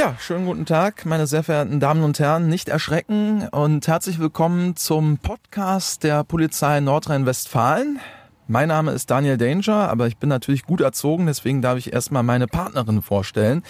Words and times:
Ja, 0.00 0.16
schönen 0.18 0.46
guten 0.46 0.64
Tag, 0.64 1.04
meine 1.04 1.26
sehr 1.26 1.42
verehrten 1.42 1.78
Damen 1.78 2.02
und 2.04 2.18
Herren. 2.18 2.48
Nicht 2.48 2.70
erschrecken 2.70 3.46
und 3.50 3.86
herzlich 3.86 4.18
willkommen 4.18 4.74
zum 4.74 5.18
Podcast 5.18 6.04
der 6.04 6.24
Polizei 6.24 6.80
Nordrhein-Westfalen. 6.80 8.00
Mein 8.48 8.68
Name 8.68 8.92
ist 8.92 9.10
Daniel 9.10 9.36
Danger, 9.36 9.90
aber 9.90 10.06
ich 10.06 10.16
bin 10.16 10.30
natürlich 10.30 10.62
gut 10.62 10.80
erzogen, 10.80 11.26
deswegen 11.26 11.60
darf 11.60 11.76
ich 11.76 11.92
erstmal 11.92 12.22
meine 12.22 12.46
Partnerin 12.46 13.02
vorstellen. 13.02 13.62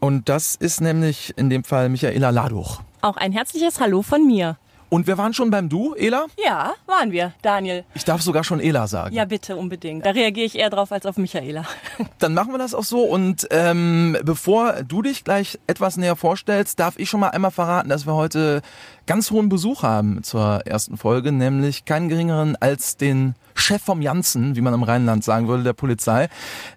Und 0.00 0.28
das 0.28 0.56
ist 0.56 0.80
nämlich 0.80 1.34
in 1.36 1.50
dem 1.50 1.62
Fall 1.62 1.88
Michaela 1.88 2.30
Laduch. 2.30 2.80
Auch 3.00 3.16
ein 3.16 3.30
herzliches 3.30 3.78
Hallo 3.78 4.02
von 4.02 4.26
mir. 4.26 4.58
Und 4.90 5.06
wir 5.06 5.16
waren 5.16 5.32
schon 5.32 5.50
beim 5.52 5.68
Du, 5.68 5.94
Ela? 5.94 6.26
Ja, 6.44 6.72
waren 6.86 7.12
wir, 7.12 7.32
Daniel. 7.42 7.84
Ich 7.94 8.04
darf 8.04 8.22
sogar 8.22 8.42
schon 8.42 8.58
Ela 8.58 8.88
sagen. 8.88 9.14
Ja, 9.14 9.24
bitte, 9.24 9.54
unbedingt. 9.54 10.04
Da 10.04 10.10
reagiere 10.10 10.46
ich 10.46 10.58
eher 10.58 10.68
drauf 10.68 10.90
als 10.90 11.06
auf 11.06 11.16
Michaela. 11.16 11.64
Dann 12.18 12.34
machen 12.34 12.52
wir 12.52 12.58
das 12.58 12.74
auch 12.74 12.82
so. 12.82 13.04
Und 13.04 13.46
ähm, 13.52 14.18
bevor 14.24 14.82
du 14.82 15.00
dich 15.02 15.22
gleich 15.22 15.60
etwas 15.68 15.96
näher 15.96 16.16
vorstellst, 16.16 16.80
darf 16.80 16.98
ich 16.98 17.08
schon 17.08 17.20
mal 17.20 17.28
einmal 17.28 17.52
verraten, 17.52 17.88
dass 17.88 18.04
wir 18.04 18.14
heute 18.14 18.62
ganz 19.06 19.30
hohen 19.30 19.48
Besuch 19.48 19.84
haben 19.84 20.24
zur 20.24 20.66
ersten 20.66 20.96
Folge, 20.96 21.30
nämlich 21.30 21.84
keinen 21.84 22.08
geringeren 22.08 22.56
als 22.56 22.96
den 22.96 23.36
Chef 23.54 23.82
vom 23.82 24.02
Janssen, 24.02 24.56
wie 24.56 24.60
man 24.60 24.74
im 24.74 24.82
Rheinland 24.82 25.22
sagen 25.22 25.46
würde, 25.46 25.62
der 25.62 25.72
Polizei, 25.72 26.28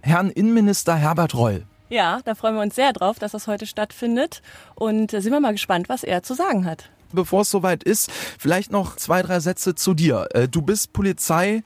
Herrn 0.02 0.30
Innenminister 0.30 0.96
Herbert 0.96 1.34
Reul. 1.34 1.64
Ja, 1.90 2.20
da 2.26 2.36
freuen 2.36 2.56
wir 2.56 2.62
uns 2.62 2.76
sehr 2.76 2.94
drauf, 2.94 3.18
dass 3.18 3.32
das 3.32 3.48
heute 3.48 3.66
stattfindet. 3.66 4.44
Und 4.76 5.14
äh, 5.14 5.22
sind 5.22 5.32
wir 5.32 5.40
mal 5.40 5.52
gespannt, 5.52 5.90
was 5.90 6.04
er 6.04 6.22
zu 6.22 6.36
sagen 6.36 6.66
hat 6.66 6.90
bevor 7.14 7.42
es 7.42 7.52
soweit 7.52 7.84
ist, 7.84 8.12
vielleicht 8.12 8.72
noch 8.72 8.96
zwei, 8.96 9.22
drei 9.22 9.40
Sätze 9.40 9.76
zu 9.76 9.94
dir. 9.94 10.28
Äh, 10.34 10.48
du 10.48 10.62
bist 10.62 10.94
Polizei. 10.94 11.64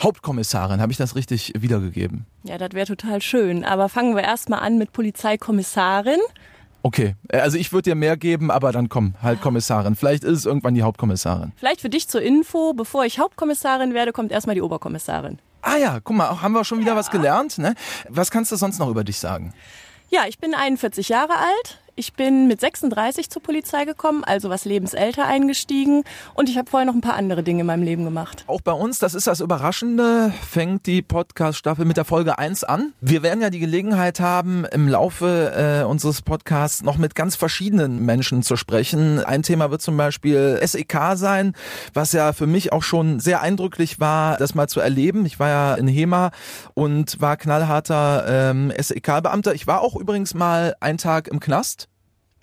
Hauptkommissarin, 0.00 0.80
habe 0.80 0.92
ich 0.92 0.98
das 0.98 1.16
richtig 1.16 1.52
wiedergegeben? 1.58 2.24
Ja, 2.44 2.56
das 2.56 2.70
wäre 2.72 2.86
total 2.86 3.20
schön. 3.20 3.64
Aber 3.64 3.88
fangen 3.88 4.14
wir 4.14 4.22
erstmal 4.22 4.60
an 4.60 4.78
mit 4.78 4.92
Polizeikommissarin. 4.92 6.20
Okay, 6.82 7.16
äh, 7.28 7.38
also 7.38 7.58
ich 7.58 7.72
würde 7.72 7.90
dir 7.90 7.94
mehr 7.96 8.16
geben, 8.16 8.50
aber 8.50 8.72
dann 8.72 8.88
komm, 8.88 9.14
halt 9.22 9.40
Kommissarin. 9.40 9.96
Vielleicht 9.96 10.24
ist 10.24 10.38
es 10.38 10.46
irgendwann 10.46 10.74
die 10.74 10.82
Hauptkommissarin. 10.82 11.52
Vielleicht 11.56 11.80
für 11.80 11.90
dich 11.90 12.08
zur 12.08 12.22
Info, 12.22 12.72
bevor 12.74 13.04
ich 13.04 13.18
Hauptkommissarin 13.18 13.94
werde, 13.94 14.12
kommt 14.12 14.30
erstmal 14.30 14.54
die 14.54 14.62
Oberkommissarin. 14.62 15.38
Ah 15.62 15.76
ja, 15.76 15.98
guck 16.02 16.16
mal, 16.16 16.40
haben 16.40 16.52
wir 16.52 16.64
schon 16.64 16.78
wieder 16.78 16.92
ja. 16.92 16.96
was 16.96 17.10
gelernt. 17.10 17.58
Ne? 17.58 17.74
Was 18.08 18.30
kannst 18.30 18.52
du 18.52 18.56
sonst 18.56 18.78
noch 18.78 18.88
über 18.88 19.02
dich 19.02 19.18
sagen? 19.18 19.52
Ja, 20.10 20.22
ich 20.28 20.38
bin 20.38 20.54
41 20.54 21.08
Jahre 21.08 21.34
alt. 21.34 21.80
Ich 21.98 22.12
bin 22.12 22.46
mit 22.46 22.60
36 22.60 23.28
zur 23.28 23.42
Polizei 23.42 23.84
gekommen, 23.84 24.22
also 24.22 24.50
was 24.50 24.64
lebensälter 24.64 25.26
eingestiegen 25.26 26.04
und 26.34 26.48
ich 26.48 26.56
habe 26.56 26.70
vorher 26.70 26.86
noch 26.86 26.94
ein 26.94 27.00
paar 27.00 27.16
andere 27.16 27.42
Dinge 27.42 27.62
in 27.62 27.66
meinem 27.66 27.82
Leben 27.82 28.04
gemacht. 28.04 28.44
Auch 28.46 28.60
bei 28.60 28.70
uns, 28.70 29.00
das 29.00 29.14
ist 29.14 29.26
das 29.26 29.40
Überraschende, 29.40 30.32
fängt 30.48 30.86
die 30.86 31.02
Podcast-Staffel 31.02 31.84
mit 31.84 31.96
der 31.96 32.04
Folge 32.04 32.38
1 32.38 32.62
an. 32.62 32.92
Wir 33.00 33.24
werden 33.24 33.40
ja 33.40 33.50
die 33.50 33.58
Gelegenheit 33.58 34.20
haben, 34.20 34.64
im 34.66 34.86
Laufe 34.86 35.80
äh, 35.82 35.84
unseres 35.84 36.22
Podcasts 36.22 36.84
noch 36.84 36.98
mit 36.98 37.16
ganz 37.16 37.34
verschiedenen 37.34 38.06
Menschen 38.06 38.44
zu 38.44 38.54
sprechen. 38.54 39.18
Ein 39.18 39.42
Thema 39.42 39.72
wird 39.72 39.82
zum 39.82 39.96
Beispiel 39.96 40.60
SEK 40.64 41.16
sein, 41.16 41.54
was 41.94 42.12
ja 42.12 42.32
für 42.32 42.46
mich 42.46 42.72
auch 42.72 42.84
schon 42.84 43.18
sehr 43.18 43.42
eindrücklich 43.42 43.98
war, 43.98 44.36
das 44.36 44.54
mal 44.54 44.68
zu 44.68 44.78
erleben. 44.78 45.26
Ich 45.26 45.40
war 45.40 45.48
ja 45.48 45.74
in 45.74 45.88
HEMA 45.88 46.30
und 46.74 47.20
war 47.20 47.36
knallharter 47.36 48.24
ähm, 48.28 48.72
SEK-Beamter. 48.78 49.52
Ich 49.52 49.66
war 49.66 49.80
auch 49.80 49.96
übrigens 49.96 50.34
mal 50.34 50.76
einen 50.78 50.98
Tag 50.98 51.26
im 51.26 51.40
Knast. 51.40 51.87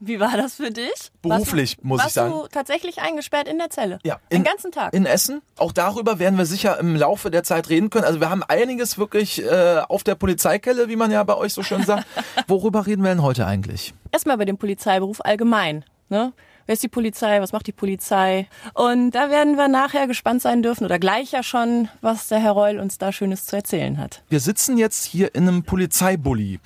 Wie 0.07 0.19
war 0.19 0.37
das 0.37 0.55
für 0.55 0.69
dich? 0.69 1.11
Beruflich, 1.21 1.77
warst 1.77 1.83
muss 1.83 1.99
warst 1.99 2.07
ich 2.09 2.13
sagen. 2.13 2.33
Warst 2.33 2.45
du 2.45 2.49
tatsächlich 2.49 3.01
eingesperrt 3.01 3.47
in 3.47 3.57
der 3.57 3.71
Zelle? 3.71 3.99
Ja. 4.03 4.19
In, 4.29 4.39
Den 4.39 4.43
ganzen 4.43 4.71
Tag? 4.71 4.93
In 4.93 5.05
Essen. 5.05 5.41
Auch 5.57 5.71
darüber 5.71 6.19
werden 6.19 6.37
wir 6.37 6.45
sicher 6.45 6.79
im 6.79 6.95
Laufe 6.95 7.31
der 7.31 7.43
Zeit 7.43 7.69
reden 7.69 7.89
können. 7.89 8.05
Also 8.05 8.19
wir 8.19 8.29
haben 8.29 8.43
einiges 8.43 8.97
wirklich 8.99 9.43
äh, 9.43 9.81
auf 9.89 10.03
der 10.03 10.15
Polizeikelle, 10.15 10.89
wie 10.89 10.95
man 10.95 11.09
ja 11.09 11.23
bei 11.23 11.35
euch 11.35 11.53
so 11.53 11.63
schön 11.63 11.83
sagt. 11.83 12.05
Worüber 12.47 12.85
reden 12.85 13.03
wir 13.03 13.09
denn 13.09 13.23
heute 13.23 13.47
eigentlich? 13.47 13.93
Erstmal 14.11 14.35
über 14.35 14.45
den 14.45 14.57
Polizeiberuf 14.57 15.21
allgemein. 15.21 15.85
Ne? 16.09 16.33
Wer 16.65 16.73
ist 16.73 16.83
die 16.83 16.87
Polizei, 16.87 17.39
was 17.41 17.51
macht 17.51 17.67
die 17.67 17.71
Polizei. 17.71 18.47
Und 18.73 19.11
da 19.11 19.29
werden 19.29 19.55
wir 19.55 19.67
nachher 19.67 20.07
gespannt 20.07 20.41
sein 20.41 20.63
dürfen 20.63 20.85
oder 20.85 20.99
gleich 20.99 21.31
ja 21.31 21.43
schon, 21.43 21.89
was 22.01 22.27
der 22.27 22.39
Herr 22.39 22.51
Reul 22.51 22.79
uns 22.79 22.97
da 22.97 23.11
Schönes 23.11 23.45
zu 23.45 23.55
erzählen 23.55 23.97
hat. 23.97 24.23
Wir 24.29 24.39
sitzen 24.39 24.77
jetzt 24.77 25.05
hier 25.05 25.35
in 25.35 25.47
einem 25.47 25.63
Polizeibully. 25.63 26.59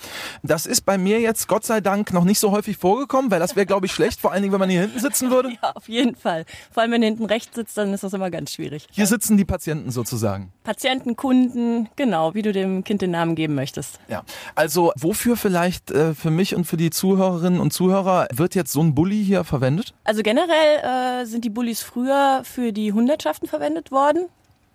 Das 0.43 0.65
ist 0.65 0.81
bei 0.81 0.97
mir 0.97 1.19
jetzt 1.19 1.47
Gott 1.47 1.65
sei 1.65 1.81
Dank 1.81 2.13
noch 2.13 2.23
nicht 2.23 2.39
so 2.39 2.51
häufig 2.51 2.77
vorgekommen, 2.77 3.31
weil 3.31 3.39
das 3.39 3.55
wäre, 3.55 3.65
glaube 3.65 3.85
ich, 3.85 3.91
schlecht, 3.91 4.19
vor 4.19 4.31
allen 4.31 4.41
Dingen, 4.41 4.53
wenn 4.53 4.59
man 4.59 4.69
hier 4.69 4.81
hinten 4.81 4.99
sitzen 4.99 5.31
würde. 5.31 5.49
Ja, 5.61 5.71
auf 5.73 5.87
jeden 5.87 6.15
Fall. 6.15 6.45
Vor 6.71 6.83
allem, 6.83 6.91
wenn 6.91 7.03
hinten 7.03 7.25
rechts 7.25 7.55
sitzt, 7.55 7.77
dann 7.77 7.93
ist 7.93 8.03
das 8.03 8.13
immer 8.13 8.29
ganz 8.29 8.53
schwierig. 8.53 8.87
Hier 8.91 9.07
sitzen 9.07 9.37
die 9.37 9.45
Patienten 9.45 9.91
sozusagen. 9.91 10.51
Patienten, 10.63 11.15
Kunden, 11.15 11.89
genau, 11.95 12.33
wie 12.33 12.41
du 12.41 12.51
dem 12.53 12.83
Kind 12.83 13.01
den 13.01 13.11
Namen 13.11 13.35
geben 13.35 13.55
möchtest. 13.55 13.99
Ja, 14.07 14.23
also 14.55 14.91
wofür 14.95 15.35
vielleicht 15.35 15.91
äh, 15.91 16.13
für 16.13 16.31
mich 16.31 16.55
und 16.55 16.65
für 16.65 16.77
die 16.77 16.89
Zuhörerinnen 16.89 17.59
und 17.59 17.73
Zuhörer 17.73 18.27
wird 18.31 18.55
jetzt 18.55 18.71
so 18.71 18.81
ein 18.81 18.95
Bully 18.95 19.23
hier 19.23 19.43
verwendet? 19.43 19.88
Also 20.03 20.23
generell 20.23 21.21
äh, 21.21 21.25
sind 21.25 21.45
die 21.45 21.49
Bullis 21.49 21.81
früher 21.81 22.41
für 22.43 22.71
die 22.71 22.93
Hundertschaften 22.93 23.47
verwendet 23.47 23.91
worden, 23.91 24.27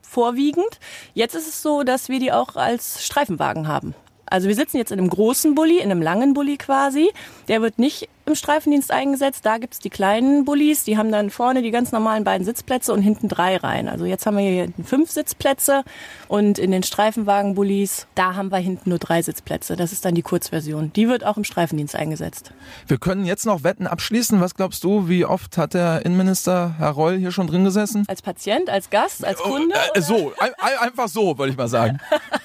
vorwiegend. 0.03 0.79
Jetzt 1.15 1.35
ist 1.35 1.49
es 1.49 1.63
so, 1.63 1.83
dass 1.83 2.09
wir 2.09 2.21
die 2.21 2.33
auch 2.33 2.57
als 2.57 3.05
Streifenwagen 3.05 3.69
haben. 3.69 3.95
Also 4.27 4.49
wir 4.49 4.55
sitzen 4.55 4.79
jetzt 4.79 4.91
in 4.91 4.99
einem 4.99 5.11
großen 5.11 5.55
Bulli, 5.55 5.79
in 5.79 5.91
einem 5.91 6.03
langen 6.03 6.35
Bulli 6.35 6.57
quasi. 6.57 7.13
Der 7.49 7.63
wird 7.63 7.79
nicht 7.79 8.09
im 8.27 8.35
Streifendienst 8.35 8.91
eingesetzt. 8.91 9.45
Da 9.45 9.59
gibt's 9.59 9.79
die 9.79 9.91
kleinen 9.91 10.45
Bullis, 10.45 10.85
die 10.85 10.97
haben 10.97 11.13
dann 11.13 11.31
vorne 11.31 11.63
die 11.63 11.71
ganz 11.71 11.93
normalen 11.93 12.25
beiden 12.25 12.45
Sitzplätze 12.45 12.93
und 12.93 13.03
hinten 13.03 13.29
drei 13.29 13.57
Reihen. 13.57 13.89
Also 13.89 14.05
jetzt 14.05 14.27
haben 14.27 14.37
wir 14.37 14.45
hier 14.45 14.63
hinten 14.63 14.85
fünf 14.85 15.11
Sitzplätze 15.11 15.85
und 16.29 16.59
in 16.59 16.71
den 16.71 16.83
Streifenwagen-Bullis, 16.83 18.07
da 18.15 18.35
haben 18.35 18.51
wir 18.51 18.59
hinten 18.59 18.91
nur 18.91 18.99
drei 18.99 19.23
Sitzplätze. 19.23 19.77
Das 19.77 19.93
ist 19.93 20.05
dann 20.05 20.15
die 20.15 20.23
Kurzversion. 20.23 20.93
Die 20.95 21.09
wird 21.09 21.25
auch 21.25 21.37
im 21.37 21.45
Streifendienst 21.45 21.97
eingesetzt. 21.97 22.53
Wir 22.87 22.99
können 22.99 23.25
jetzt 23.27 23.47
noch 23.47 23.63
Wetten 23.63 23.87
abschließen. 23.87 24.41
Was 24.41 24.55
glaubst 24.55 24.85
du, 24.85 25.09
wie 25.09 25.25
oft 25.25 25.59
hat 25.59 25.75
der 25.75 26.05
Innenminister 26.05 26.75
Herr 26.79 26.91
Reul 26.91 27.19
hier 27.19 27.33
schon 27.33 27.47
drin 27.47 27.65
gesessen? 27.65 28.05
Als 28.09 28.23
Patient, 28.23 28.71
als 28.71 28.91
Gast, 28.91 29.25
als 29.25 29.41
oh, 29.41 29.51
Kunde? 29.51 29.77
Oh, 29.77 29.99
äh, 29.99 30.03
so, 30.03 30.33
ein, 30.39 30.51
einfach 30.81 31.09
so, 31.09 31.37
würde 31.39 31.53
ich 31.53 31.59
mal 31.59 31.69
sagen. 31.69 31.99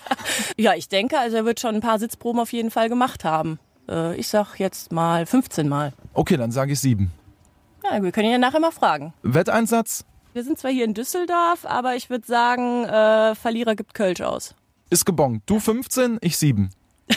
ja, 0.58 0.74
ich 0.74 0.90
denke, 0.90 1.18
also 1.20 1.38
er 1.38 1.46
wird 1.46 1.60
schon 1.60 1.76
ein 1.76 1.82
paar 1.82 2.00
Sitzproben 2.00 2.40
auf 2.40 2.52
jeden 2.52 2.72
Fall 2.72 2.90
gemacht 2.90 3.24
haben. 3.24 3.60
Äh, 3.90 4.16
ich 4.16 4.28
sag 4.28 4.60
jetzt 4.60 4.92
mal 4.92 5.26
15 5.26 5.68
Mal. 5.68 5.94
Okay, 6.14 6.38
dann 6.38 6.52
sage 6.52 6.74
ich 6.74 6.80
sieben. 6.80 7.12
Ja, 7.84 8.02
wir 8.02 8.12
können 8.12 8.28
ihn 8.28 8.34
ja 8.34 8.38
nachher 8.38 8.60
mal 8.60 8.72
fragen. 8.72 9.14
Wetteinsatz? 9.24 10.06
Wir 10.34 10.44
sind 10.44 10.60
zwar 10.60 10.72
hier 10.72 10.86
in 10.86 10.94
Düsseldorf, 10.94 11.66
aber 11.66 11.96
ich 11.96 12.10
würde 12.10 12.26
sagen, 12.26 12.86
äh, 12.86 13.36
Verlierer 13.36 13.76
gibt 13.76 13.94
Kölsch 13.94 14.22
aus. 14.22 14.54
Ist 14.90 15.06
gebongt. 15.06 15.44
Du 15.48 15.60
15, 15.60 16.20
ich 16.22 16.38
7. 16.38 16.70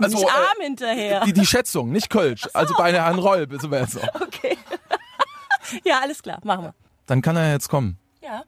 Also, 0.00 0.16
nicht 0.16 0.30
arm 0.30 0.60
äh, 0.60 0.64
hinterher. 0.64 1.24
Die, 1.24 1.32
die, 1.32 1.44
Schätzung, 1.44 1.90
nicht 1.90 2.08
Kölsch. 2.08 2.42
So. 2.42 2.50
Also 2.52 2.72
bei 2.78 2.92
Herrn 2.92 3.18
Roll, 3.18 3.48
bitte 3.48 3.68
wir 3.68 3.80
jetzt 3.80 4.00
auch. 4.00 4.20
Okay. 4.20 4.56
ja, 5.84 5.98
alles 6.00 6.22
klar, 6.22 6.38
machen 6.44 6.66
wir. 6.66 6.74
Dann 7.06 7.20
kann 7.20 7.34
er 7.34 7.50
jetzt 7.50 7.68
kommen. 7.68 7.98
Ja. 8.22 8.44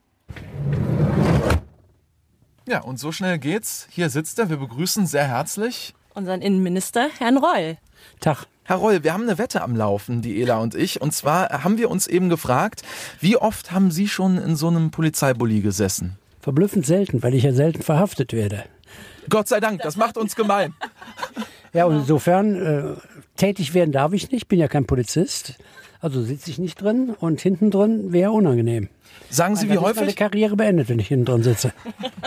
Ja, 2.68 2.82
und 2.82 3.00
so 3.00 3.10
schnell 3.10 3.40
geht's. 3.40 3.88
Hier 3.90 4.10
sitzt 4.10 4.38
er. 4.38 4.48
Wir 4.48 4.58
begrüßen 4.58 5.08
sehr 5.08 5.26
herzlich 5.26 5.92
unseren 6.14 6.42
Innenminister, 6.42 7.08
Herrn 7.18 7.38
Reul. 7.38 7.76
Tag. 8.20 8.46
Herr 8.64 8.76
Reul, 8.76 9.02
wir 9.02 9.12
haben 9.12 9.24
eine 9.24 9.38
Wette 9.38 9.62
am 9.62 9.74
Laufen, 9.74 10.22
die 10.22 10.40
Ela 10.40 10.58
und 10.58 10.74
ich. 10.74 11.00
Und 11.00 11.12
zwar 11.12 11.64
haben 11.64 11.76
wir 11.76 11.90
uns 11.90 12.06
eben 12.06 12.28
gefragt, 12.28 12.82
wie 13.20 13.36
oft 13.36 13.72
haben 13.72 13.90
Sie 13.90 14.06
schon 14.06 14.38
in 14.38 14.54
so 14.54 14.68
einem 14.68 14.90
Polizeibully 14.90 15.60
gesessen? 15.60 16.18
Verblüffend 16.40 16.86
selten, 16.86 17.22
weil 17.22 17.34
ich 17.34 17.42
ja 17.42 17.52
selten 17.52 17.82
verhaftet 17.82 18.32
werde. 18.32 18.64
Gott 19.28 19.48
sei 19.48 19.60
Dank, 19.60 19.82
das 19.82 19.96
macht 19.96 20.16
uns 20.16 20.36
gemein. 20.36 20.74
Ja, 21.72 21.84
und 21.84 21.96
insofern 21.96 22.54
äh, 22.56 22.82
tätig 23.36 23.74
werden 23.74 23.92
darf 23.92 24.12
ich 24.12 24.30
nicht, 24.30 24.48
bin 24.48 24.58
ja 24.58 24.68
kein 24.68 24.86
Polizist. 24.86 25.54
Also 26.00 26.22
sitze 26.22 26.50
ich 26.50 26.58
nicht 26.58 26.80
drin 26.80 27.14
und 27.20 27.40
hinten 27.40 27.70
drin 27.70 28.12
wäre 28.12 28.30
unangenehm. 28.30 28.88
Sagen 29.28 29.54
Sie, 29.54 29.68
wie 29.68 29.78
häufig? 29.78 30.00
Meine 30.00 30.14
Karriere 30.14 30.56
beendet, 30.56 30.88
wenn 30.88 30.98
ich 30.98 31.08
hinten 31.08 31.26
drin 31.26 31.42
sitze. 31.42 31.72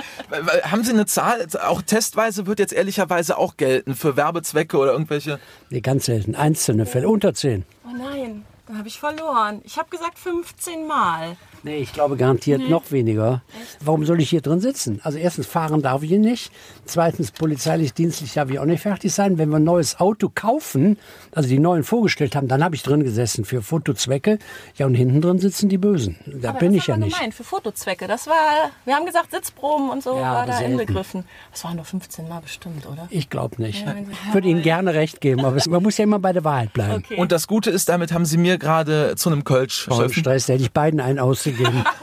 Haben 0.63 0.83
Sie 0.83 0.91
eine 0.91 1.05
Zahl? 1.05 1.47
Auch 1.65 1.81
testweise 1.81 2.45
wird 2.45 2.59
jetzt 2.59 2.73
ehrlicherweise 2.73 3.37
auch 3.37 3.57
gelten 3.57 3.95
für 3.95 4.15
Werbezwecke 4.15 4.77
oder 4.77 4.91
irgendwelche? 4.93 5.39
Nee, 5.69 5.81
ganz 5.81 6.05
selten. 6.05 6.35
Einzelne 6.35 6.85
Fälle, 6.85 7.09
unter 7.09 7.33
zehn. 7.33 7.65
Oh 7.85 7.95
nein, 7.97 8.43
da 8.67 8.77
habe 8.77 8.87
ich 8.87 8.99
verloren. 8.99 9.61
Ich 9.65 9.77
habe 9.77 9.89
gesagt 9.89 10.17
15 10.17 10.87
Mal. 10.87 11.35
Nee, 11.63 11.77
ich 11.77 11.93
glaube 11.93 12.17
garantiert 12.17 12.61
nee. 12.61 12.69
noch 12.69 12.91
weniger. 12.91 13.41
Echt? 13.61 13.77
Warum 13.79 14.05
soll 14.05 14.19
ich 14.19 14.29
hier 14.29 14.41
drin 14.41 14.59
sitzen? 14.59 14.99
Also 15.03 15.17
erstens, 15.17 15.47
fahren 15.47 15.81
darf 15.81 16.03
ich 16.03 16.09
hier 16.09 16.19
nicht. 16.19 16.51
Zweitens, 16.85 17.31
polizeilich, 17.31 17.93
dienstlich 17.93 18.33
darf 18.33 18.49
ich 18.49 18.59
auch 18.59 18.65
nicht 18.65 18.81
fertig 18.81 19.13
sein. 19.13 19.37
Wenn 19.37 19.49
wir 19.49 19.57
ein 19.57 19.63
neues 19.63 19.99
Auto 19.99 20.29
kaufen, 20.33 20.97
also 21.31 21.47
die 21.47 21.59
neuen 21.59 21.83
vorgestellt 21.83 22.35
haben, 22.35 22.49
dann 22.49 22.63
habe 22.63 22.75
ich 22.75 22.83
drin 22.83 23.03
gesessen 23.03 23.45
für 23.45 23.61
Fotozwecke. 23.61 24.39
Ja, 24.75 24.85
und 24.85 24.95
hinten 24.95 25.21
drin 25.21 25.39
sitzen 25.39 25.69
die 25.69 25.77
Bösen. 25.77 26.17
Da 26.25 26.49
aber 26.49 26.59
bin 26.59 26.73
ich 26.73 26.87
ja 26.87 26.97
nicht. 26.97 27.15
Gemeint, 27.15 27.33
für 27.33 27.45
Fotozwecke. 27.45 28.07
Das 28.07 28.27
war, 28.27 28.71
wir 28.83 28.95
haben 28.95 29.05
gesagt, 29.05 29.31
Sitzproben 29.31 29.89
und 29.89 30.03
so 30.03 30.15
ja, 30.17 30.33
war 30.33 30.45
da 30.45 30.57
selten. 30.57 30.73
inbegriffen. 30.73 31.23
Das 31.51 31.63
waren 31.63 31.77
doch 31.77 31.85
15 31.85 32.27
Mal 32.27 32.41
bestimmt, 32.41 32.85
oder? 32.85 33.07
Ich 33.09 33.29
glaube 33.29 33.61
nicht. 33.61 33.85
Ja, 33.85 33.95
ich 34.27 34.33
würde 34.33 34.49
Ihnen 34.49 34.63
gerne 34.63 34.93
recht 34.93 35.21
geben, 35.21 35.45
aber 35.45 35.57
man 35.69 35.83
muss 35.83 35.97
ja 35.97 36.03
immer 36.03 36.19
bei 36.19 36.33
der 36.33 36.43
Wahrheit 36.43 36.73
bleiben. 36.73 37.03
Okay. 37.05 37.15
Und 37.15 37.31
das 37.31 37.47
Gute 37.47 37.69
ist, 37.69 37.87
damit 37.87 38.11
haben 38.11 38.25
Sie 38.25 38.37
mir 38.37 38.52
gerade 38.57 39.15
zu 39.15 39.29
einem 39.29 39.43
Kölsch. 39.43 39.87
So 39.89 40.09
Stress, 40.09 40.47
hätte 40.47 40.63
ich 40.63 40.71
beiden 40.71 40.99
einen 40.99 41.19
ausgegeben. 41.19 41.83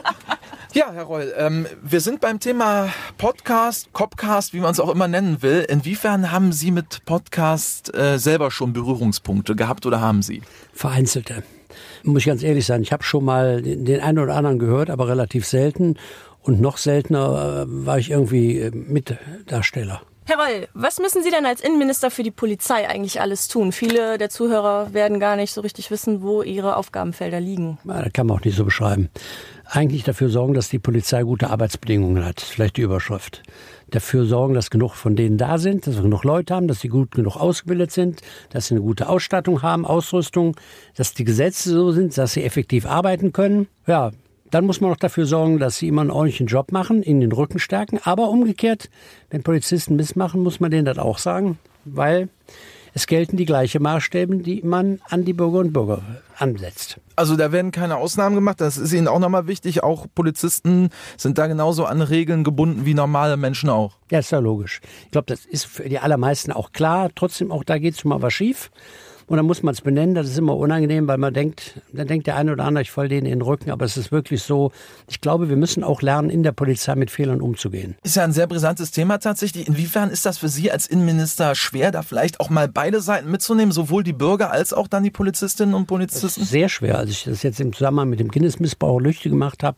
Ja, 0.73 0.93
Herr 0.93 1.03
Reul, 1.03 1.33
ähm, 1.35 1.67
wir 1.83 1.99
sind 1.99 2.21
beim 2.21 2.39
Thema 2.39 2.87
Podcast, 3.17 3.91
Copcast, 3.91 4.53
wie 4.53 4.61
man 4.61 4.71
es 4.71 4.79
auch 4.79 4.89
immer 4.89 5.09
nennen 5.09 5.41
will. 5.41 5.65
Inwiefern 5.67 6.31
haben 6.31 6.53
Sie 6.53 6.71
mit 6.71 7.03
Podcast 7.03 7.93
äh, 7.93 8.17
selber 8.17 8.51
schon 8.51 8.71
Berührungspunkte 8.71 9.57
gehabt 9.57 9.85
oder 9.85 9.99
haben 9.99 10.21
Sie? 10.21 10.41
Vereinzelte. 10.71 11.43
Muss 12.03 12.21
ich 12.21 12.27
ganz 12.27 12.41
ehrlich 12.41 12.65
sein, 12.65 12.83
ich 12.83 12.93
habe 12.93 13.03
schon 13.03 13.25
mal 13.25 13.61
den 13.61 13.99
einen 13.99 14.19
oder 14.19 14.35
anderen 14.35 14.59
gehört, 14.59 14.89
aber 14.89 15.09
relativ 15.09 15.45
selten. 15.45 15.97
Und 16.41 16.61
noch 16.61 16.77
seltener 16.77 17.63
äh, 17.63 17.85
war 17.85 17.99
ich 17.99 18.09
irgendwie 18.09 18.59
äh, 18.59 18.71
Mitdarsteller. 18.71 20.01
Herr 20.25 20.37
Roll, 20.37 20.67
was 20.73 20.99
müssen 20.99 21.23
Sie 21.23 21.31
denn 21.31 21.45
als 21.45 21.61
Innenminister 21.61 22.11
für 22.11 22.21
die 22.21 22.31
Polizei 22.31 22.87
eigentlich 22.87 23.19
alles 23.19 23.47
tun? 23.47 23.71
Viele 23.71 24.19
der 24.19 24.29
Zuhörer 24.29 24.93
werden 24.93 25.19
gar 25.19 25.35
nicht 25.35 25.51
so 25.51 25.61
richtig 25.61 25.89
wissen, 25.89 26.21
wo 26.21 26.43
ihre 26.43 26.77
Aufgabenfelder 26.77 27.39
liegen. 27.39 27.79
Das 27.83 28.13
kann 28.13 28.27
man 28.27 28.37
auch 28.37 28.43
nicht 28.43 28.55
so 28.55 28.63
beschreiben. 28.63 29.09
Eigentlich 29.65 30.03
dafür 30.03 30.29
sorgen, 30.29 30.53
dass 30.53 30.69
die 30.69 30.79
Polizei 30.79 31.23
gute 31.23 31.49
Arbeitsbedingungen 31.49 32.23
hat. 32.23 32.39
Vielleicht 32.39 32.77
die 32.77 32.81
Überschrift. 32.81 33.41
Dafür 33.89 34.25
sorgen, 34.25 34.53
dass 34.53 34.69
genug 34.69 34.93
von 34.93 35.15
denen 35.15 35.37
da 35.37 35.57
sind, 35.57 35.87
dass 35.87 35.95
wir 35.95 36.03
genug 36.03 36.23
Leute 36.23 36.53
haben, 36.53 36.67
dass 36.67 36.81
sie 36.81 36.87
gut 36.87 37.11
genug 37.11 37.35
ausgebildet 37.35 37.91
sind, 37.91 38.21
dass 38.51 38.67
sie 38.67 38.75
eine 38.75 38.83
gute 38.83 39.09
Ausstattung 39.09 39.63
haben, 39.63 39.85
Ausrüstung, 39.85 40.55
dass 40.95 41.13
die 41.13 41.23
Gesetze 41.23 41.71
so 41.71 41.91
sind, 41.91 42.17
dass 42.17 42.33
sie 42.33 42.43
effektiv 42.43 42.85
arbeiten 42.85 43.33
können. 43.33 43.67
Ja, 43.87 44.11
dann 44.51 44.65
muss 44.65 44.81
man 44.81 44.91
noch 44.91 44.97
dafür 44.97 45.25
sorgen, 45.25 45.59
dass 45.59 45.77
sie 45.77 45.87
immer 45.87 46.01
einen 46.01 46.11
ordentlichen 46.11 46.47
Job 46.47 46.71
machen, 46.71 47.01
ihnen 47.03 47.21
den 47.21 47.31
Rücken 47.31 47.59
stärken. 47.59 47.99
Aber 48.03 48.29
umgekehrt, 48.29 48.89
wenn 49.29 49.43
Polizisten 49.43 49.95
missmachen, 49.95 50.43
muss 50.43 50.59
man 50.59 50.71
denen 50.71 50.85
das 50.85 50.97
auch 50.97 51.17
sagen, 51.17 51.57
weil 51.85 52.29
es 52.93 53.07
gelten 53.07 53.37
die 53.37 53.45
gleichen 53.45 53.81
Maßstäbe, 53.81 54.37
die 54.37 54.61
man 54.63 54.99
an 55.09 55.23
die 55.23 55.33
Bürger 55.33 55.59
und 55.59 55.71
Bürger 55.71 56.01
ansetzt. 56.37 56.99
Also 57.15 57.37
da 57.37 57.53
werden 57.53 57.71
keine 57.71 57.95
Ausnahmen 57.95 58.35
gemacht. 58.35 58.59
Das 58.59 58.77
ist 58.77 58.91
Ihnen 58.91 59.07
auch 59.07 59.19
nochmal 59.19 59.47
wichtig. 59.47 59.83
Auch 59.83 60.07
Polizisten 60.13 60.89
sind 61.15 61.37
da 61.37 61.47
genauso 61.47 61.85
an 61.85 62.01
Regeln 62.01 62.43
gebunden 62.43 62.85
wie 62.85 62.93
normale 62.93 63.37
Menschen 63.37 63.69
auch. 63.69 63.97
Ja, 64.09 64.19
ist 64.19 64.31
ja 64.31 64.39
logisch. 64.39 64.81
Ich 65.05 65.11
glaube, 65.11 65.27
das 65.27 65.45
ist 65.45 65.65
für 65.65 65.87
die 65.87 65.99
allermeisten 65.99 66.51
auch 66.51 66.73
klar. 66.73 67.09
Trotzdem, 67.15 67.51
auch 67.51 67.63
da 67.63 67.77
geht 67.77 67.93
es 67.93 68.01
schon 68.01 68.09
mal 68.09 68.21
was 68.21 68.33
schief. 68.33 68.71
Und 69.31 69.37
dann 69.37 69.45
muss 69.45 69.63
man 69.63 69.73
es 69.73 69.79
benennen. 69.79 70.13
Das 70.13 70.27
ist 70.27 70.37
immer 70.37 70.57
unangenehm, 70.57 71.07
weil 71.07 71.17
man 71.17 71.33
denkt, 71.33 71.79
dann 71.93 72.05
denkt 72.05 72.27
der 72.27 72.35
eine 72.35 72.51
oder 72.51 72.65
andere, 72.65 72.81
ich 72.81 72.91
falle 72.91 73.07
denen 73.07 73.25
in 73.25 73.39
den 73.39 73.41
Rücken. 73.41 73.71
Aber 73.71 73.85
es 73.85 73.95
ist 73.95 74.11
wirklich 74.11 74.43
so. 74.43 74.73
Ich 75.09 75.21
glaube, 75.21 75.47
wir 75.47 75.55
müssen 75.55 75.85
auch 75.85 76.01
lernen, 76.01 76.29
in 76.29 76.43
der 76.43 76.51
Polizei 76.51 76.95
mit 76.95 77.09
Fehlern 77.09 77.39
umzugehen. 77.39 77.95
Ist 78.03 78.17
ja 78.17 78.25
ein 78.25 78.33
sehr 78.33 78.45
brisantes 78.45 78.91
Thema 78.91 79.19
tatsächlich. 79.19 79.69
Inwiefern 79.69 80.09
ist 80.09 80.25
das 80.25 80.39
für 80.39 80.49
Sie 80.49 80.69
als 80.69 80.85
Innenminister 80.85 81.55
schwer, 81.55 81.91
da 81.91 82.01
vielleicht 82.01 82.41
auch 82.41 82.49
mal 82.49 82.67
beide 82.67 82.99
Seiten 82.99 83.31
mitzunehmen, 83.31 83.71
sowohl 83.71 84.03
die 84.03 84.11
Bürger 84.11 84.51
als 84.51 84.73
auch 84.73 84.89
dann 84.89 85.05
die 85.05 85.11
Polizistinnen 85.11 85.75
und 85.75 85.85
Polizisten? 85.85 86.43
sehr 86.43 86.67
schwer. 86.67 86.97
Als 86.97 87.11
ich 87.11 87.23
das 87.23 87.41
jetzt 87.41 87.61
im 87.61 87.71
Zusammenhang 87.71 88.09
mit 88.09 88.19
dem 88.19 88.31
Kindesmissbrauch 88.31 88.99
Lüchte 88.99 89.29
gemacht 89.29 89.63
habe, 89.63 89.77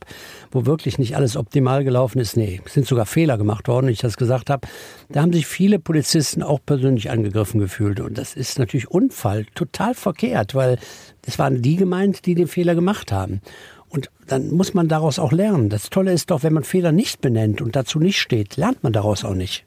wo 0.52 0.66
wirklich 0.66 0.98
nicht 0.98 1.16
alles 1.16 1.38
optimal 1.38 1.84
gelaufen 1.84 2.18
ist, 2.18 2.36
nee, 2.38 2.60
es 2.66 2.74
sind 2.74 2.88
sogar 2.88 3.06
Fehler 3.06 3.38
gemacht 3.38 3.68
worden, 3.68 3.88
ich 3.88 4.00
das 4.00 4.18
gesagt 4.18 4.50
habe, 4.50 4.68
da 5.10 5.22
haben 5.22 5.32
sich 5.32 5.46
viele 5.46 5.78
Polizisten 5.78 6.42
auch 6.42 6.60
persönlich 6.66 7.12
angegriffen 7.12 7.60
gefühlt. 7.60 8.00
Und 8.00 8.18
das 8.18 8.34
ist 8.34 8.58
natürlich 8.58 8.90
Unfall, 8.90 9.43
total 9.56 9.94
verkehrt, 9.94 10.56
weil 10.56 10.78
es 11.26 11.40
waren 11.40 11.62
die 11.62 11.76
gemeint, 11.76 12.26
die 12.26 12.36
den 12.36 12.48
Fehler 12.48 12.76
gemacht 12.76 13.12
haben. 13.12 13.42
Und 13.94 14.10
dann 14.26 14.50
muss 14.50 14.74
man 14.74 14.88
daraus 14.88 15.20
auch 15.20 15.32
lernen. 15.32 15.70
Das 15.70 15.92
Tolle 15.92 16.14
ist 16.14 16.32
doch, 16.32 16.42
wenn 16.42 16.54
man 16.54 16.64
Fehler 16.64 16.92
nicht 16.92 17.22
benennt 17.22 17.62
und 17.62 17.76
dazu 17.76 18.00
nicht 18.00 18.20
steht, 18.20 18.58
lernt 18.58 18.82
man 18.82 18.92
daraus 18.92 19.24
auch 19.24 19.36
nicht. 19.36 19.66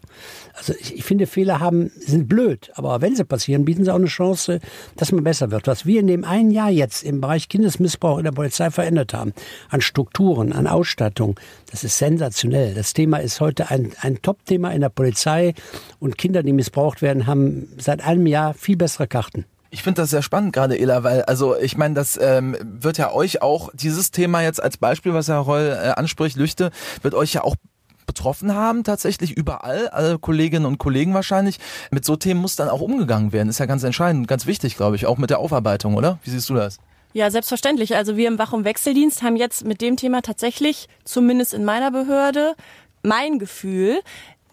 Also 0.55 0.75
ich, 0.81 0.97
ich, 0.97 1.05
finde, 1.05 1.29
Fehler 1.29 1.61
haben, 1.61 1.93
sind 1.95 2.29
blöd, 2.29 2.73
aber 2.75 3.01
wenn 3.01 3.15
sie 3.15 3.25
passieren, 3.25 3.65
bieten 3.65 3.85
sie 3.85 3.93
auch 3.93 3.99
eine 3.99 4.07
Chance, 4.07 4.59
dass 4.97 5.13
man 5.13 5.23
besser 5.23 5.53
wird. 5.53 5.69
Was 5.69 5.87
wir 5.87 6.01
in 6.01 6.09
dem 6.09 6.25
einen 6.25 6.51
Jahr 6.51 6.71
jetzt 6.71 7.05
im 7.05 7.21
Bereich 7.21 7.49
Kindesmissbrauch 7.49 8.19
in 8.19 8.25
der 8.25 8.33
Polizei 8.33 8.69
verändert 8.73 9.15
haben, 9.15 9.33
an 9.69 9.81
Strukturen, 9.81 10.53
an 10.53 10.67
Ausstattung, 10.67 11.39
das 11.71 11.85
ist 11.85 11.97
sensationell. 11.97 12.75
Das 12.75 12.95
Thema 12.95 13.19
ist 13.19 13.41
heute 13.41 13.71
ein, 13.71 13.93
ein 14.01 14.21
Top-Thema 14.23 14.73
in 14.73 14.81
der 14.81 14.89
Polizei 14.89 15.55
und 16.01 16.19
Kinder, 16.19 16.43
die 16.43 16.53
missbraucht 16.53 17.01
werden, 17.01 17.29
haben 17.29 17.69
seit 17.79 18.03
einem 18.03 18.27
Jahr 18.27 18.55
viel 18.55 18.77
bessere 18.77 19.07
Karten. 19.07 19.45
Ich 19.71 19.83
finde 19.83 20.03
das 20.03 20.11
sehr 20.11 20.23
spannend 20.23 20.53
gerade, 20.53 20.79
Ela, 20.79 21.03
weil, 21.03 21.23
also 21.23 21.57
ich 21.57 21.77
meine, 21.77 21.95
das 21.95 22.19
ähm, 22.21 22.57
wird 22.63 22.99
ja 22.99 23.13
euch 23.13 23.43
auch, 23.43 23.71
dieses 23.75 24.11
Thema 24.11 24.43
jetzt 24.43 24.63
als 24.63 24.77
Beispiel, 24.77 25.13
was 25.13 25.29
Herr 25.29 25.39
Reul 25.39 25.69
äh, 25.71 25.89
anspricht, 25.91 26.37
Lüchte, 26.37 26.71
wird 27.03 27.15
euch 27.15 27.35
ja 27.35 27.45
auch 27.45 27.57
betroffen 28.07 28.55
haben, 28.55 28.85
tatsächlich 28.85 29.33
überall, 29.33 29.89
alle 29.89 30.19
Kolleginnen 30.19 30.65
und 30.65 30.79
Kollegen 30.79 31.13
wahrscheinlich. 31.13 31.59
Mit 31.91 32.05
so 32.05 32.17
Themen 32.17 32.41
muss 32.41 32.57
dann 32.57 32.69
auch 32.69 32.81
umgegangen 32.81 33.33
werden. 33.33 33.49
Ist 33.49 33.59
ja 33.59 33.67
ganz 33.67 33.83
entscheidend, 33.83 34.29
ganz 34.29 34.47
wichtig, 34.47 34.77
glaube 34.77 34.97
ich, 34.97 35.07
auch 35.07 35.19
mit 35.19 35.31
der 35.31 35.41
Aufarbeitung, 35.41 35.95
oder? 35.95 36.19
Wie 36.23 36.31
siehst 36.31 36.49
du 36.49 36.55
das? 36.55 36.79
Ja, 37.13 37.31
selbstverständlich. 37.31 37.97
Also 37.97 38.17
wir 38.17 38.29
im 38.29 38.39
Wach- 38.39 38.53
und 38.53 38.65
Wechseldienst 38.65 39.23
haben 39.23 39.37
jetzt 39.37 39.65
mit 39.65 39.81
dem 39.81 39.97
Thema 39.97 40.23
tatsächlich, 40.23 40.89
zumindest 41.05 41.55
in 41.55 41.65
meiner 41.65 41.91
Behörde, 41.91 42.55
mein 43.03 43.39
Gefühl, 43.39 44.01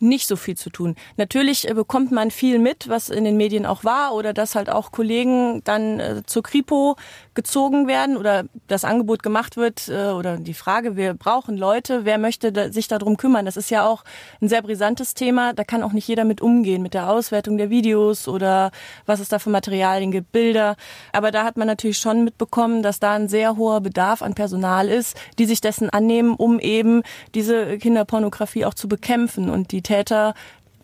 nicht 0.04 0.28
so 0.28 0.36
viel 0.36 0.56
zu 0.56 0.70
tun. 0.70 0.96
Natürlich 1.18 1.68
äh, 1.68 1.74
bekommt 1.74 2.12
man 2.12 2.30
viel 2.30 2.60
mit, 2.60 2.90
was 2.90 3.10
in 3.10 3.24
den 3.24 3.38
Medien 3.38 3.66
auch 3.66 3.84
war 3.84 4.14
oder 4.14 4.34
dass 4.34 4.56
halt 4.56 4.70
auch 4.70 4.92
Kollegen 4.92 5.64
dann 5.64 6.00
äh, 6.00 6.22
zur 6.26 6.44
Kripo 6.44 6.96
gezogen 7.34 7.88
werden 7.88 8.18
oder 8.18 8.44
das 8.68 8.84
Angebot 8.84 9.24
gemacht 9.24 9.58
wird 9.58 9.88
äh, 9.90 10.10
oder 10.10 10.38
die 10.38 10.54
Frage, 10.54 10.96
wir 10.96 11.14
brauchen 11.14 11.58
Leute, 11.58 12.06
wer 12.06 12.18
möchte 12.18 12.52
da, 12.52 12.72
sich 12.72 12.88
darum 12.88 13.18
kümmern? 13.18 13.46
Das 13.46 13.58
ist 13.58 13.72
ja 13.72 13.88
auch 13.88 14.04
ein 14.42 14.50
sehr 14.50 14.62
brisantes 14.62 15.14
Thema. 15.14 15.54
Da 15.54 15.64
kann 15.64 15.84
auch 15.84 15.94
nicht 15.94 16.08
jeder 16.08 16.26
mit 16.26 16.42
umgehen, 16.42 16.82
mit 16.82 16.94
der 16.94 17.10
Auswertung 17.10 17.58
der 17.58 17.70
Videos 17.70 18.28
oder 18.28 18.72
was 19.06 19.20
es 19.20 19.30
da 19.30 19.40
für 19.40 19.50
Materialien 19.50 20.12
gibt, 20.12 20.32
Bilder. 20.32 20.76
Aber 21.12 21.32
da 21.32 21.44
hat 21.44 21.58
man 21.58 21.68
natürlich 21.68 21.98
schon 21.98 22.24
mitbekommen, 22.24 22.84
dass 22.84 23.00
da 23.00 23.14
ein 23.14 23.30
sehr 23.30 23.58
hoher 23.58 23.82
Bedarf 23.82 24.22
an 24.22 24.34
Personal 24.34 24.90
ist, 24.90 25.18
die 25.40 25.46
sich 25.46 25.62
dessen 25.62 25.90
annehmen, 25.90 26.36
um 26.36 26.60
eben 26.60 27.04
diese 27.34 27.78
Kinderpornografie 27.78 28.66
auch 28.66 28.74
zu 28.74 28.88
bekämpfen 28.88 29.50
und 29.50 29.72
die 29.72 29.82
Täter 29.94 30.34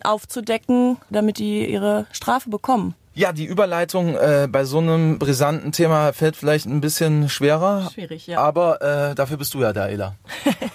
aufzudecken, 0.02 0.98
damit 1.10 1.38
die 1.38 1.66
ihre 1.66 2.06
Strafe 2.12 2.48
bekommen. 2.48 2.94
Ja, 3.12 3.32
die 3.32 3.44
Überleitung 3.44 4.14
äh, 4.14 4.48
bei 4.50 4.64
so 4.64 4.78
einem 4.78 5.18
brisanten 5.18 5.72
Thema 5.72 6.12
fällt 6.12 6.36
vielleicht 6.36 6.66
ein 6.66 6.80
bisschen 6.80 7.28
schwerer. 7.28 7.90
Schwierig, 7.92 8.28
ja. 8.28 8.38
Aber 8.38 8.80
äh, 8.80 9.14
dafür 9.16 9.36
bist 9.36 9.52
du 9.52 9.60
ja 9.60 9.72
da, 9.72 9.88
Ela. 9.88 10.14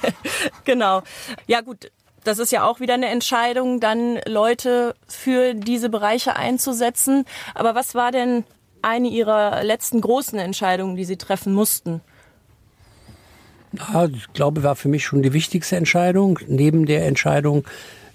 genau. 0.65 1.01
Ja 1.47 1.61
gut, 1.61 1.91
das 2.25 2.39
ist 2.39 2.51
ja 2.51 2.65
auch 2.65 2.81
wieder 2.81 2.95
eine 2.95 3.07
Entscheidung, 3.07 3.79
dann 3.79 4.19
Leute 4.27 4.95
für 5.07 5.53
diese 5.53 5.89
Bereiche 5.89 6.35
einzusetzen. 6.35 7.23
Aber 7.53 7.73
was 7.73 7.95
war 7.95 8.11
denn 8.11 8.43
eine 8.81 9.07
Ihrer 9.07 9.63
letzten 9.63 10.01
großen 10.01 10.37
Entscheidungen, 10.37 10.97
die 10.97 11.05
Sie 11.05 11.17
treffen 11.17 11.53
mussten? 11.53 12.01
Ja, 13.93 14.05
ich 14.05 14.31
glaube, 14.33 14.63
war 14.63 14.75
für 14.75 14.89
mich 14.89 15.05
schon 15.05 15.21
die 15.21 15.33
wichtigste 15.33 15.75
Entscheidung, 15.75 16.39
neben 16.47 16.85
der 16.85 17.05
Entscheidung, 17.05 17.65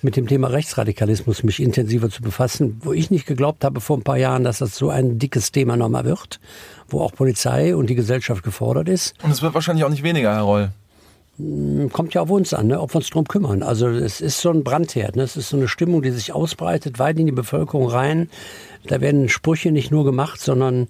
mit 0.02 0.16
dem 0.16 0.26
Thema 0.26 0.48
Rechtsradikalismus 0.48 1.42
mich 1.42 1.60
intensiver 1.60 2.08
zu 2.08 2.22
befassen, 2.22 2.80
wo 2.82 2.92
ich 2.92 3.10
nicht 3.10 3.26
geglaubt 3.26 3.64
habe 3.64 3.80
vor 3.80 3.98
ein 3.98 4.02
paar 4.02 4.16
Jahren, 4.16 4.44
dass 4.44 4.58
das 4.58 4.76
so 4.76 4.88
ein 4.88 5.18
dickes 5.18 5.52
Thema 5.52 5.76
nochmal 5.76 6.04
wird, 6.04 6.40
wo 6.88 7.00
auch 7.00 7.12
Polizei 7.12 7.76
und 7.76 7.90
die 7.90 7.94
Gesellschaft 7.94 8.42
gefordert 8.42 8.88
ist. 8.88 9.14
Und 9.22 9.30
es 9.30 9.42
wird 9.42 9.54
wahrscheinlich 9.54 9.84
auch 9.84 9.90
nicht 9.90 10.02
weniger, 10.02 10.34
Herr 10.34 10.42
Roll. 10.42 10.70
Hm, 11.36 11.90
kommt 11.92 12.14
ja 12.14 12.22
auf 12.22 12.30
uns 12.30 12.54
an, 12.54 12.68
ne? 12.68 12.80
ob 12.80 12.92
wir 12.92 12.96
uns 12.96 13.10
drum 13.10 13.26
kümmern. 13.26 13.62
Also 13.62 13.88
es 13.88 14.20
ist 14.20 14.40
so 14.40 14.50
ein 14.50 14.64
Brandherd, 14.64 15.16
ne? 15.16 15.22
es 15.22 15.36
ist 15.36 15.50
so 15.50 15.56
eine 15.56 15.68
Stimmung, 15.68 16.02
die 16.02 16.10
sich 16.10 16.32
ausbreitet, 16.32 16.98
weit 16.98 17.18
in 17.18 17.26
die 17.26 17.32
Bevölkerung 17.32 17.88
rein. 17.88 18.30
Da 18.86 19.00
werden 19.00 19.28
Sprüche 19.28 19.70
nicht 19.70 19.90
nur 19.90 20.04
gemacht, 20.04 20.40
sondern 20.40 20.88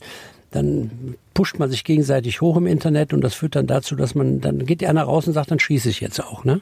dann 0.50 1.14
pusht 1.35 1.59
man 1.59 1.71
sich 1.71 1.85
gegenseitig 1.85 2.40
hoch 2.40 2.57
im 2.57 2.66
Internet 2.66 3.12
und 3.12 3.23
das 3.23 3.35
führt 3.35 3.57
dann 3.57 3.66
dazu, 3.66 3.95
dass 3.95 4.14
man, 4.14 4.40
dann 4.40 4.66
geht 4.66 4.85
einer 4.85 5.04
raus 5.04 5.26
und 5.26 5.33
sagt, 5.33 5.50
dann 5.50 5.61
schieße 5.61 5.88
ich 5.88 6.00
jetzt 6.00 6.21
auch. 6.23 6.45
Ne? 6.45 6.61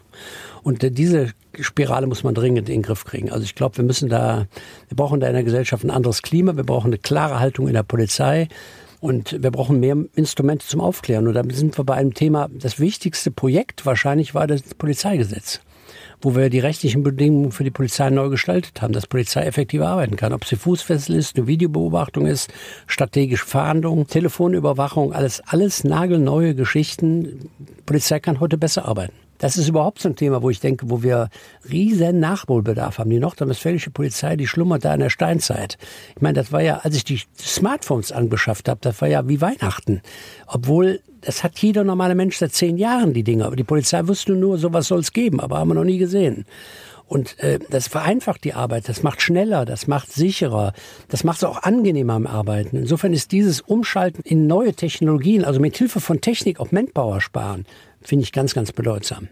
Und 0.62 0.85
äh, 0.85 0.90
diese 0.90 1.33
Spirale 1.59 2.07
muss 2.07 2.23
man 2.23 2.35
dringend 2.35 2.68
in 2.68 2.76
den 2.76 2.83
Griff 2.83 3.04
kriegen. 3.04 3.30
Also 3.30 3.45
ich 3.45 3.54
glaube, 3.54 3.78
wir 3.78 3.85
müssen 3.85 4.09
da, 4.09 4.47
wir 4.88 4.97
brauchen 4.97 5.21
da 5.21 5.26
in 5.26 5.35
der 5.35 5.45
Gesellschaft 5.45 5.85
ein 5.85 5.90
anderes 5.90 6.23
Klima, 6.23 6.57
wir 6.57 6.64
brauchen 6.64 6.88
eine 6.88 6.99
klare 6.99 7.40
Haltung 7.40 7.66
in 7.66 7.75
der 7.75 7.83
Polizei. 7.83 8.49
Und 9.00 9.40
wir 9.45 9.52
brauchen 9.52 9.78
mehr 9.78 9.97
Instrumente 10.16 10.66
zum 10.66 10.80
Aufklären. 10.80 11.28
Und 11.28 11.35
da 11.35 11.45
sind 11.52 11.78
wir 11.78 11.85
bei 11.85 11.95
einem 11.95 12.14
Thema, 12.14 12.49
das 12.52 12.80
wichtigste 12.80 13.30
Projekt 13.30 13.87
wahrscheinlich 13.87 14.35
war 14.35 14.49
das 14.49 14.62
Polizeigesetz 14.75 15.61
wo 16.21 16.35
wir 16.35 16.51
die 16.51 16.59
rechtlichen 16.59 17.03
Bedingungen 17.03 17.53
für 17.53 17.65
die 17.65 17.71
Polizei 17.71 18.11
neu 18.11 18.29
gestaltet 18.29 18.83
haben, 18.83 18.93
dass 18.93 19.07
Polizei 19.07 19.43
effektiv 19.43 19.83
arbeiten 19.83 20.17
kann. 20.17 20.33
Ob 20.33 20.45
sie 20.45 20.57
Fußfessel 20.57 21.15
ist, 21.15 21.37
eine 21.37 21.47
Videobeobachtung 21.47 22.27
ist, 22.27 22.53
strategische 22.87 23.47
Fahndung, 23.47 24.07
Telefonüberwachung, 24.07 25.13
alles, 25.13 25.41
alles 25.47 25.85
nagelneue 25.85 26.55
Geschichten. 26.55 27.51
Polizei 27.87 28.19
kann 28.21 28.41
heute 28.41 28.59
besser 28.59 28.87
arbeiten. 28.87 29.27
Das 29.38 29.57
ist 29.57 29.68
überhaupt 29.68 30.00
so 30.00 30.09
ein 30.09 30.16
Thema, 30.16 30.42
wo 30.42 30.50
ich 30.50 30.61
denke, 30.61 30.90
wo 30.90 31.02
wir 31.02 31.28
riesen 31.71 32.21
Nachholbedarf 32.21 32.99
haben. 32.99 33.11
Die 33.11 33.18
nordrhein-westfälische 33.18 33.90
Polizei, 33.90 34.37
die 34.37 34.47
schlummert 34.47 34.85
da 34.85 34.95
in 34.95 35.00
der 35.00 35.11
Steinzeit. 35.11 35.78
Ich 36.14 36.23
meine, 36.23 36.35
das 36.35 36.52
war 36.52 36.61
ja, 36.61 36.78
als 36.78 36.97
ich 36.97 37.04
die 37.04 37.21
Smartphones 37.38 38.12
angeschafft 38.12 38.68
habe, 38.68 38.80
das 38.83 39.00
war 39.00 39.09
ja 39.09 39.28
wie 39.28 39.40
Weihnachten. 39.40 40.02
Obwohl, 40.47 41.00
das 41.21 41.42
hat 41.45 41.59
jeder 41.59 41.85
normale 41.85 42.14
Mensch 42.14 42.37
seit 42.37 42.52
zehn 42.52 42.76
Jahren, 42.76 43.14
die 43.14 43.25
Dinge. 43.25 43.45
Aber 43.47 43.57
die 43.57 43.64
Polizei 43.64 44.07
wusste 44.07 44.33
nur, 44.33 44.59
sowas 44.59 44.88
soll 44.88 45.00
es 45.00 45.12
geben, 45.12 45.40
aber 45.40 45.59
haben 45.59 45.68
wir 45.68 45.75
noch 45.75 45.85
nie 45.85 45.99
gesehen. 45.99 46.45
Und 47.09 47.38
äh, 47.38 47.59
das 47.71 47.88
vereinfacht 47.88 48.45
die 48.45 48.52
Arbeit, 48.52 48.88
das 48.88 49.02
macht 49.02 49.23
schneller, 49.23 49.64
das 49.64 49.87
macht 49.87 50.12
sicherer, 50.12 50.75
das 51.09 51.25
macht 51.25 51.38
es 51.38 51.45
auch 51.45 51.62
angenehmer 51.62 52.12
am 52.12 52.26
Arbeiten. 52.26 52.76
Insofern 52.76 53.14
ist 53.14 53.33
dieses 53.33 53.62
Umschalten 53.62 54.23
in 54.25 54.47
neue 54.47 54.75
Technologien, 54.75 55.42
also 55.42 55.59
mit 55.59 55.76
Hilfe 55.78 56.00
von 56.00 56.21
Technik 56.21 56.61
auch 56.61 56.71
Manpower 56.71 57.23
sparen, 57.23 57.64
finde 58.09 58.25
ich 58.25 58.33
ganz, 58.33 58.55
ganz 58.55 58.73
bedeutsam. 58.73 59.29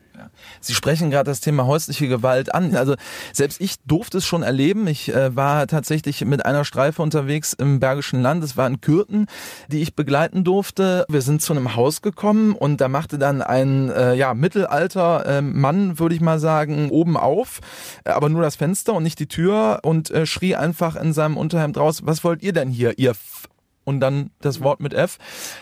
Sie 0.61 0.75
sprechen 0.75 1.11
gerade 1.11 1.30
das 1.30 1.40
Thema 1.40 1.66
häusliche 1.66 2.09
Gewalt 2.09 2.54
an. 2.54 2.76
Also 2.76 2.95
selbst 3.33 3.61
ich 3.61 3.76
durfte 3.87 4.18
es 4.18 4.26
schon 4.26 4.42
erleben. 4.42 4.87
Ich 4.87 5.12
äh, 5.14 5.35
war 5.35 5.66
tatsächlich 5.66 6.25
mit 6.25 6.45
einer 6.45 6.64
Streife 6.64 7.00
unterwegs 7.00 7.54
im 7.54 7.80
Bergischen 7.80 8.21
Land. 8.21 8.45
Es 8.45 8.56
war 8.56 8.66
in 8.66 8.80
Kürten, 8.80 9.26
die 9.68 9.80
ich 9.80 9.95
begleiten 9.95 10.45
durfte. 10.45 11.06
Wir 11.09 11.23
sind 11.23 11.40
zu 11.40 11.54
einem 11.54 11.75
Haus 11.75 12.02
gekommen 12.02 12.54
und 12.54 12.80
da 12.80 12.88
machte 12.88 13.18
dann 13.18 13.40
ein 13.40 13.88
äh, 13.90 14.14
ja, 14.14 14.35
Mittelalter 14.35 15.25
äh, 15.26 15.42
Mann, 15.42 15.99
würde 15.99 16.14
ich 16.14 16.21
mal 16.21 16.38
sagen, 16.38 16.90
oben 16.90 17.16
auf, 17.16 17.61
äh, 18.04 18.11
aber 18.11 18.28
nur 18.28 18.42
das 18.42 18.56
Fenster 18.56 18.92
und 18.92 19.04
nicht 19.04 19.18
die 19.18 19.28
Tür 19.28 19.80
und 19.83 20.11
äh, 20.11 20.26
schrie 20.26 20.54
einfach 20.54 20.97
in 20.97 21.14
seinem 21.14 21.38
Unterhemd 21.38 21.78
raus, 21.78 22.02
was 22.04 22.25
wollt 22.25 22.42
ihr 22.42 22.52
denn 22.52 22.68
hier, 22.68 22.99
ihr 22.99 23.11
F 23.12 23.49
und 23.87 24.00
dann 24.00 24.31
das 24.40 24.61
Wort 24.61 24.81
mit 24.81 24.93
F. 24.93 25.16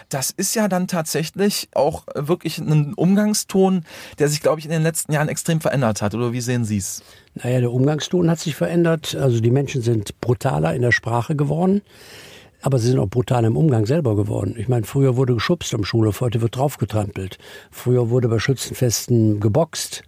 Das 0.09 0.31
ist 0.31 0.55
ja 0.55 0.67
dann 0.67 0.89
tatsächlich 0.89 1.69
auch 1.75 2.05
wirklich 2.15 2.59
ein 2.59 2.95
Umgangston, 2.95 3.85
der 4.19 4.29
sich, 4.29 4.41
glaube 4.41 4.59
ich, 4.59 4.65
in 4.65 4.73
den 4.73 4.83
letzten 4.83 5.13
Jahren 5.13 5.29
extrem 5.29 5.61
verändert 5.61 6.03
hat. 6.03 6.15
Oder 6.15 6.33
wie 6.33 6.41
sehen 6.41 6.65
Sie 6.65 6.79
es? 6.79 7.05
Naja, 7.35 7.61
der 7.61 7.71
Umgangston 7.71 8.31
hat 8.31 8.41
sich 8.41 8.57
verändert. 8.57 9.15
Also 9.15 9.41
die 9.41 9.51
Menschen 9.51 9.83
sind 9.83 10.21
brutaler 10.21 10.75
in 10.75 10.83
der 10.83 10.93
Sprache 10.93 11.37
geworden. 11.37 11.83
Aber 12.63 12.79
sie 12.79 12.89
sind 12.89 12.99
auch 12.99 13.11
brutal 13.11 13.45
im 13.45 13.59
Umgang 13.59 13.85
selber 13.85 14.17
geworden. 14.17 14.55
Ich 14.57 14.69
meine, 14.69 14.87
früher 14.87 15.17
wurde 15.17 15.35
geschubst 15.35 15.75
am 15.75 15.85
Schulhof, 15.85 16.23
heute 16.23 16.41
wird 16.41 16.57
draufgetrampelt. 16.57 17.37
Früher 17.71 18.09
wurde 18.09 18.29
bei 18.29 18.39
Schützenfesten 18.39 19.39
geboxt. 19.39 20.03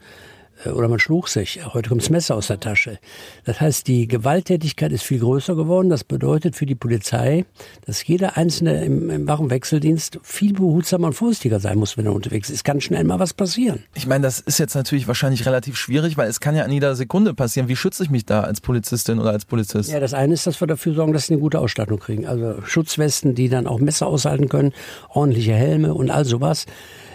Äh, 0.64 0.70
oder 0.70 0.88
man 0.88 0.98
schlug 0.98 1.28
sich. 1.28 1.60
Heute 1.72 1.88
kommt 1.88 2.02
das 2.02 2.10
Messer 2.10 2.36
aus 2.36 2.48
der 2.48 2.60
Tasche. 2.60 2.98
Das 3.44 3.60
heißt, 3.60 3.86
die 3.86 4.06
Gewalttätigkeit 4.06 4.92
ist 4.92 5.02
viel 5.02 5.20
größer 5.20 5.54
geworden. 5.54 5.88
Das 5.88 6.04
bedeutet 6.04 6.56
für 6.56 6.66
die 6.66 6.74
Polizei, 6.74 7.44
dass 7.84 8.06
jeder 8.06 8.36
Einzelne 8.36 8.84
im, 8.84 9.10
im 9.10 9.28
Wachenwechseldienst 9.28 10.20
viel 10.22 10.52
behutsamer 10.52 11.08
und 11.08 11.12
vorsichtiger 11.14 11.60
sein 11.60 11.78
muss, 11.78 11.96
wenn 11.96 12.06
er 12.06 12.12
unterwegs 12.12 12.48
ist. 12.50 12.56
Es 12.56 12.64
kann 12.64 12.80
schnell 12.80 13.04
mal 13.04 13.18
was 13.18 13.34
passieren. 13.34 13.84
Ich 13.94 14.06
meine, 14.06 14.22
das 14.22 14.40
ist 14.40 14.58
jetzt 14.58 14.74
natürlich 14.74 15.08
wahrscheinlich 15.08 15.46
relativ 15.46 15.76
schwierig, 15.76 16.16
weil 16.16 16.28
es 16.28 16.40
kann 16.40 16.54
ja 16.54 16.64
in 16.64 16.72
jeder 16.72 16.94
Sekunde 16.94 17.34
passieren. 17.34 17.68
Wie 17.68 17.76
schütze 17.76 18.02
ich 18.02 18.10
mich 18.10 18.24
da 18.24 18.40
als 18.40 18.60
Polizistin 18.60 19.18
oder 19.18 19.30
als 19.30 19.44
Polizist? 19.44 19.90
Ja, 19.90 20.00
das 20.00 20.14
eine 20.14 20.34
ist, 20.34 20.46
dass 20.46 20.60
wir 20.60 20.66
dafür 20.66 20.94
sorgen, 20.94 21.12
dass 21.12 21.26
sie 21.26 21.34
eine 21.34 21.40
gute 21.40 21.60
Ausstattung 21.60 21.98
kriegen. 21.98 22.26
Also 22.26 22.62
Schutzwesten, 22.62 23.34
die 23.34 23.48
dann 23.48 23.66
auch 23.66 23.78
Messer 23.78 24.06
aushalten 24.06 24.48
können, 24.48 24.72
ordentliche 25.08 25.54
Helme 25.54 25.94
und 25.94 26.10
all 26.10 26.24
sowas. 26.24 26.66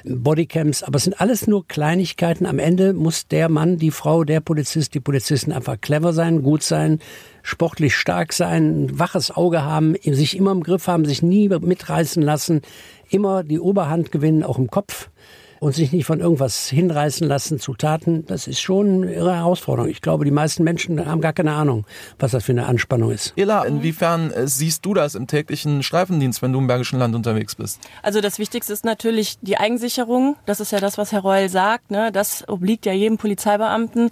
Bodycams, 0.05 0.83
aber 0.83 0.97
es 0.97 1.03
sind 1.03 1.19
alles 1.19 1.47
nur 1.47 1.67
Kleinigkeiten. 1.67 2.45
Am 2.45 2.59
Ende 2.59 2.93
muss 2.93 3.27
der 3.27 3.49
Mann, 3.49 3.77
die 3.77 3.91
Frau, 3.91 4.23
der 4.23 4.39
Polizist, 4.39 4.93
die 4.93 4.99
Polizisten 4.99 5.51
einfach 5.51 5.79
clever 5.79 6.13
sein, 6.13 6.43
gut 6.43 6.63
sein, 6.63 6.99
sportlich 7.43 7.95
stark 7.95 8.33
sein, 8.33 8.85
ein 8.85 8.99
waches 8.99 9.31
Auge 9.31 9.63
haben, 9.63 9.95
sich 10.03 10.37
immer 10.37 10.51
im 10.51 10.63
Griff 10.63 10.87
haben, 10.87 11.05
sich 11.05 11.21
nie 11.21 11.49
mitreißen 11.49 12.21
lassen, 12.21 12.61
immer 13.09 13.43
die 13.43 13.59
Oberhand 13.59 14.11
gewinnen, 14.11 14.43
auch 14.43 14.57
im 14.57 14.69
Kopf 14.69 15.09
und 15.61 15.75
sich 15.75 15.91
nicht 15.91 16.05
von 16.05 16.19
irgendwas 16.19 16.69
hinreißen 16.69 17.27
lassen 17.27 17.59
zu 17.59 17.75
Taten, 17.75 18.25
das 18.25 18.47
ist 18.47 18.59
schon 18.59 19.03
eine 19.03 19.13
irre 19.13 19.35
Herausforderung. 19.35 19.91
Ich 19.91 20.01
glaube, 20.01 20.25
die 20.25 20.31
meisten 20.31 20.63
Menschen 20.63 21.05
haben 21.05 21.21
gar 21.21 21.33
keine 21.33 21.53
Ahnung, 21.53 21.85
was 22.17 22.31
das 22.31 22.45
für 22.45 22.51
eine 22.51 22.65
Anspannung 22.65 23.11
ist. 23.11 23.33
Ela, 23.35 23.63
inwiefern 23.65 24.31
äh, 24.31 24.47
siehst 24.47 24.83
du 24.83 24.95
das 24.95 25.13
im 25.13 25.27
täglichen 25.27 25.83
Streifendienst, 25.83 26.41
wenn 26.41 26.51
du 26.51 26.57
im 26.57 26.65
Bergischen 26.65 26.97
Land 26.97 27.13
unterwegs 27.13 27.53
bist? 27.53 27.79
Also 28.01 28.21
das 28.21 28.39
Wichtigste 28.39 28.73
ist 28.73 28.85
natürlich 28.85 29.37
die 29.41 29.57
Eigensicherung. 29.57 30.35
Das 30.47 30.59
ist 30.61 30.71
ja 30.71 30.79
das, 30.79 30.97
was 30.97 31.11
Herr 31.11 31.21
Reul 31.21 31.47
sagt. 31.47 31.91
Ne? 31.91 32.11
Das 32.11 32.43
obliegt 32.49 32.87
ja 32.87 32.93
jedem 32.93 33.19
Polizeibeamten 33.19 34.09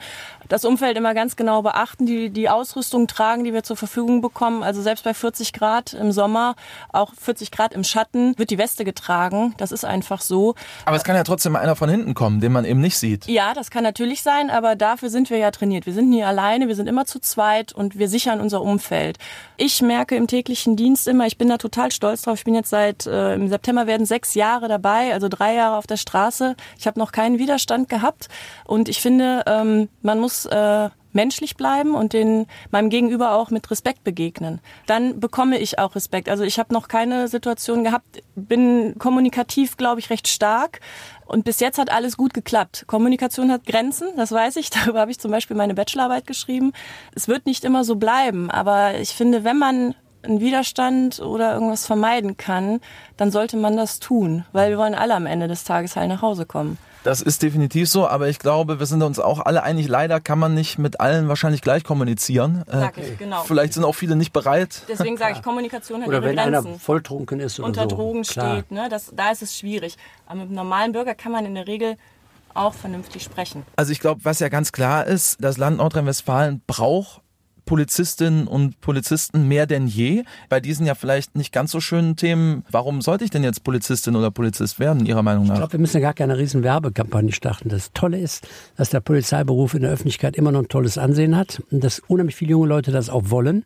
das 0.49 0.65
Umfeld 0.65 0.97
immer 0.97 1.13
ganz 1.13 1.35
genau 1.35 1.61
beachten, 1.61 2.05
die, 2.05 2.29
die 2.29 2.49
Ausrüstung 2.49 3.07
tragen, 3.07 3.43
die 3.43 3.53
wir 3.53 3.63
zur 3.63 3.77
Verfügung 3.77 4.19
bekommen. 4.21 4.63
Also 4.63 4.81
selbst 4.81 5.03
bei 5.03 5.13
40 5.13 5.53
Grad 5.53 5.93
im 5.93 6.11
Sommer, 6.11 6.55
auch 6.91 7.13
40 7.13 7.51
Grad 7.51 7.73
im 7.73 7.83
Schatten, 7.83 8.37
wird 8.37 8.49
die 8.49 8.57
Weste 8.57 8.83
getragen. 8.83 9.53
Das 9.57 9.71
ist 9.71 9.85
einfach 9.85 10.21
so. 10.21 10.55
Aber 10.85 10.97
es 10.97 11.03
kann 11.03 11.15
ja 11.15 11.23
trotzdem 11.23 11.55
einer 11.55 11.75
von 11.75 11.89
hinten 11.89 12.15
kommen, 12.15 12.41
den 12.41 12.51
man 12.51 12.65
eben 12.65 12.81
nicht 12.81 12.97
sieht. 12.97 13.27
Ja, 13.27 13.53
das 13.53 13.69
kann 13.69 13.83
natürlich 13.83 14.23
sein, 14.23 14.49
aber 14.49 14.75
dafür 14.75 15.09
sind 15.09 15.29
wir 15.29 15.37
ja 15.37 15.51
trainiert. 15.51 15.85
Wir 15.85 15.93
sind 15.93 16.09
nie 16.09 16.23
alleine, 16.23 16.67
wir 16.67 16.75
sind 16.75 16.87
immer 16.87 17.05
zu 17.05 17.19
zweit 17.19 17.71
und 17.71 17.99
wir 17.99 18.09
sichern 18.09 18.41
unser 18.41 18.61
Umfeld. 18.61 19.19
Ich 19.57 19.81
merke 19.81 20.15
im 20.15 20.25
täglichen 20.25 20.75
Dienst 20.75 21.07
immer, 21.07 21.27
ich 21.27 21.37
bin 21.37 21.49
da 21.49 21.57
total 21.57 21.91
stolz 21.91 22.23
drauf. 22.23 22.39
Ich 22.39 22.45
bin 22.45 22.55
jetzt 22.55 22.71
seit 22.71 23.05
äh, 23.05 23.35
im 23.35 23.49
September 23.49 23.85
werden 23.85 24.07
sechs 24.07 24.33
Jahre 24.33 24.67
dabei, 24.67 25.13
also 25.13 25.27
drei 25.29 25.53
Jahre 25.53 25.77
auf 25.77 25.85
der 25.85 25.97
Straße. 25.97 26.55
Ich 26.77 26.87
habe 26.87 26.97
noch 26.97 27.11
keinen 27.11 27.37
Widerstand 27.37 27.87
gehabt 27.87 28.29
und 28.65 28.89
ich 28.89 28.99
finde, 28.99 29.43
ähm, 29.45 29.89
man 30.01 30.19
muss 30.19 30.38
äh, 30.45 30.89
menschlich 31.11 31.55
bleiben 31.55 31.95
und 31.95 32.13
den 32.13 32.45
meinem 32.71 32.89
Gegenüber 32.89 33.33
auch 33.33 33.49
mit 33.49 33.69
Respekt 33.71 34.03
begegnen. 34.03 34.61
Dann 34.85 35.19
bekomme 35.19 35.57
ich 35.57 35.79
auch 35.79 35.95
Respekt. 35.95 36.29
Also 36.29 36.43
ich 36.43 36.59
habe 36.59 36.73
noch 36.73 36.87
keine 36.87 37.27
Situation 37.27 37.83
gehabt, 37.83 38.21
bin 38.35 38.95
kommunikativ, 38.99 39.77
glaube 39.77 39.99
ich, 39.99 40.09
recht 40.09 40.27
stark. 40.27 40.81
Und 41.25 41.45
bis 41.45 41.59
jetzt 41.59 41.77
hat 41.77 41.91
alles 41.91 42.17
gut 42.17 42.33
geklappt. 42.33 42.85
Kommunikation 42.87 43.51
hat 43.51 43.65
Grenzen, 43.65 44.09
das 44.17 44.31
weiß 44.31 44.55
ich. 44.57 44.69
Darüber 44.69 45.01
habe 45.01 45.11
ich 45.11 45.19
zum 45.19 45.31
Beispiel 45.31 45.57
meine 45.57 45.73
Bachelorarbeit 45.73 46.27
geschrieben. 46.27 46.73
Es 47.15 47.27
wird 47.27 47.45
nicht 47.45 47.63
immer 47.63 47.83
so 47.83 47.95
bleiben, 47.95 48.49
aber 48.51 48.99
ich 48.99 49.09
finde, 49.09 49.43
wenn 49.43 49.57
man 49.57 49.95
einen 50.21 50.41
Widerstand 50.41 51.19
oder 51.19 51.53
irgendwas 51.53 51.85
vermeiden 51.85 52.35
kann, 52.37 52.81
dann 53.17 53.31
sollte 53.31 53.57
man 53.57 53.77
das 53.77 53.99
tun, 53.99 54.45
weil 54.51 54.69
wir 54.69 54.77
wollen 54.77 54.95
alle 54.95 55.15
am 55.15 55.25
Ende 55.25 55.47
des 55.47 55.63
Tages 55.63 55.95
heil 55.95 56.07
nach 56.07 56.21
Hause 56.21 56.45
kommen. 56.45 56.77
Das 57.03 57.21
ist 57.21 57.41
definitiv 57.41 57.89
so, 57.89 58.07
aber 58.07 58.27
ich 58.27 58.39
glaube, 58.39 58.79
wir 58.79 58.85
sind 58.85 59.01
uns 59.03 59.19
auch 59.19 59.39
alle 59.39 59.63
einig, 59.63 59.87
leider 59.87 60.19
kann 60.19 60.37
man 60.37 60.53
nicht 60.53 60.77
mit 60.77 60.99
allen 60.99 61.27
wahrscheinlich 61.29 61.61
gleich 61.61 61.83
kommunizieren. 61.83 62.63
Äh, 62.67 62.79
Sag 62.79 62.97
ich, 62.97 63.17
genau. 63.17 63.43
Vielleicht 63.43 63.73
sind 63.73 63.85
auch 63.85 63.95
viele 63.95 64.15
nicht 64.15 64.33
bereit. 64.33 64.83
Deswegen 64.89 65.17
sage 65.17 65.35
ich, 65.35 65.41
Kommunikation 65.41 66.01
hat 66.01 66.07
oder 66.09 66.17
ihre 66.17 66.27
wenn 66.27 66.35
Grenzen. 66.35 66.67
einer 66.67 66.79
volltrunken 66.79 67.39
ist 67.39 67.59
oder 67.59 67.67
unter 67.67 67.83
so. 67.83 67.95
Drogen 67.95 68.23
Klar. 68.23 68.57
steht, 68.57 68.71
ne? 68.71 68.89
das, 68.89 69.11
da 69.15 69.31
ist 69.31 69.41
es 69.41 69.57
schwierig. 69.57 69.97
Aber 70.25 70.35
mit 70.39 70.47
einem 70.47 70.55
normalen 70.55 70.91
Bürger 70.91 71.15
kann 71.15 71.31
man 71.31 71.45
in 71.45 71.55
der 71.55 71.67
Regel 71.67 71.95
auch 72.53 72.73
vernünftig 72.73 73.23
sprechen. 73.23 73.65
Also 73.75 73.91
ich 73.91 73.99
glaube, 73.99 74.25
was 74.25 74.39
ja 74.39 74.49
ganz 74.49 74.71
klar 74.71 75.05
ist, 75.05 75.37
das 75.39 75.57
Land 75.57 75.77
Nordrhein-Westfalen 75.77 76.61
braucht 76.67 77.21
Polizistinnen 77.69 78.47
und 78.47 78.81
Polizisten 78.81 79.47
mehr 79.47 79.67
denn 79.67 79.85
je. 79.85 80.23
Bei 80.49 80.59
diesen 80.59 80.87
ja 80.87 80.95
vielleicht 80.95 81.35
nicht 81.35 81.53
ganz 81.53 81.69
so 81.69 81.79
schönen 81.79 82.15
Themen. 82.15 82.65
Warum 82.71 83.01
sollte 83.01 83.23
ich 83.23 83.29
denn 83.29 83.43
jetzt 83.43 83.63
Polizistin 83.63 84.15
oder 84.15 84.31
Polizist 84.31 84.79
werden, 84.79 85.05
Ihrer 85.05 85.21
Meinung 85.21 85.45
nach? 85.45 85.53
Ich 85.53 85.59
glaube, 85.59 85.73
wir 85.73 85.79
müssen 85.79 85.97
ja 85.97 86.01
gar 86.01 86.15
keine 86.15 86.39
riesen 86.39 86.63
Werbekampagne 86.63 87.31
starten. 87.31 87.69
Das 87.69 87.93
Tolle 87.93 88.19
ist, 88.19 88.47
dass 88.75 88.89
der 88.89 89.01
Polizeiberuf 89.01 89.75
in 89.75 89.83
der 89.83 89.91
Öffentlichkeit 89.91 90.35
immer 90.35 90.51
noch 90.51 90.61
ein 90.61 90.67
tolles 90.67 90.97
Ansehen 90.97 91.37
hat 91.37 91.61
und 91.69 91.83
dass 91.83 91.99
unheimlich 91.99 92.35
viele 92.35 92.49
junge 92.49 92.67
Leute 92.67 92.91
das 92.91 93.07
auch 93.07 93.29
wollen. 93.29 93.65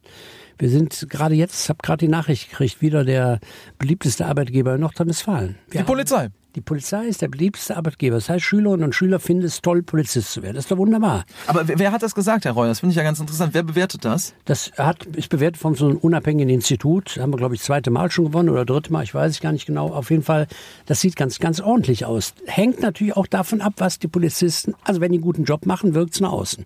Wir 0.57 0.69
sind 0.69 1.07
gerade 1.09 1.35
jetzt, 1.35 1.63
ich 1.63 1.69
habe 1.69 1.79
gerade 1.81 2.05
die 2.05 2.11
Nachricht 2.11 2.49
gekriegt, 2.49 2.81
wieder 2.81 3.05
der 3.05 3.39
beliebteste 3.79 4.25
Arbeitgeber 4.25 4.75
in 4.75 4.81
Nordrhein-Westfalen. 4.81 5.55
Die 5.71 5.81
Polizei. 5.83 6.27
Die 6.55 6.61
Polizei 6.61 7.05
ist 7.05 7.23
der 7.23 7.29
beliebteste 7.29 7.75
Arbeitgeber. 7.75 8.15
Das 8.15 8.29
heißt, 8.29 8.43
Schülerinnen 8.43 8.83
und 8.83 8.93
Schüler 8.93 9.19
finden 9.19 9.45
es 9.45 9.61
toll, 9.61 9.81
Polizist 9.81 10.31
zu 10.31 10.43
werden. 10.43 10.55
Das 10.55 10.65
ist 10.65 10.71
doch 10.71 10.77
wunderbar. 10.77 11.25
Aber 11.47 11.67
wer, 11.67 11.91
hat 11.91 12.03
das 12.03 12.13
gesagt, 12.13 12.45
Herr 12.45 12.51
Reuer? 12.51 12.67
Das 12.67 12.81
finde 12.81 12.91
ich 12.91 12.97
ja 12.97 13.03
ganz 13.03 13.19
interessant. 13.19 13.55
Wer 13.55 13.63
bewertet 13.63 14.05
das? 14.05 14.35
Das 14.45 14.71
hat, 14.77 15.05
ist 15.07 15.29
bewertet 15.29 15.59
von 15.59 15.73
so 15.73 15.87
einem 15.87 15.97
unabhängigen 15.97 16.53
Institut. 16.53 17.17
Haben 17.19 17.33
wir, 17.33 17.37
glaube 17.37 17.55
ich, 17.55 17.61
zweite 17.61 17.89
Mal 17.89 18.11
schon 18.11 18.25
gewonnen 18.25 18.49
oder 18.49 18.65
dritte 18.65 18.93
Mal. 18.93 19.03
Ich 19.03 19.15
weiß 19.15 19.31
es 19.31 19.41
gar 19.41 19.51
nicht 19.51 19.65
genau. 19.65 19.87
Auf 19.87 20.11
jeden 20.11 20.21
Fall, 20.21 20.47
das 20.85 21.01
sieht 21.01 21.15
ganz, 21.15 21.39
ganz 21.39 21.59
ordentlich 21.59 22.05
aus. 22.05 22.35
Hängt 22.45 22.81
natürlich 22.81 23.17
auch 23.17 23.27
davon 23.27 23.61
ab, 23.61 23.73
was 23.77 23.97
die 23.97 24.07
Polizisten, 24.07 24.75
also 24.83 25.01
wenn 25.01 25.11
die 25.11 25.17
einen 25.17 25.23
guten 25.23 25.45
Job 25.45 25.65
machen, 25.65 25.95
wirkt 25.95 26.13
es 26.13 26.21
nach 26.21 26.31
außen. 26.31 26.65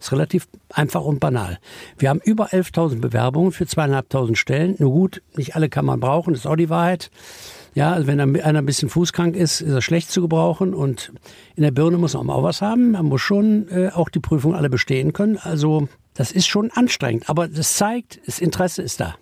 Ist 0.00 0.12
relativ 0.12 0.48
einfach 0.70 1.02
und 1.02 1.20
banal. 1.20 1.58
Wir 1.98 2.08
haben 2.08 2.20
über 2.20 2.46
11.000 2.48 3.00
Bewerbungen 3.00 3.52
für 3.52 3.66
zweieinhalbtausend 3.66 4.38
Stellen. 4.38 4.76
Nur 4.78 4.92
gut, 4.92 5.22
nicht 5.36 5.56
alle 5.56 5.68
kann 5.68 5.84
man 5.84 6.00
brauchen, 6.00 6.32
das 6.32 6.40
ist 6.40 6.46
auch 6.46 6.56
die 6.56 6.70
Wahrheit. 6.70 7.10
Ja, 7.76 7.92
also 7.92 8.06
wenn 8.06 8.18
einer 8.18 8.58
ein 8.58 8.64
bisschen 8.64 8.88
fußkrank 8.88 9.36
ist, 9.36 9.60
ist 9.60 9.70
er 9.70 9.82
schlecht 9.82 10.10
zu 10.10 10.22
gebrauchen 10.22 10.72
und 10.72 11.12
in 11.56 11.62
der 11.62 11.72
Birne 11.72 11.98
muss 11.98 12.14
man 12.14 12.30
auch 12.30 12.42
was 12.42 12.62
haben. 12.62 12.92
Man 12.92 13.04
muss 13.04 13.20
schon 13.20 13.68
äh, 13.68 13.90
auch 13.92 14.08
die 14.08 14.18
Prüfung 14.18 14.54
alle 14.54 14.70
bestehen 14.70 15.12
können. 15.12 15.36
Also 15.36 15.86
das 16.14 16.32
ist 16.32 16.46
schon 16.46 16.70
anstrengend, 16.70 17.28
aber 17.28 17.48
das 17.48 17.74
zeigt, 17.74 18.18
das 18.26 18.38
Interesse 18.38 18.80
ist 18.80 18.98
da. 18.98 19.16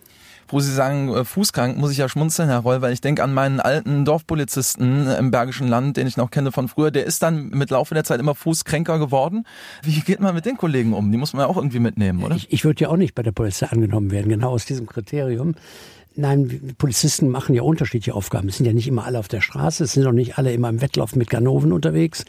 Wo 0.46 0.60
Sie 0.60 0.72
sagen, 0.72 1.12
äh, 1.12 1.24
fußkrank, 1.24 1.78
muss 1.78 1.90
ich 1.90 1.98
ja 1.98 2.08
schmunzeln, 2.08 2.48
Herr 2.48 2.60
Reul, 2.60 2.80
weil 2.80 2.92
ich 2.92 3.00
denke 3.00 3.24
an 3.24 3.34
meinen 3.34 3.58
alten 3.58 4.04
Dorfpolizisten 4.04 5.08
im 5.08 5.32
Bergischen 5.32 5.66
Land, 5.66 5.96
den 5.96 6.06
ich 6.06 6.16
noch 6.16 6.30
kenne 6.30 6.52
von 6.52 6.68
früher. 6.68 6.92
Der 6.92 7.06
ist 7.06 7.24
dann 7.24 7.48
mit 7.48 7.70
Laufe 7.70 7.94
der 7.94 8.04
Zeit 8.04 8.20
immer 8.20 8.36
fußkränker 8.36 9.00
geworden. 9.00 9.46
Wie 9.82 9.98
geht 9.98 10.20
man 10.20 10.32
mit 10.32 10.46
den 10.46 10.56
Kollegen 10.58 10.92
um? 10.92 11.10
Die 11.10 11.18
muss 11.18 11.32
man 11.32 11.42
ja 11.42 11.48
auch 11.48 11.56
irgendwie 11.56 11.80
mitnehmen, 11.80 12.22
oder? 12.22 12.36
Ich, 12.36 12.52
ich 12.52 12.64
würde 12.64 12.82
ja 12.82 12.90
auch 12.90 12.96
nicht 12.96 13.16
bei 13.16 13.24
der 13.24 13.32
Polizei 13.32 13.66
angenommen 13.66 14.12
werden, 14.12 14.28
genau 14.28 14.50
aus 14.50 14.64
diesem 14.64 14.86
Kriterium. 14.86 15.56
Nein, 16.16 16.74
Polizisten 16.78 17.28
machen 17.28 17.56
ja 17.56 17.62
unterschiedliche 17.62 18.14
Aufgaben. 18.14 18.48
Es 18.48 18.58
sind 18.58 18.66
ja 18.66 18.72
nicht 18.72 18.86
immer 18.86 19.04
alle 19.04 19.18
auf 19.18 19.26
der 19.26 19.40
Straße, 19.40 19.82
es 19.82 19.94
sind 19.94 20.06
auch 20.06 20.12
nicht 20.12 20.38
alle 20.38 20.52
immer 20.52 20.68
im 20.68 20.80
Wettlauf 20.80 21.16
mit 21.16 21.28
Ganoven 21.28 21.72
unterwegs. 21.72 22.24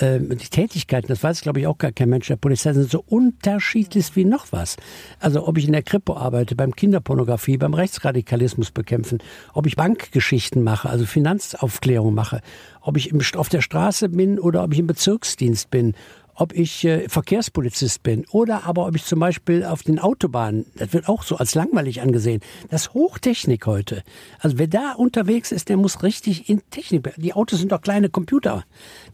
Ähm, 0.00 0.30
die 0.30 0.48
Tätigkeiten, 0.48 1.08
das 1.08 1.22
weiß 1.22 1.42
glaube 1.42 1.60
ich 1.60 1.66
auch 1.66 1.76
gar 1.76 1.92
kein 1.92 2.08
Mensch 2.08 2.28
der 2.28 2.36
Polizei, 2.36 2.72
sind 2.72 2.90
so 2.90 3.04
unterschiedlich 3.06 4.16
wie 4.16 4.24
noch 4.24 4.46
was. 4.50 4.76
Also 5.20 5.46
ob 5.46 5.58
ich 5.58 5.66
in 5.66 5.72
der 5.72 5.82
Kripo 5.82 6.16
arbeite, 6.16 6.56
beim 6.56 6.74
Kinderpornografie, 6.74 7.58
beim 7.58 7.74
Rechtsradikalismus 7.74 8.70
bekämpfen, 8.70 9.18
ob 9.52 9.66
ich 9.66 9.76
Bankgeschichten 9.76 10.62
mache, 10.62 10.88
also 10.88 11.04
Finanzaufklärung 11.04 12.14
mache, 12.14 12.40
ob 12.80 12.96
ich 12.96 13.12
auf 13.36 13.50
der 13.50 13.60
Straße 13.60 14.08
bin 14.08 14.38
oder 14.38 14.64
ob 14.64 14.72
ich 14.72 14.78
im 14.78 14.86
Bezirksdienst 14.86 15.70
bin, 15.70 15.94
ob 16.38 16.52
ich 16.52 16.84
äh, 16.84 17.08
Verkehrspolizist 17.08 18.02
bin 18.02 18.24
oder 18.30 18.64
aber 18.64 18.86
ob 18.86 18.94
ich 18.94 19.04
zum 19.04 19.18
Beispiel 19.18 19.64
auf 19.64 19.82
den 19.82 19.98
Autobahnen, 19.98 20.66
das 20.76 20.92
wird 20.92 21.08
auch 21.08 21.24
so 21.24 21.36
als 21.36 21.54
langweilig 21.54 22.00
angesehen. 22.00 22.40
Das 22.70 22.82
ist 22.82 22.94
Hochtechnik 22.94 23.66
heute. 23.66 24.04
Also 24.38 24.56
wer 24.58 24.68
da 24.68 24.92
unterwegs 24.92 25.50
ist, 25.50 25.68
der 25.68 25.76
muss 25.76 26.02
richtig 26.04 26.48
in 26.48 26.62
Technik. 26.70 27.12
Die 27.16 27.34
Autos 27.34 27.58
sind 27.58 27.72
doch 27.72 27.80
kleine 27.80 28.08
Computer. 28.08 28.64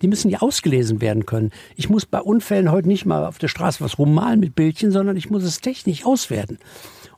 Die 0.02 0.09
müssen 0.09 0.31
ja 0.31 0.40
ausgelesen 0.40 1.00
werden 1.00 1.25
können. 1.25 1.50
Ich 1.76 1.88
muss 1.88 2.04
bei 2.04 2.21
Unfällen 2.21 2.71
heute 2.71 2.88
nicht 2.88 3.07
mal 3.07 3.25
auf 3.25 3.38
der 3.38 3.49
Straße 3.49 3.83
was 3.83 3.99
rummalen 3.99 4.38
mit 4.40 4.54
Bildchen, 4.54 4.90
sondern 4.90 5.16
ich 5.16 5.31
muss 5.31 5.45
es 5.45 5.61
technisch 5.61 6.04
auswerten. 6.04 6.59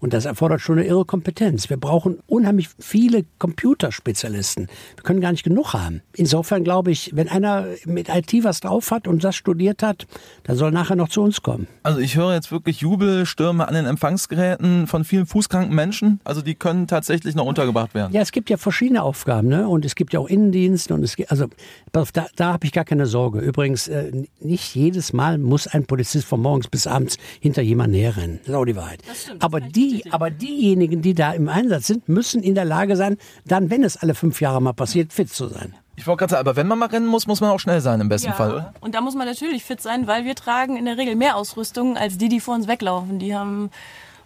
Und 0.00 0.12
das 0.12 0.24
erfordert 0.24 0.60
schon 0.60 0.78
eine 0.78 0.86
irre 0.86 1.04
Kompetenz. 1.04 1.70
Wir 1.70 1.76
brauchen 1.76 2.18
unheimlich 2.26 2.68
viele 2.78 3.24
Computerspezialisten. 3.38 4.68
Wir 4.96 5.02
können 5.02 5.20
gar 5.20 5.32
nicht 5.32 5.44
genug 5.44 5.72
haben. 5.74 6.02
Insofern 6.14 6.64
glaube 6.64 6.90
ich, 6.90 7.10
wenn 7.14 7.28
einer 7.28 7.66
mit 7.84 8.08
IT 8.08 8.32
was 8.44 8.60
drauf 8.60 8.90
hat 8.90 9.08
und 9.08 9.24
das 9.24 9.36
studiert 9.36 9.82
hat, 9.82 10.06
dann 10.44 10.56
soll 10.56 10.70
nachher 10.70 10.96
noch 10.96 11.08
zu 11.08 11.22
uns 11.22 11.42
kommen. 11.42 11.66
Also 11.82 12.00
ich 12.00 12.16
höre 12.16 12.34
jetzt 12.34 12.50
wirklich 12.52 12.80
Jubelstürme 12.80 13.66
an 13.66 13.74
den 13.74 13.86
Empfangsgeräten 13.86 14.86
von 14.86 15.04
vielen 15.04 15.26
fußkranken 15.26 15.74
Menschen. 15.74 16.20
Also 16.24 16.42
die 16.42 16.54
können 16.54 16.86
tatsächlich 16.86 17.34
noch 17.34 17.46
untergebracht 17.46 17.94
werden. 17.94 18.12
Ja, 18.12 18.22
es 18.22 18.32
gibt 18.32 18.50
ja 18.50 18.56
verschiedene 18.56 19.02
Aufgaben, 19.02 19.48
ne? 19.48 19.68
Und 19.68 19.84
es 19.84 19.94
gibt 19.94 20.12
ja 20.12 20.20
auch 20.20 20.28
Innendienst 20.28 20.90
und 20.90 21.02
es 21.02 21.16
gibt, 21.16 21.30
also 21.30 21.46
da, 21.92 22.26
da 22.36 22.52
habe 22.52 22.66
ich 22.66 22.72
gar 22.72 22.84
keine 22.84 23.06
Sorge. 23.06 23.40
Übrigens, 23.40 23.88
äh, 23.88 24.12
nicht 24.40 24.74
jedes 24.74 25.12
Mal 25.12 25.38
muss 25.38 25.66
ein 25.66 25.86
Polizist 25.86 26.26
von 26.26 26.40
morgens 26.40 26.68
bis 26.68 26.86
abends 26.86 27.16
hinter 27.40 27.62
jemandem 27.62 28.00
herrennen. 28.00 28.38
Das 28.40 28.48
ist 28.48 28.54
auch 28.54 28.64
die 28.64 28.76
Wahrheit. 28.76 29.00
Stimmt, 29.14 29.42
Aber 29.42 29.60
die 29.60 29.85
die, 29.88 30.12
aber 30.12 30.30
diejenigen, 30.30 31.02
die 31.02 31.14
da 31.14 31.32
im 31.32 31.48
Einsatz 31.48 31.86
sind, 31.86 32.08
müssen 32.08 32.42
in 32.42 32.54
der 32.54 32.64
Lage 32.64 32.96
sein, 32.96 33.16
dann, 33.44 33.70
wenn 33.70 33.82
es 33.84 33.96
alle 33.96 34.14
fünf 34.14 34.40
Jahre 34.40 34.60
mal 34.60 34.72
passiert, 34.72 35.12
fit 35.12 35.32
zu 35.32 35.48
sein. 35.48 35.74
Ich 35.96 36.06
wollte 36.06 36.20
gerade 36.20 36.32
sagen, 36.32 36.40
aber 36.40 36.56
wenn 36.56 36.66
man 36.66 36.78
mal 36.78 36.88
rennen 36.88 37.06
muss, 37.06 37.26
muss 37.26 37.40
man 37.40 37.50
auch 37.50 37.60
schnell 37.60 37.80
sein 37.80 38.00
im 38.00 38.08
besten 38.08 38.28
ja. 38.28 38.34
Fall, 38.34 38.52
oder? 38.52 38.74
Und 38.80 38.94
da 38.94 39.00
muss 39.00 39.14
man 39.14 39.26
natürlich 39.26 39.64
fit 39.64 39.80
sein, 39.80 40.06
weil 40.06 40.24
wir 40.24 40.34
tragen 40.34 40.76
in 40.76 40.84
der 40.84 40.98
Regel 40.98 41.16
mehr 41.16 41.36
Ausrüstung 41.36 41.96
als 41.96 42.18
die, 42.18 42.28
die 42.28 42.40
vor 42.40 42.54
uns 42.54 42.68
weglaufen. 42.68 43.18
Die 43.18 43.34
haben 43.34 43.70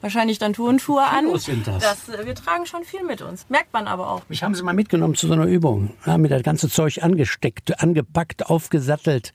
wahrscheinlich 0.01 0.39
dann 0.39 0.53
Turnschuhe 0.53 1.03
an. 1.03 1.39
Sind 1.39 1.67
das. 1.67 2.07
das. 2.07 2.09
Äh, 2.09 2.27
wir 2.27 2.35
tragen 2.35 2.67
schon 2.67 2.85
viel 2.85 3.05
mit 3.05 3.23
uns. 3.23 3.47
Merkt 3.49 3.73
man 3.73 3.87
aber 3.87 4.11
auch. 4.11 4.23
Mich 4.29 4.43
haben 4.43 4.55
sie 4.55 4.63
mal 4.63 4.75
mitgenommen 4.75 5.15
zu 5.15 5.29
so 5.29 5.33
einer 5.33 5.47
Übung. 5.47 5.95
Haben 6.03 6.23
mir 6.23 6.29
das 6.29 6.43
ganze 6.43 6.69
Zeug 6.69 7.03
angesteckt, 7.03 7.81
angepackt, 7.81 8.47
aufgesattelt. 8.47 9.33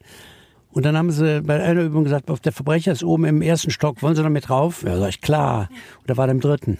Und 0.76 0.84
dann 0.84 0.94
haben 0.94 1.10
sie 1.10 1.40
bei 1.40 1.58
einer 1.62 1.80
Übung 1.80 2.04
gesagt, 2.04 2.28
der 2.44 2.52
Verbrecher 2.52 2.92
ist 2.92 3.02
oben 3.02 3.24
im 3.24 3.40
ersten 3.40 3.70
Stock, 3.70 4.02
wollen 4.02 4.14
Sie 4.14 4.22
noch 4.22 4.28
mit 4.28 4.50
drauf? 4.50 4.82
Ja, 4.82 4.98
sag 4.98 5.08
ich, 5.08 5.22
klar. 5.22 5.70
Und 6.00 6.10
da 6.10 6.18
war 6.18 6.26
der 6.26 6.34
im 6.34 6.40
dritten. 6.40 6.76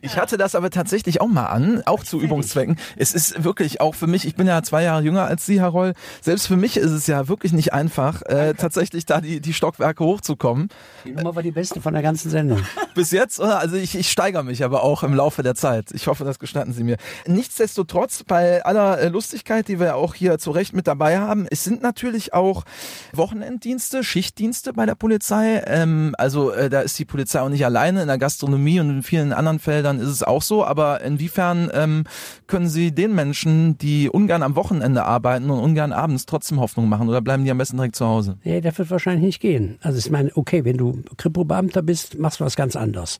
Ich 0.00 0.16
hatte 0.16 0.36
das 0.36 0.54
aber 0.54 0.70
tatsächlich 0.70 1.20
auch 1.20 1.28
mal 1.28 1.46
an, 1.46 1.82
auch 1.86 2.04
zu 2.04 2.20
Übungszwecken. 2.20 2.76
Es 2.96 3.14
ist 3.14 3.44
wirklich 3.44 3.80
auch 3.80 3.94
für 3.94 4.06
mich, 4.06 4.26
ich 4.26 4.34
bin 4.34 4.46
ja 4.46 4.62
zwei 4.62 4.82
Jahre 4.82 5.02
jünger 5.02 5.24
als 5.24 5.46
Sie, 5.46 5.60
Herr 5.60 5.68
Roll, 5.68 5.94
selbst 6.20 6.46
für 6.46 6.56
mich 6.56 6.76
ist 6.76 6.90
es 6.90 7.06
ja 7.06 7.28
wirklich 7.28 7.52
nicht 7.52 7.72
einfach, 7.72 8.22
äh, 8.22 8.54
tatsächlich 8.54 9.06
da 9.06 9.20
die, 9.20 9.40
die 9.40 9.52
Stockwerke 9.52 10.04
hochzukommen. 10.04 10.68
Die 11.04 11.12
Nummer 11.12 11.34
war 11.34 11.42
die 11.42 11.50
beste 11.50 11.80
von 11.80 11.92
der 11.92 12.02
ganzen 12.02 12.30
Sendung. 12.30 12.60
Bis 12.94 13.10
jetzt, 13.10 13.40
oder? 13.40 13.58
Also 13.58 13.76
ich, 13.76 13.96
ich 13.96 14.10
steigere 14.10 14.42
mich 14.42 14.64
aber 14.64 14.82
auch 14.82 15.02
im 15.02 15.14
Laufe 15.14 15.42
der 15.42 15.54
Zeit. 15.54 15.90
Ich 15.92 16.06
hoffe, 16.06 16.24
das 16.24 16.38
gestatten 16.38 16.72
Sie 16.72 16.84
mir. 16.84 16.96
Nichtsdestotrotz, 17.26 18.24
bei 18.24 18.64
aller 18.64 18.98
äh, 18.98 19.08
Lustigkeit, 19.08 19.68
die 19.68 19.80
wir 19.80 19.96
auch 19.96 20.14
hier 20.14 20.38
zu 20.38 20.50
Recht 20.50 20.74
mit 20.74 20.86
dabei 20.86 21.18
haben, 21.18 21.46
es 21.50 21.64
sind 21.64 21.82
natürlich 21.82 22.34
auch 22.34 22.64
Wochenenddienste, 23.12 24.04
Schichtdienste 24.04 24.72
bei 24.72 24.86
der 24.86 24.94
Polizei. 24.94 25.62
Ähm, 25.66 26.14
also 26.18 26.50
äh, 26.50 26.70
da 26.70 26.80
ist 26.80 26.98
die 26.98 27.04
Polizei 27.04 27.40
auch 27.40 27.48
nicht 27.48 27.64
alleine 27.64 28.02
in 28.02 28.08
der 28.08 28.18
Gastronomie 28.18 28.80
und 28.80 28.90
in 28.90 29.02
vielen 29.02 29.32
anderen 29.32 29.58
Feldern 29.68 30.00
ist 30.00 30.08
es 30.08 30.22
auch 30.22 30.40
so, 30.40 30.64
aber 30.64 31.02
inwiefern 31.02 31.70
ähm, 31.74 32.04
können 32.46 32.70
Sie 32.70 32.90
den 32.90 33.14
Menschen, 33.14 33.76
die 33.76 34.08
ungern 34.08 34.42
am 34.42 34.56
Wochenende 34.56 35.04
arbeiten 35.04 35.50
und 35.50 35.58
ungern 35.58 35.92
abends 35.92 36.24
trotzdem 36.24 36.58
Hoffnung 36.58 36.88
machen 36.88 37.06
oder 37.06 37.20
bleiben 37.20 37.44
die 37.44 37.50
am 37.50 37.58
besten 37.58 37.76
direkt 37.76 37.94
zu 37.94 38.06
Hause? 38.06 38.38
Nee, 38.44 38.62
das 38.62 38.78
wird 38.78 38.90
wahrscheinlich 38.90 39.24
nicht 39.24 39.40
gehen. 39.40 39.76
Also 39.82 39.98
ich 39.98 40.10
meine, 40.10 40.34
okay, 40.34 40.64
wenn 40.64 40.78
du 40.78 41.02
Kripo-Beamter 41.18 41.82
bist, 41.82 42.18
machst 42.18 42.40
du 42.40 42.46
was 42.46 42.56
ganz 42.56 42.76
anderes. 42.76 43.18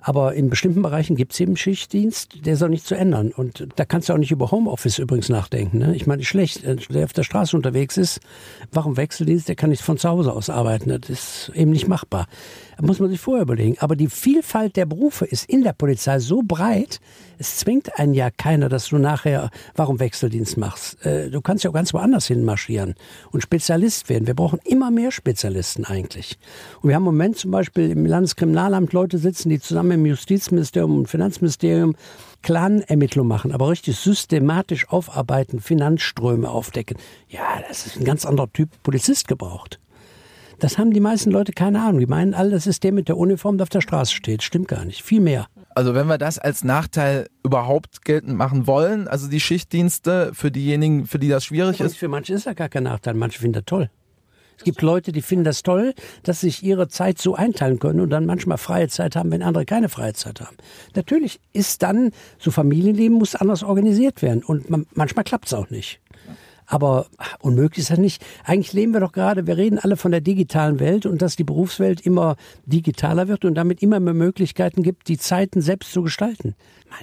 Aber 0.00 0.34
in 0.34 0.48
bestimmten 0.48 0.82
Bereichen 0.82 1.16
gibt 1.16 1.32
es 1.32 1.40
eben 1.40 1.56
Schichtdienst, 1.56 2.46
der 2.46 2.56
soll 2.56 2.68
nicht 2.68 2.86
zu 2.86 2.94
ändern. 2.94 3.32
Und 3.32 3.66
da 3.76 3.84
kannst 3.84 4.08
du 4.08 4.12
auch 4.12 4.18
nicht 4.18 4.30
über 4.30 4.50
Homeoffice 4.50 4.98
übrigens 4.98 5.28
nachdenken. 5.28 5.78
Ne? 5.78 5.96
Ich 5.96 6.06
meine, 6.06 6.22
schlecht, 6.22 6.64
äh, 6.64 6.76
der 6.76 7.04
auf 7.04 7.12
der 7.12 7.24
Straße 7.24 7.56
unterwegs 7.56 7.96
ist, 7.96 8.20
warum 8.72 8.96
Wechseldienst, 8.96 9.48
der 9.48 9.56
kann 9.56 9.70
nicht 9.70 9.82
von 9.82 9.98
zu 9.98 10.08
Hause 10.08 10.32
aus 10.32 10.50
arbeiten. 10.50 10.90
Das 10.90 11.10
ist 11.10 11.52
eben 11.54 11.72
nicht 11.72 11.88
machbar. 11.88 12.26
Muss 12.80 13.00
man 13.00 13.10
sich 13.10 13.20
vorher 13.20 13.42
überlegen. 13.42 13.76
Aber 13.80 13.96
die 13.96 14.08
Vielfalt 14.08 14.76
der 14.76 14.86
Berufe 14.86 15.24
ist 15.24 15.48
in 15.48 15.64
der 15.64 15.72
Polizei 15.72 16.20
so 16.20 16.42
breit, 16.44 17.00
es 17.38 17.58
zwingt 17.58 17.98
einen 17.98 18.14
ja 18.14 18.30
keiner, 18.30 18.68
dass 18.68 18.88
du 18.88 18.98
nachher, 18.98 19.50
warum 19.74 19.98
Wechseldienst 19.98 20.56
machst. 20.56 21.04
Äh, 21.04 21.30
du 21.30 21.40
kannst 21.40 21.64
ja 21.64 21.70
auch 21.70 21.74
ganz 21.74 21.92
woanders 21.92 22.26
hin 22.26 22.44
marschieren 22.44 22.94
und 23.32 23.42
Spezialist 23.42 24.08
werden. 24.08 24.26
Wir 24.26 24.34
brauchen 24.34 24.60
immer 24.64 24.90
mehr 24.90 25.10
Spezialisten 25.10 25.84
eigentlich. 25.84 26.38
Und 26.80 26.88
wir 26.88 26.96
haben 26.96 27.02
im 27.02 27.06
Moment 27.06 27.36
zum 27.36 27.50
Beispiel 27.50 27.90
im 27.90 28.06
Landeskriminalamt 28.06 28.92
Leute 28.92 29.18
sitzen, 29.18 29.48
die 29.48 29.60
zusammen 29.60 29.92
im 29.92 30.06
Justizministerium 30.06 30.98
und 30.98 31.08
Finanzministerium 31.08 31.94
Clanermittlung 32.42 33.26
machen, 33.26 33.52
aber 33.52 33.68
richtig 33.68 33.96
systematisch 33.96 34.88
aufarbeiten, 34.88 35.60
Finanzströme 35.60 36.48
aufdecken. 36.48 36.96
Ja, 37.28 37.62
das 37.66 37.86
ist 37.86 37.96
ein 37.96 38.04
ganz 38.04 38.24
anderer 38.24 38.52
Typ 38.52 38.70
Polizist 38.82 39.26
gebraucht. 39.28 39.80
Das 40.60 40.76
haben 40.76 40.92
die 40.92 41.00
meisten 41.00 41.30
Leute 41.30 41.52
keine 41.52 41.80
Ahnung. 41.82 42.00
Die 42.00 42.06
meinen 42.06 42.34
all 42.34 42.50
das 42.50 42.66
ist 42.66 42.82
der 42.82 42.92
mit 42.92 43.08
der 43.08 43.16
Uniform, 43.16 43.58
der 43.58 43.62
auf 43.62 43.68
der 43.68 43.80
Straße 43.80 44.12
steht. 44.12 44.42
Stimmt 44.42 44.68
gar 44.68 44.84
nicht. 44.84 45.02
Viel 45.02 45.20
mehr. 45.20 45.46
Also 45.74 45.94
wenn 45.94 46.08
wir 46.08 46.18
das 46.18 46.38
als 46.38 46.64
Nachteil 46.64 47.28
überhaupt 47.44 48.04
geltend 48.04 48.36
machen 48.36 48.66
wollen, 48.66 49.06
also 49.06 49.28
die 49.28 49.38
Schichtdienste 49.38 50.32
für 50.34 50.50
diejenigen, 50.50 51.06
für 51.06 51.20
die 51.20 51.28
das 51.28 51.44
schwierig 51.44 51.80
ist. 51.80 51.96
Für 51.96 52.08
manche 52.08 52.34
ist 52.34 52.46
das 52.46 52.56
gar 52.56 52.68
kein 52.68 52.82
Nachteil. 52.82 53.14
Manche 53.14 53.38
finden 53.38 53.54
das 53.54 53.64
toll. 53.66 53.88
Es 54.56 54.64
gibt 54.64 54.82
Leute, 54.82 55.12
die 55.12 55.22
finden 55.22 55.44
das 55.44 55.62
toll, 55.62 55.94
dass 56.24 56.40
sie 56.40 56.48
sich 56.48 56.64
ihre 56.64 56.88
Zeit 56.88 57.18
so 57.18 57.36
einteilen 57.36 57.78
können 57.78 58.00
und 58.00 58.10
dann 58.10 58.26
manchmal 58.26 58.58
freie 58.58 58.88
Zeit 58.88 59.14
haben, 59.14 59.30
wenn 59.30 59.40
andere 59.40 59.64
keine 59.64 59.88
freie 59.88 60.14
Zeit 60.14 60.40
haben. 60.40 60.56
Natürlich 60.96 61.38
ist 61.52 61.84
dann, 61.84 62.10
so 62.40 62.50
Familienleben 62.50 63.16
muss 63.16 63.36
anders 63.36 63.62
organisiert 63.62 64.20
werden 64.20 64.42
und 64.42 64.68
man, 64.68 64.86
manchmal 64.94 65.24
klappt 65.24 65.46
es 65.46 65.54
auch 65.54 65.70
nicht. 65.70 66.00
Aber 66.70 67.06
unmöglich 67.40 67.78
ist 67.78 67.90
das 67.90 67.98
nicht. 67.98 68.24
Eigentlich 68.44 68.74
leben 68.74 68.92
wir 68.92 69.00
doch 69.00 69.12
gerade, 69.12 69.46
wir 69.46 69.56
reden 69.56 69.78
alle 69.78 69.96
von 69.96 70.10
der 70.10 70.20
digitalen 70.20 70.78
Welt 70.80 71.06
und 71.06 71.22
dass 71.22 71.34
die 71.34 71.44
Berufswelt 71.44 72.02
immer 72.02 72.36
digitaler 72.66 73.26
wird 73.26 73.46
und 73.46 73.54
damit 73.54 73.82
immer 73.82 73.98
mehr 74.00 74.14
Möglichkeiten 74.14 74.82
gibt, 74.82 75.08
die 75.08 75.16
Zeiten 75.16 75.62
selbst 75.62 75.92
zu 75.92 76.02
gestalten. 76.02 76.54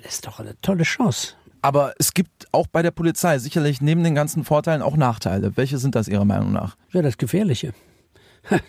Das 0.04 0.14
ist 0.14 0.28
doch 0.28 0.40
eine 0.40 0.56
tolle 0.62 0.84
Chance. 0.84 1.34
Aber 1.64 1.94
es 1.98 2.14
gibt 2.14 2.48
auch 2.52 2.68
bei 2.68 2.84
der 2.84 2.92
Polizei 2.92 3.40
sicherlich 3.40 3.82
neben 3.82 4.04
den 4.04 4.14
ganzen 4.14 4.44
Vorteilen 4.44 4.84
auch 4.84 4.98
Nachteile. 4.98 5.58
Welche 5.58 5.80
sind 5.80 5.96
das 5.96 6.08
Ihrer 6.08 6.26
Meinung 6.26 6.52
nach? 6.52 6.78
Ja, 6.92 7.02
das 7.02 7.18
Gefährliche. 7.18 7.74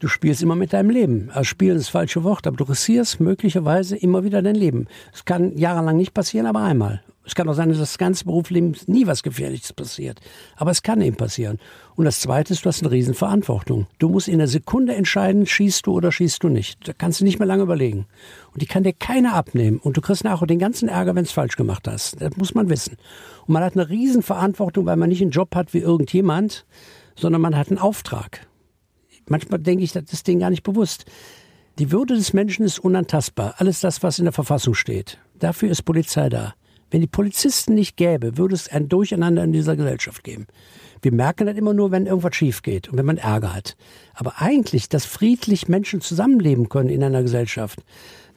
Du 0.00 0.08
spielst 0.08 0.40
immer 0.40 0.56
mit 0.56 0.72
deinem 0.72 0.88
Leben. 0.88 1.28
Also 1.30 1.44
spielen 1.44 1.76
ist 1.76 1.88
das 1.88 1.90
falsche 1.90 2.24
Wort, 2.24 2.46
aber 2.46 2.56
du 2.56 2.64
riskierst 2.64 3.20
möglicherweise 3.20 3.96
immer 3.96 4.24
wieder 4.24 4.40
dein 4.40 4.54
Leben. 4.54 4.86
Es 5.12 5.26
kann 5.26 5.58
jahrelang 5.58 5.98
nicht 5.98 6.14
passieren, 6.14 6.46
aber 6.46 6.62
einmal. 6.62 7.02
Es 7.30 7.36
kann 7.36 7.48
auch 7.48 7.54
sein, 7.54 7.68
dass 7.68 7.78
das 7.78 7.96
ganze 7.96 8.24
Berufsleben 8.24 8.76
nie 8.88 9.06
was 9.06 9.22
Gefährliches 9.22 9.72
passiert. 9.72 10.18
Aber 10.56 10.72
es 10.72 10.82
kann 10.82 11.00
eben 11.00 11.16
passieren. 11.16 11.60
Und 11.94 12.04
das 12.04 12.18
Zweite 12.18 12.52
ist, 12.52 12.64
du 12.64 12.68
hast 12.68 12.82
eine 12.82 12.90
Riesenverantwortung. 12.90 13.86
Du 14.00 14.08
musst 14.08 14.26
in 14.26 14.38
der 14.38 14.48
Sekunde 14.48 14.96
entscheiden, 14.96 15.46
schießt 15.46 15.86
du 15.86 15.92
oder 15.92 16.10
schießt 16.10 16.42
du 16.42 16.48
nicht. 16.48 16.88
Da 16.88 16.92
kannst 16.92 17.20
du 17.20 17.24
nicht 17.24 17.38
mehr 17.38 17.46
lange 17.46 17.62
überlegen. 17.62 18.06
Und 18.52 18.62
die 18.62 18.66
kann 18.66 18.82
dir 18.82 18.92
keiner 18.92 19.34
abnehmen. 19.34 19.78
Und 19.78 19.96
du 19.96 20.00
kriegst 20.00 20.24
nachher 20.24 20.48
den 20.48 20.58
ganzen 20.58 20.88
Ärger, 20.88 21.14
wenn 21.14 21.22
es 21.22 21.30
falsch 21.30 21.54
gemacht 21.54 21.86
hast. 21.86 22.20
Das 22.20 22.36
muss 22.36 22.52
man 22.52 22.68
wissen. 22.68 22.96
Und 23.46 23.52
man 23.52 23.62
hat 23.62 23.74
eine 23.74 23.88
Riesenverantwortung, 23.88 24.86
weil 24.86 24.96
man 24.96 25.08
nicht 25.08 25.22
einen 25.22 25.30
Job 25.30 25.54
hat 25.54 25.72
wie 25.72 25.78
irgendjemand, 25.78 26.66
sondern 27.14 27.40
man 27.40 27.56
hat 27.56 27.68
einen 27.68 27.78
Auftrag. 27.78 28.44
Manchmal 29.28 29.60
denke 29.60 29.84
ich, 29.84 29.92
das 29.92 30.12
ist 30.12 30.26
denen 30.26 30.40
gar 30.40 30.50
nicht 30.50 30.64
bewusst. 30.64 31.04
Die 31.78 31.92
Würde 31.92 32.16
des 32.16 32.32
Menschen 32.32 32.64
ist 32.64 32.80
unantastbar. 32.80 33.54
Alles 33.58 33.78
das, 33.78 34.02
was 34.02 34.18
in 34.18 34.24
der 34.24 34.32
Verfassung 34.32 34.74
steht. 34.74 35.18
Dafür 35.38 35.70
ist 35.70 35.84
Polizei 35.84 36.28
da. 36.28 36.54
Wenn 36.90 37.00
die 37.00 37.06
Polizisten 37.06 37.74
nicht 37.74 37.96
gäbe, 37.96 38.36
würde 38.36 38.54
es 38.54 38.68
ein 38.68 38.88
Durcheinander 38.88 39.44
in 39.44 39.52
dieser 39.52 39.76
Gesellschaft 39.76 40.24
geben. 40.24 40.46
Wir 41.02 41.12
merken 41.12 41.46
das 41.46 41.56
immer 41.56 41.72
nur, 41.72 41.92
wenn 41.92 42.06
irgendwas 42.06 42.36
schief 42.36 42.62
geht 42.62 42.88
und 42.88 42.98
wenn 42.98 43.06
man 43.06 43.16
Ärger 43.16 43.54
hat. 43.54 43.76
Aber 44.14 44.40
eigentlich, 44.40 44.88
dass 44.88 45.06
friedlich 45.06 45.68
Menschen 45.68 46.00
zusammenleben 46.00 46.68
können 46.68 46.90
in 46.90 47.02
einer 47.02 47.22
Gesellschaft, 47.22 47.82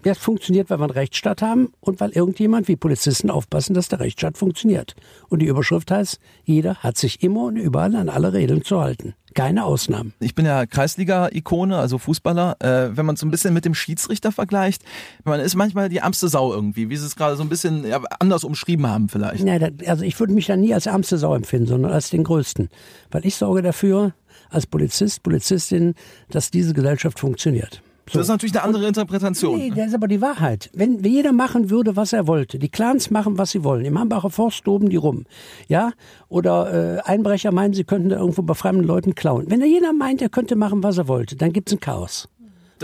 das 0.04 0.18
funktioniert, 0.18 0.70
weil 0.70 0.80
wir 0.80 0.86
einen 0.86 0.92
Rechtsstaat 0.92 1.42
haben 1.42 1.74
und 1.80 2.00
weil 2.00 2.12
irgendjemand 2.12 2.68
wie 2.68 2.76
Polizisten 2.76 3.30
aufpassen, 3.30 3.74
dass 3.74 3.90
der 3.90 4.00
Rechtsstaat 4.00 4.38
funktioniert. 4.38 4.96
Und 5.30 5.40
die 5.40 5.48
Überschrift 5.48 5.92
heißt, 5.92 6.20
jeder 6.44 6.76
hat 6.76 6.98
sich 6.98 7.24
immer 7.24 7.46
und 7.46 7.58
überall 7.58 7.96
an 7.96 8.10
alle 8.10 8.34
Regeln 8.34 8.64
zu 8.64 8.80
halten. 8.80 9.16
Keine 9.34 9.66
Ausnahmen. 9.66 10.14
Ich 10.20 10.36
bin 10.36 10.46
ja 10.46 10.66
Kreisliga-Ikone, 10.66 11.78
also 11.78 11.98
Fußballer. 11.98 12.58
Äh, 12.60 12.96
wenn 12.96 13.06
man 13.06 13.16
so 13.16 13.26
ein 13.26 13.32
bisschen 13.32 13.54
mit 13.54 13.66
dem 13.66 13.74
Schiedsrichter 13.74 14.32
vergleicht, 14.32 14.84
man 15.24 15.40
ist 15.40 15.56
manchmal 15.56 15.90
die 15.90 15.98
ärmste 15.98 16.28
Sau 16.28 16.54
irgendwie, 16.54 16.90
wie 16.90 16.98
sie 16.98 17.06
es 17.06 17.16
gerade 17.16 17.36
so 17.36 17.42
ein 17.42 17.50
bisschen 17.50 17.86
anders 18.20 18.44
umschrieben 18.44 18.86
haben 18.88 19.10
vielleicht. 19.10 19.44
Ja, 19.44 19.58
also 19.88 20.04
ich 20.04 20.20
würde 20.20 20.34
mich 20.34 20.46
da 20.46 20.56
nie 20.56 20.74
als 20.74 20.86
ärmste 20.86 21.18
Sau 21.18 21.34
empfinden, 21.34 21.68
sondern 21.68 21.92
als 21.92 22.12
den 22.12 22.24
Größten. 22.24 22.70
Weil 23.10 23.26
ich 23.26 23.36
sorge 23.36 23.64
dafür, 23.64 24.14
als 24.50 24.68
Polizist, 24.68 25.24
Polizistin, 25.24 25.96
dass 26.30 26.52
diese 26.52 26.74
Gesellschaft 26.74 27.20
funktioniert. 27.20 27.82
So. 28.10 28.20
Das 28.20 28.28
ist 28.28 28.32
natürlich 28.32 28.54
eine 28.56 28.64
andere 28.64 28.88
Interpretation. 28.88 29.58
Nee, 29.58 29.72
das 29.74 29.88
ist 29.88 29.96
aber 29.96 30.08
die 30.10 30.22
Wahrheit. 30.22 30.70
Wenn 30.74 31.04
jeder 31.04 31.32
machen 31.32 31.70
würde, 31.70 31.96
was 31.96 32.12
er 32.12 32.28
wollte, 32.28 32.60
die 32.60 32.70
Clans 32.70 33.10
machen, 33.12 33.38
was 33.38 33.52
sie 33.52 33.64
wollen, 33.64 33.86
im 33.86 33.98
Hambacher 33.98 34.30
Forst 34.30 34.66
toben 34.66 34.90
die 34.90 34.98
rum, 34.98 35.26
ja, 35.68 35.92
oder 36.28 36.98
äh, 36.98 37.02
Einbrecher 37.02 37.52
meinen, 37.54 37.74
sie 37.74 37.86
könnten 37.86 38.10
da 38.10 38.18
irgendwo 38.18 38.42
bei 38.42 38.56
fremden 38.56 38.84
Leuten 38.84 39.16
klauen. 39.16 39.50
Wenn 39.50 39.62
da 39.62 39.66
jeder 39.66 39.94
meint, 39.94 40.22
er 40.22 40.30
könnte 40.30 40.56
machen, 40.58 40.84
was 40.84 40.98
er 40.98 41.08
wollte, 41.08 41.38
dann 41.38 41.54
gibt's 41.54 41.72
ein 41.72 41.80
Chaos. 41.80 42.28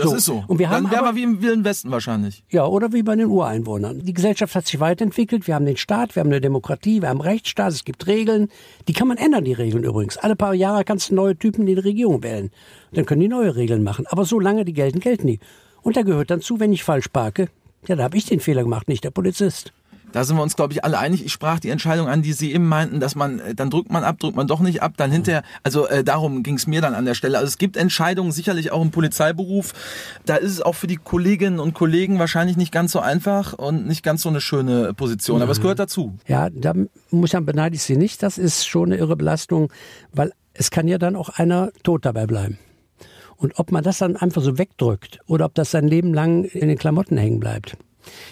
Das 0.00 0.10
so. 0.10 0.16
ist 0.16 0.24
so. 0.24 0.44
Und 0.46 0.58
wir 0.58 0.70
haben 0.70 0.84
Dann 0.84 0.92
wären 0.92 1.04
wir 1.04 1.14
wie 1.14 1.22
im 1.22 1.42
Wilden 1.42 1.64
Westen 1.64 1.90
wahrscheinlich. 1.90 2.44
Ja, 2.50 2.66
oder 2.66 2.92
wie 2.92 3.02
bei 3.02 3.16
den 3.16 3.26
Ureinwohnern. 3.26 4.04
Die 4.04 4.12
Gesellschaft 4.12 4.54
hat 4.54 4.66
sich 4.66 4.80
weiterentwickelt. 4.80 5.46
Wir 5.46 5.54
haben 5.54 5.66
den 5.66 5.76
Staat, 5.76 6.14
wir 6.16 6.20
haben 6.20 6.30
eine 6.30 6.40
Demokratie, 6.40 7.02
wir 7.02 7.08
haben 7.08 7.20
einen 7.20 7.30
Rechtsstaat, 7.30 7.72
es 7.72 7.84
gibt 7.84 8.06
Regeln. 8.06 8.48
Die 8.88 8.92
kann 8.92 9.08
man 9.08 9.16
ändern, 9.16 9.44
die 9.44 9.52
Regeln 9.52 9.84
übrigens. 9.84 10.16
Alle 10.16 10.36
paar 10.36 10.54
Jahre 10.54 10.84
kannst 10.84 11.10
du 11.10 11.14
neue 11.14 11.36
Typen 11.36 11.62
in 11.62 11.74
die 11.74 11.80
Regierung 11.80 12.22
wählen. 12.22 12.50
Dann 12.92 13.06
können 13.06 13.20
die 13.20 13.28
neue 13.28 13.56
Regeln 13.56 13.82
machen. 13.82 14.06
Aber 14.08 14.24
solange 14.24 14.64
die 14.64 14.72
gelten, 14.72 15.00
gelten 15.00 15.26
die. 15.26 15.40
Und 15.82 15.96
da 15.96 16.02
gehört 16.02 16.30
dann 16.30 16.40
zu, 16.40 16.60
wenn 16.60 16.72
ich 16.72 16.84
falsch 16.84 17.08
parke, 17.08 17.48
ja, 17.86 17.96
da 17.96 18.04
habe 18.04 18.16
ich 18.16 18.26
den 18.26 18.40
Fehler 18.40 18.62
gemacht, 18.62 18.88
nicht 18.88 19.04
der 19.04 19.10
Polizist. 19.10 19.72
Da 20.12 20.24
sind 20.24 20.36
wir 20.36 20.42
uns, 20.42 20.56
glaube 20.56 20.72
ich, 20.72 20.84
alle 20.84 20.98
einig. 20.98 21.24
Ich 21.24 21.32
sprach 21.32 21.60
die 21.60 21.70
Entscheidung 21.70 22.08
an, 22.08 22.22
die 22.22 22.32
Sie 22.32 22.52
eben 22.52 22.66
meinten, 22.66 23.00
dass 23.00 23.14
man, 23.14 23.40
äh, 23.40 23.54
dann 23.54 23.70
drückt 23.70 23.90
man 23.90 24.04
ab, 24.04 24.18
drückt 24.18 24.36
man 24.36 24.46
doch 24.46 24.60
nicht 24.60 24.82
ab, 24.82 24.94
dann 24.96 25.10
hinterher, 25.10 25.42
also 25.62 25.86
äh, 25.86 26.04
darum 26.04 26.42
ging 26.42 26.56
es 26.56 26.66
mir 26.66 26.80
dann 26.80 26.94
an 26.94 27.04
der 27.04 27.14
Stelle. 27.14 27.38
Also 27.38 27.48
es 27.48 27.58
gibt 27.58 27.76
Entscheidungen, 27.76 28.32
sicherlich 28.32 28.72
auch 28.72 28.82
im 28.82 28.90
Polizeiberuf. 28.90 29.72
Da 30.26 30.36
ist 30.36 30.52
es 30.52 30.60
auch 30.60 30.74
für 30.74 30.86
die 30.86 30.96
Kolleginnen 30.96 31.60
und 31.60 31.74
Kollegen 31.74 32.18
wahrscheinlich 32.18 32.56
nicht 32.56 32.72
ganz 32.72 32.92
so 32.92 33.00
einfach 33.00 33.52
und 33.52 33.86
nicht 33.86 34.02
ganz 34.02 34.22
so 34.22 34.28
eine 34.28 34.40
schöne 34.40 34.94
Position. 34.94 35.42
Aber 35.42 35.52
es 35.52 35.60
gehört 35.60 35.78
dazu. 35.78 36.18
Ja, 36.26 36.50
da 36.50 36.74
muss 37.10 37.28
ich 37.28 37.30
sagen, 37.32 37.46
beneide 37.46 37.76
ich 37.76 37.82
Sie 37.82 37.96
nicht. 37.96 38.22
Das 38.22 38.38
ist 38.38 38.66
schon 38.66 38.92
eine 38.92 38.96
irre 38.96 39.16
Belastung, 39.16 39.72
weil 40.12 40.32
es 40.54 40.70
kann 40.70 40.88
ja 40.88 40.98
dann 40.98 41.16
auch 41.16 41.28
einer 41.30 41.70
tot 41.82 42.04
dabei 42.04 42.26
bleiben. 42.26 42.58
Und 43.36 43.58
ob 43.58 43.72
man 43.72 43.82
das 43.82 43.98
dann 43.98 44.16
einfach 44.16 44.42
so 44.42 44.58
wegdrückt 44.58 45.20
oder 45.26 45.46
ob 45.46 45.54
das 45.54 45.70
sein 45.70 45.88
Leben 45.88 46.12
lang 46.12 46.44
in 46.44 46.68
den 46.68 46.76
Klamotten 46.76 47.16
hängen 47.16 47.40
bleibt. 47.40 47.76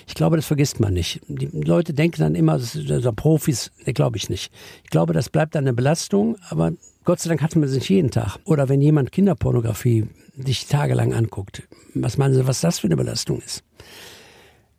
Ich 0.06 0.14
glaube, 0.14 0.36
das 0.36 0.46
vergisst 0.46 0.80
man 0.80 0.94
nicht. 0.94 1.20
Die 1.28 1.46
Leute 1.46 1.92
denken 1.94 2.20
dann 2.20 2.34
immer, 2.34 2.58
das 2.58 2.72
sind 2.72 3.16
Profis. 3.16 3.70
Ne, 3.84 3.92
glaube 3.92 4.16
ich 4.16 4.28
nicht. 4.28 4.52
Ich 4.84 4.90
glaube, 4.90 5.12
das 5.12 5.28
bleibt 5.28 5.56
eine 5.56 5.72
Belastung, 5.72 6.36
aber 6.48 6.72
Gott 7.04 7.20
sei 7.20 7.28
Dank 7.28 7.42
hat 7.42 7.54
man 7.56 7.64
es 7.64 7.74
nicht 7.74 7.88
jeden 7.88 8.10
Tag. 8.10 8.38
Oder 8.44 8.68
wenn 8.68 8.80
jemand 8.80 9.12
Kinderpornografie 9.12 10.08
dich 10.34 10.66
tagelang 10.66 11.14
anguckt. 11.14 11.62
Was 11.94 12.18
meinen 12.18 12.34
Sie, 12.34 12.46
was 12.46 12.60
das 12.60 12.78
für 12.78 12.86
eine 12.86 12.96
Belastung 12.96 13.40
ist? 13.40 13.64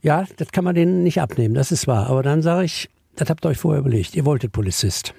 Ja, 0.02 0.26
das 0.38 0.50
kann 0.52 0.64
man 0.64 0.76
denen 0.76 1.04
nicht 1.04 1.20
abnehmen, 1.20 1.56
das 1.56 1.72
ist 1.72 1.88
wahr. 1.88 2.08
Aber 2.08 2.24
dann 2.24 2.42
sage 2.42 2.66
ich, 2.66 2.90
das 3.16 3.30
habt 3.30 3.46
ihr 3.46 3.50
euch 3.50 3.58
vorher 3.58 3.82
überlegt. 3.82 4.16
Ihr 4.16 4.26
wolltet 4.26 4.54
Polizist. 4.54 5.14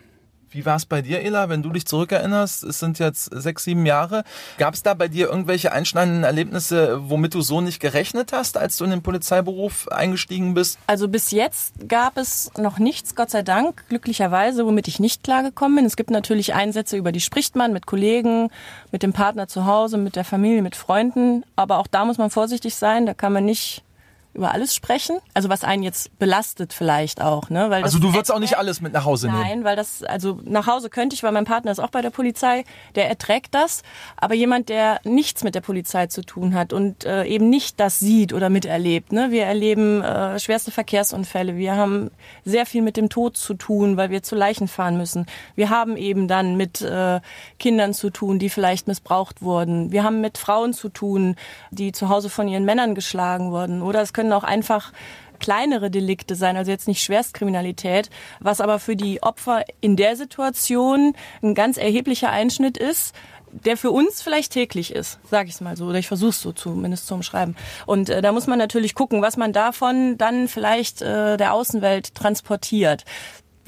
Wie 0.53 0.67
war 0.67 0.75
es 0.75 0.85
bei 0.85 1.01
dir, 1.01 1.21
Ela, 1.23 1.49
wenn 1.49 1.63
du 1.63 1.71
dich 1.71 1.87
zurückerinnerst? 1.87 2.65
Es 2.65 2.81
sind 2.81 2.99
jetzt 2.99 3.31
sechs, 3.33 3.63
sieben 3.63 3.87
Jahre. 3.87 4.25
Gab 4.59 4.75
es 4.75 4.83
da 4.83 4.95
bei 4.95 5.07
dir 5.07 5.29
irgendwelche 5.29 5.71
einschneidenden 5.71 6.25
Erlebnisse, 6.25 7.09
womit 7.09 7.35
du 7.35 7.41
so 7.41 7.61
nicht 7.61 7.79
gerechnet 7.79 8.33
hast, 8.33 8.57
als 8.57 8.77
du 8.77 8.85
in 8.85 8.91
den 8.91 9.03
Polizeiberuf 9.03 9.87
eingestiegen 9.89 10.55
bist? 10.55 10.81
Also 10.89 11.07
bis 11.07 11.31
jetzt 11.31 11.89
gab 11.89 12.17
es 12.17 12.51
noch 12.59 12.81
nichts, 12.81 13.15
Gott 13.15 13.31
sei 13.31 13.43
Dank, 13.43 13.85
glücklicherweise, 13.89 14.67
womit 14.67 14.89
ich 14.89 14.99
nicht 14.99 15.23
klargekommen 15.23 15.77
bin. 15.77 15.85
Es 15.85 15.97
gibt 15.97 16.11
natürlich 16.11 16.53
Einsätze, 16.53 16.97
über 16.97 17.13
die 17.13 17.21
spricht 17.21 17.55
man 17.55 17.73
mit 17.73 17.87
Kollegen, 17.87 18.51
mit 18.91 19.05
dem 19.05 19.13
Partner 19.13 19.47
zu 19.47 19.67
Hause, 19.67 19.99
mit 19.99 20.17
der 20.17 20.25
Familie, 20.25 20.63
mit 20.63 20.75
Freunden. 20.75 21.45
Aber 21.55 21.79
auch 21.79 21.87
da 21.87 22.05
muss 22.05 22.19
man 22.19 22.31
vorsichtig 22.31 22.75
sein. 22.75 23.07
Da 23.07 23.15
kann 23.15 23.33
man 23.33 23.45
nicht 23.45 23.85
über 24.33 24.53
alles 24.53 24.75
sprechen. 24.75 25.19
Also 25.35 25.49
was 25.49 25.65
einen 25.65 25.83
jetzt 25.83 26.17
belastet 26.19 26.73
vielleicht 26.73 27.21
auch. 27.21 27.51
Ne? 27.51 27.69
Weil 27.69 27.83
also 27.83 27.99
du 27.99 28.15
würdest 28.15 28.33
auch 28.33 28.39
nicht 28.39 28.57
alles 28.57 28.81
mit 28.81 28.93
nach 28.93 29.05
Hause 29.05 29.27
nehmen? 29.27 29.41
Nein, 29.41 29.65
weil 29.65 29.77
das, 29.77 30.03
also 30.05 30.41
nach 30.45 30.67
Hause 30.67 30.89
könnte 30.89 31.15
ich, 31.15 31.23
weil 31.23 31.33
mein 31.33 31.45
Partner 31.45 31.73
ist 31.73 31.81
auch 31.81 31.91
bei 31.91 32.01
der 32.01 32.11
Polizei, 32.11 32.65
der 32.95 33.09
erträgt 33.09 33.55
das. 33.55 33.83
Aber 34.17 34.35
jemand, 34.35 34.69
der 34.69 35.01
nichts 35.05 35.43
mit 35.43 35.55
der 35.55 35.61
Polizei 35.63 36.07
zu 36.07 36.23
tun 36.23 36.55
hat 36.55 36.73
und 36.73 37.05
äh, 37.05 37.25
eben 37.25 37.51
nicht 37.51 37.81
das 37.81 37.99
sieht 37.99 38.33
oder 38.33 38.51
miterlebt. 38.51 39.13
Ne? 39.13 39.31
Wir 39.31 39.45
erleben 39.45 40.03
äh, 40.03 40.39
schwerste 40.39 40.71
Verkehrsunfälle. 40.71 41.57
Wir 41.57 41.75
haben 41.75 42.11
sehr 42.45 42.67
viel 42.67 42.83
mit 42.83 42.97
dem 42.97 43.09
Tod 43.09 43.37
zu 43.37 43.55
tun, 43.55 43.97
weil 43.97 44.11
wir 44.11 44.23
zu 44.23 44.37
Leichen 44.37 44.69
fahren 44.69 44.97
müssen. 44.97 45.27
Wir 45.57 45.71
haben 45.71 45.97
eben 45.97 46.29
dann 46.29 46.57
mit 46.57 46.83
äh, 46.83 47.21
Kindern 47.59 47.95
zu 47.95 48.11
tun, 48.11 48.39
die 48.39 48.49
vielleicht 48.49 48.87
missbraucht 48.87 49.43
wurden. 49.43 49.91
Wir 49.91 50.05
haben 50.05 50.21
mit 50.21 50.39
Frauen 50.39 50.73
zu 50.73 50.89
tun, 50.89 51.35
die 51.71 51.91
zu 51.91 52.09
Hause 52.09 52.31
von 52.31 52.47
ihren 52.47 52.65
Männern 52.65 52.95
geschlagen 52.95 53.51
wurden. 53.51 53.83
Oder 53.83 54.03
es 54.03 54.13
können 54.21 54.35
auch 54.35 54.45
einfach 54.45 54.93
kleinere 55.39 55.91
Delikte 55.91 56.35
sein, 56.35 56.59
also 56.59 56.71
jetzt 56.71 56.87
nicht 56.87 57.03
Schwerstkriminalität, 57.03 58.11
was 58.41 58.61
aber 58.61 58.79
für 58.79 58.95
die 58.95 59.23
Opfer 59.23 59.65
in 59.81 59.97
der 59.97 60.15
Situation 60.15 61.15
ein 61.43 61.55
ganz 61.55 61.79
erheblicher 61.79 62.29
Einschnitt 62.29 62.77
ist, 62.77 63.15
der 63.51 63.79
für 63.79 63.91
uns 63.91 64.21
vielleicht 64.21 64.53
täglich 64.53 64.95
ist, 64.95 65.19
sage 65.31 65.49
ich 65.49 65.55
es 65.55 65.63
mal 65.63 65.75
so, 65.75 65.87
oder 65.87 65.99
ich 65.99 66.09
versuche 66.09 66.29
es 66.29 66.43
so 66.43 66.53
zumindest 66.53 67.07
zu 67.07 67.15
umschreiben. 67.15 67.57
Und 67.87 68.11
äh, 68.11 68.21
da 68.21 68.33
muss 68.33 68.47
man 68.47 68.59
natürlich 68.59 68.95
gucken, 68.95 69.23
was 69.23 69.39
man 69.39 69.55
davon 69.55 70.19
dann 70.19 70.47
vielleicht 70.47 71.01
äh, 71.01 71.39
der 71.39 71.55
Außenwelt 71.55 72.15
transportiert. 72.15 73.07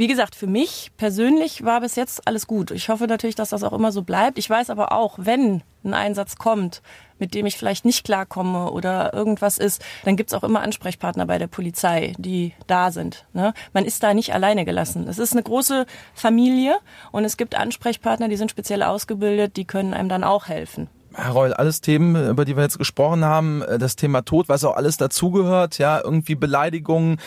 Wie 0.02 0.08
gesagt, 0.08 0.34
für 0.34 0.48
mich 0.48 0.90
persönlich 0.96 1.64
war 1.64 1.80
bis 1.80 1.94
jetzt 1.94 2.26
alles 2.26 2.48
gut. 2.48 2.72
Ich 2.72 2.88
hoffe 2.88 3.06
natürlich, 3.06 3.36
dass 3.36 3.50
das 3.50 3.62
auch 3.62 3.72
immer 3.72 3.92
so 3.92 4.02
bleibt. 4.02 4.36
Ich 4.36 4.50
weiß 4.50 4.68
aber 4.70 4.90
auch, 4.90 5.14
wenn 5.16 5.62
ein 5.84 5.94
Einsatz 5.94 6.34
kommt, 6.34 6.82
mit 7.20 7.34
dem 7.34 7.46
ich 7.46 7.56
vielleicht 7.56 7.84
nicht 7.84 8.04
klarkomme 8.04 8.72
oder 8.72 9.14
irgendwas 9.14 9.58
ist, 9.58 9.80
dann 10.04 10.16
gibt's 10.16 10.34
auch 10.34 10.42
immer 10.42 10.60
Ansprechpartner 10.60 11.24
bei 11.26 11.38
der 11.38 11.46
Polizei, 11.46 12.14
die 12.18 12.52
da 12.66 12.90
sind. 12.90 13.26
Ne? 13.32 13.54
Man 13.74 13.84
ist 13.84 14.02
da 14.02 14.12
nicht 14.12 14.34
alleine 14.34 14.64
gelassen. 14.64 15.06
Es 15.06 15.20
ist 15.20 15.34
eine 15.34 15.44
große 15.44 15.86
Familie 16.14 16.78
und 17.12 17.24
es 17.24 17.36
gibt 17.36 17.54
Ansprechpartner, 17.54 18.26
die 18.26 18.36
sind 18.36 18.50
speziell 18.50 18.82
ausgebildet, 18.82 19.56
die 19.56 19.66
können 19.66 19.94
einem 19.94 20.08
dann 20.08 20.24
auch 20.24 20.48
helfen. 20.48 20.88
Herr 21.14 21.32
Reul, 21.32 21.52
alles 21.52 21.80
Themen, 21.80 22.30
über 22.30 22.44
die 22.44 22.56
wir 22.56 22.62
jetzt 22.62 22.78
gesprochen 22.78 23.24
haben, 23.24 23.62
äh, 23.62 23.78
das 23.78 23.96
Thema 23.96 24.22
Tod, 24.22 24.48
was 24.48 24.64
auch 24.64 24.76
alles 24.76 24.96
dazugehört, 24.96 25.78
ja, 25.78 26.00
irgendwie 26.02 26.34
Beleidigungen, 26.34 27.18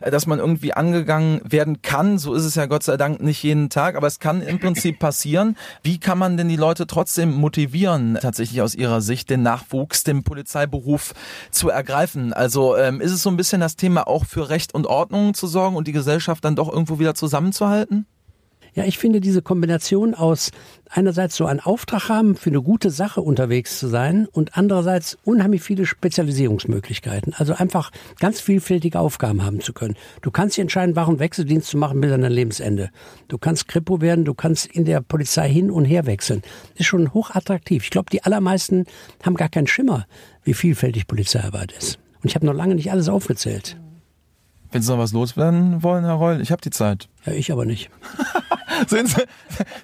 äh, 0.00 0.10
dass 0.10 0.26
man 0.26 0.38
irgendwie 0.38 0.72
angegangen 0.72 1.40
werden 1.44 1.82
kann, 1.82 2.18
so 2.18 2.34
ist 2.34 2.44
es 2.44 2.54
ja 2.54 2.66
Gott 2.66 2.82
sei 2.82 2.96
Dank 2.96 3.22
nicht 3.22 3.42
jeden 3.42 3.70
Tag, 3.70 3.96
aber 3.96 4.06
es 4.06 4.18
kann 4.18 4.42
im 4.42 4.58
Prinzip 4.58 4.98
passieren. 5.00 5.56
Wie 5.82 5.98
kann 5.98 6.18
man 6.18 6.36
denn 6.36 6.48
die 6.48 6.56
Leute 6.56 6.86
trotzdem 6.86 7.34
motivieren, 7.34 8.18
tatsächlich 8.20 8.62
aus 8.62 8.74
ihrer 8.74 9.00
Sicht 9.00 9.30
den 9.30 9.42
Nachwuchs, 9.42 10.04
den 10.04 10.22
Polizeiberuf 10.22 11.14
zu 11.50 11.68
ergreifen? 11.68 12.32
Also 12.32 12.76
ähm, 12.76 13.00
ist 13.00 13.12
es 13.12 13.22
so 13.22 13.30
ein 13.30 13.36
bisschen 13.36 13.60
das 13.60 13.76
Thema 13.76 14.06
auch 14.06 14.24
für 14.24 14.48
Recht 14.48 14.74
und 14.74 14.86
Ordnung 14.86 15.34
zu 15.34 15.46
sorgen 15.46 15.76
und 15.76 15.88
die 15.88 15.92
Gesellschaft 15.92 16.44
dann 16.44 16.56
doch 16.56 16.70
irgendwo 16.70 16.98
wieder 16.98 17.14
zusammenzuhalten? 17.14 18.06
Ja, 18.74 18.84
ich 18.84 18.96
finde 18.96 19.20
diese 19.20 19.42
Kombination 19.42 20.14
aus 20.14 20.50
einerseits 20.88 21.36
so 21.36 21.44
einen 21.44 21.60
Auftrag 21.60 22.08
haben, 22.08 22.36
für 22.36 22.48
eine 22.48 22.62
gute 22.62 22.90
Sache 22.90 23.20
unterwegs 23.20 23.78
zu 23.78 23.86
sein 23.86 24.26
und 24.32 24.56
andererseits 24.56 25.18
unheimlich 25.24 25.62
viele 25.62 25.84
Spezialisierungsmöglichkeiten. 25.84 27.34
Also 27.36 27.52
einfach 27.52 27.90
ganz 28.18 28.40
vielfältige 28.40 28.98
Aufgaben 28.98 29.44
haben 29.44 29.60
zu 29.60 29.74
können. 29.74 29.94
Du 30.22 30.30
kannst 30.30 30.56
dich 30.56 30.62
entscheiden, 30.62 30.96
warum 30.96 31.18
Wechseldienst 31.18 31.68
zu 31.68 31.76
machen 31.76 32.00
bis 32.00 32.12
an 32.12 32.22
dein 32.22 32.32
Lebensende. 32.32 32.90
Du 33.28 33.36
kannst 33.36 33.68
Kripo 33.68 34.00
werden, 34.00 34.24
du 34.24 34.32
kannst 34.32 34.66
in 34.66 34.86
der 34.86 35.02
Polizei 35.02 35.50
hin 35.50 35.70
und 35.70 35.84
her 35.84 36.06
wechseln. 36.06 36.40
Ist 36.74 36.86
schon 36.86 37.12
hochattraktiv. 37.12 37.84
Ich 37.84 37.90
glaube, 37.90 38.08
die 38.10 38.24
allermeisten 38.24 38.86
haben 39.22 39.34
gar 39.34 39.50
keinen 39.50 39.66
Schimmer, 39.66 40.06
wie 40.44 40.54
vielfältig 40.54 41.06
Polizeiarbeit 41.06 41.72
ist. 41.72 41.98
Und 42.22 42.30
ich 42.30 42.36
habe 42.36 42.46
noch 42.46 42.54
lange 42.54 42.74
nicht 42.74 42.90
alles 42.90 43.10
aufgezählt. 43.10 43.76
Wenn 44.72 44.80
Sie 44.80 44.90
noch 44.90 44.98
was 44.98 45.12
loswerden 45.12 45.82
wollen, 45.82 46.04
Herr 46.04 46.14
Reul, 46.14 46.40
ich 46.40 46.50
habe 46.50 46.62
die 46.62 46.70
Zeit. 46.70 47.08
Ja, 47.26 47.34
ich 47.34 47.52
aber 47.52 47.66
nicht. 47.66 47.90
Sehen 48.88 49.06
Sie, 49.06 49.22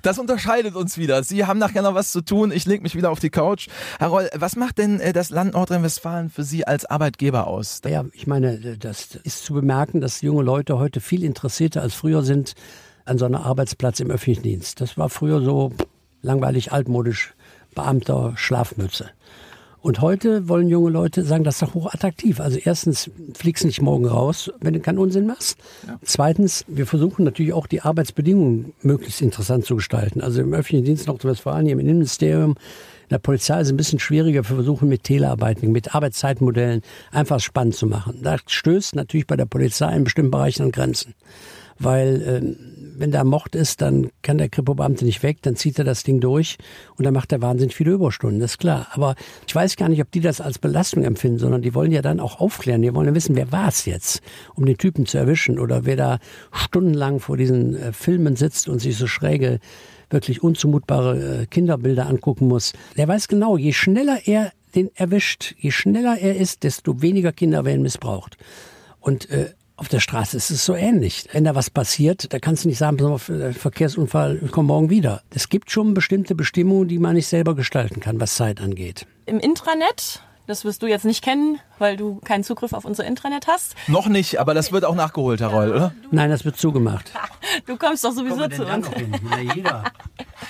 das 0.00 0.18
unterscheidet 0.18 0.74
uns 0.74 0.96
wieder. 0.96 1.22
Sie 1.22 1.44
haben 1.44 1.58
nachher 1.58 1.82
noch 1.82 1.94
was 1.94 2.10
zu 2.10 2.22
tun, 2.22 2.50
ich 2.50 2.64
lege 2.64 2.82
mich 2.82 2.94
wieder 2.94 3.10
auf 3.10 3.20
die 3.20 3.28
Couch. 3.28 3.68
Herr 3.98 4.08
Reul, 4.08 4.30
was 4.34 4.56
macht 4.56 4.78
denn 4.78 4.98
äh, 4.98 5.12
das 5.12 5.28
Land 5.28 5.52
Nordrhein-Westfalen 5.52 6.30
für 6.30 6.42
Sie 6.42 6.66
als 6.66 6.86
Arbeitgeber 6.86 7.46
aus? 7.46 7.82
Ja, 7.86 8.06
ich 8.12 8.26
meine, 8.26 8.78
das 8.78 9.14
ist 9.24 9.44
zu 9.44 9.52
bemerken, 9.52 10.00
dass 10.00 10.22
junge 10.22 10.42
Leute 10.42 10.78
heute 10.78 11.00
viel 11.00 11.22
interessierter 11.22 11.82
als 11.82 11.94
früher 11.94 12.22
sind 12.22 12.54
an 13.04 13.18
so 13.18 13.26
einem 13.26 13.36
Arbeitsplatz 13.36 14.00
im 14.00 14.10
öffentlichen 14.10 14.42
Dienst. 14.42 14.80
Das 14.80 14.96
war 14.96 15.10
früher 15.10 15.42
so 15.42 15.72
langweilig, 16.22 16.72
altmodisch, 16.72 17.34
Beamter, 17.74 18.32
Schlafmütze. 18.36 19.10
Und 19.80 20.00
heute 20.00 20.48
wollen 20.48 20.68
junge 20.68 20.90
Leute 20.90 21.22
sagen, 21.24 21.44
das 21.44 21.56
ist 21.56 21.62
doch 21.62 21.74
hochattraktiv. 21.74 22.40
Also 22.40 22.58
erstens 22.62 23.10
fliegst 23.34 23.64
nicht 23.64 23.80
morgen 23.80 24.06
raus, 24.06 24.50
wenn 24.60 24.74
du 24.74 24.80
keinen 24.80 24.98
Unsinn 24.98 25.26
machst. 25.26 25.58
Ja. 25.86 25.98
Zweitens, 26.02 26.64
wir 26.66 26.86
versuchen 26.86 27.24
natürlich 27.24 27.52
auch 27.52 27.66
die 27.66 27.82
Arbeitsbedingungen 27.82 28.72
möglichst 28.82 29.22
interessant 29.22 29.64
zu 29.64 29.76
gestalten. 29.76 30.20
Also 30.20 30.40
im 30.40 30.52
öffentlichen 30.52 30.84
Dienst 30.84 31.06
Nordrhein-Westfalen, 31.06 31.66
hier 31.66 31.74
im 31.74 31.80
Innenministerium, 31.80 32.56
in 33.08 33.14
der 33.14 33.18
Polizei 33.20 33.58
ist 33.60 33.68
es 33.68 33.72
ein 33.72 33.78
bisschen 33.78 34.00
schwieriger. 34.00 34.40
Wir 34.40 34.56
versuchen 34.56 34.88
mit 34.88 35.04
Telearbeiten, 35.04 35.72
mit 35.72 35.94
Arbeitszeitmodellen 35.94 36.82
einfach 37.10 37.40
spannend 37.40 37.74
zu 37.74 37.86
machen. 37.86 38.20
Da 38.22 38.36
stößt 38.46 38.96
natürlich 38.96 39.26
bei 39.26 39.36
der 39.36 39.46
Polizei 39.46 39.96
in 39.96 40.04
bestimmten 40.04 40.30
Bereichen 40.30 40.64
an 40.64 40.72
Grenzen. 40.72 41.14
Weil 41.78 42.22
ähm, 42.26 42.56
wenn 42.98 43.10
da 43.10 43.24
Mord 43.24 43.54
ist, 43.54 43.80
dann 43.80 44.10
kann 44.22 44.38
der 44.38 44.48
Kripo-Beamte 44.48 45.04
nicht 45.04 45.22
weg, 45.22 45.38
dann 45.42 45.56
zieht 45.56 45.78
er 45.78 45.84
das 45.84 46.02
Ding 46.02 46.20
durch 46.20 46.58
und 46.96 47.04
dann 47.04 47.14
macht 47.14 47.32
er 47.32 47.40
wahnsinnig 47.40 47.74
viele 47.74 47.92
Überstunden, 47.92 48.40
das 48.40 48.52
ist 48.52 48.58
klar. 48.58 48.88
Aber 48.92 49.14
ich 49.46 49.54
weiß 49.54 49.76
gar 49.76 49.88
nicht, 49.88 50.00
ob 50.00 50.10
die 50.10 50.20
das 50.20 50.40
als 50.40 50.58
Belastung 50.58 51.04
empfinden, 51.04 51.38
sondern 51.38 51.62
die 51.62 51.74
wollen 51.74 51.92
ja 51.92 52.02
dann 52.02 52.20
auch 52.20 52.40
aufklären. 52.40 52.82
Die 52.82 52.94
wollen 52.94 53.08
ja 53.08 53.14
wissen, 53.14 53.36
wer 53.36 53.52
war 53.52 53.68
es 53.68 53.84
jetzt, 53.84 54.20
um 54.54 54.66
den 54.66 54.76
Typen 54.76 55.06
zu 55.06 55.18
erwischen 55.18 55.58
oder 55.58 55.84
wer 55.84 55.96
da 55.96 56.18
stundenlang 56.52 57.20
vor 57.20 57.36
diesen 57.36 57.76
äh, 57.76 57.92
Filmen 57.92 58.36
sitzt 58.36 58.68
und 58.68 58.80
sich 58.80 58.96
so 58.96 59.06
schräge 59.06 59.60
wirklich 60.10 60.42
unzumutbare 60.42 61.42
äh, 61.42 61.46
Kinderbilder 61.46 62.06
angucken 62.06 62.48
muss. 62.48 62.72
Der 62.96 63.08
weiß 63.08 63.28
genau, 63.28 63.56
je 63.56 63.72
schneller 63.72 64.20
er 64.24 64.52
den 64.74 64.90
erwischt. 64.94 65.54
Je 65.58 65.70
schneller 65.70 66.18
er 66.18 66.36
ist, 66.36 66.62
desto 66.62 67.02
weniger 67.02 67.32
Kinder 67.32 67.64
werden 67.64 67.82
missbraucht. 67.82 68.36
Und 69.00 69.30
äh, 69.30 69.52
auf 69.78 69.88
der 69.88 70.00
Straße 70.00 70.36
ist 70.36 70.50
es 70.50 70.64
so 70.64 70.74
ähnlich. 70.74 71.26
Wenn 71.32 71.44
da 71.44 71.54
was 71.54 71.70
passiert, 71.70 72.32
da 72.32 72.40
kannst 72.40 72.64
du 72.64 72.68
nicht 72.68 72.78
sagen, 72.78 72.98
äh, 72.98 73.52
Verkehrsunfall, 73.52 74.40
komm 74.50 74.66
morgen 74.66 74.90
wieder. 74.90 75.22
Es 75.30 75.48
gibt 75.48 75.70
schon 75.70 75.94
bestimmte 75.94 76.34
Bestimmungen, 76.34 76.88
die 76.88 76.98
man 76.98 77.14
nicht 77.14 77.28
selber 77.28 77.54
gestalten 77.54 78.00
kann, 78.00 78.20
was 78.20 78.34
Zeit 78.34 78.60
angeht. 78.60 79.06
Im 79.26 79.38
Intranet 79.38 80.22
das 80.48 80.64
wirst 80.64 80.82
du 80.82 80.86
jetzt 80.86 81.04
nicht 81.04 81.22
kennen, 81.22 81.60
weil 81.78 81.98
du 81.98 82.20
keinen 82.24 82.42
Zugriff 82.42 82.72
auf 82.72 82.86
unser 82.86 83.04
Intranet 83.04 83.46
hast. 83.46 83.76
Noch 83.86 84.06
nicht, 84.08 84.40
aber 84.40 84.54
das 84.54 84.72
wird 84.72 84.84
auch 84.84 84.94
nachgeholt, 84.94 85.40
Herr 85.40 85.48
Reul, 85.48 85.70
oder? 85.70 85.92
Nein, 86.10 86.30
das 86.30 86.44
wird 86.44 86.56
zugemacht. 86.56 87.12
Du 87.66 87.76
kommst 87.76 88.04
doch 88.04 88.12
sowieso 88.12 88.46
zu 88.48 88.64
uns. 88.64 88.86
Na, 89.22 89.40
jeder. 89.40 89.84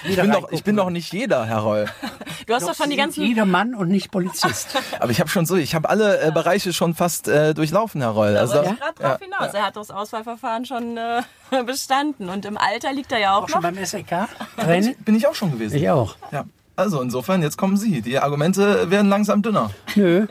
Ich 0.05 0.17
bin, 0.17 0.31
doch, 0.31 0.51
ich 0.51 0.65
bin 0.65 0.77
doch 0.77 0.91
nicht 0.91 1.13
jeder, 1.13 1.47
Herr 1.47 1.59
Reul. 1.59 1.87
Du 2.47 2.55
hast 2.55 2.67
doch 2.67 2.75
schon 2.75 2.89
die 2.91 2.97
ganzen. 2.97 3.25
Jeder 3.25 3.45
Mann 3.45 3.75
und 3.75 3.89
nicht 3.89 4.11
Polizist. 4.11 4.79
Aber 5.01 5.11
ich 5.11 5.21
habe 5.21 5.29
schon 5.29 5.45
so, 5.45 5.57
ich 5.57 5.75
habe 5.75 5.89
alle 5.89 6.21
äh, 6.21 6.31
Bereiche 6.31 6.73
schon 6.73 6.95
fast 6.95 7.29
äh, 7.29 7.53
durchlaufen, 7.53 8.01
Herr 8.01 8.11
Reul. 8.11 8.37
Also, 8.37 8.63
ja? 8.63 8.73
gerade 8.73 8.95
drauf 8.99 9.19
hinaus. 9.21 9.53
Er 9.53 9.67
hat 9.67 9.77
das 9.77 9.91
Auswahlverfahren 9.91 10.65
schon 10.65 10.97
äh, 10.97 11.23
bestanden 11.67 12.31
und 12.31 12.47
im 12.47 12.57
Alter 12.57 12.93
liegt 12.93 13.13
er 13.13 13.19
ja 13.19 13.33
auch, 13.33 13.43
Auch 13.43 13.49
noch. 13.49 13.49
schon 13.49 13.63
beim 13.63 13.85
SEK? 13.85 14.29
Bin, 14.67 14.95
bin 15.05 15.15
ich 15.15 15.27
auch 15.27 15.35
schon 15.35 15.53
gewesen. 15.53 15.77
Ich 15.77 15.91
auch. 15.91 16.17
Ja. 16.33 16.45
Also 16.79 17.03
insofern, 17.03 17.43
jetzt 17.43 17.59
kommen 17.59 17.77
Sie. 17.77 18.03
Die 18.03 18.21
Argumente 18.21 18.89
werden 18.89 19.09
langsam 19.09 19.43
dünner. 19.43 19.73
Nö. 19.97 20.29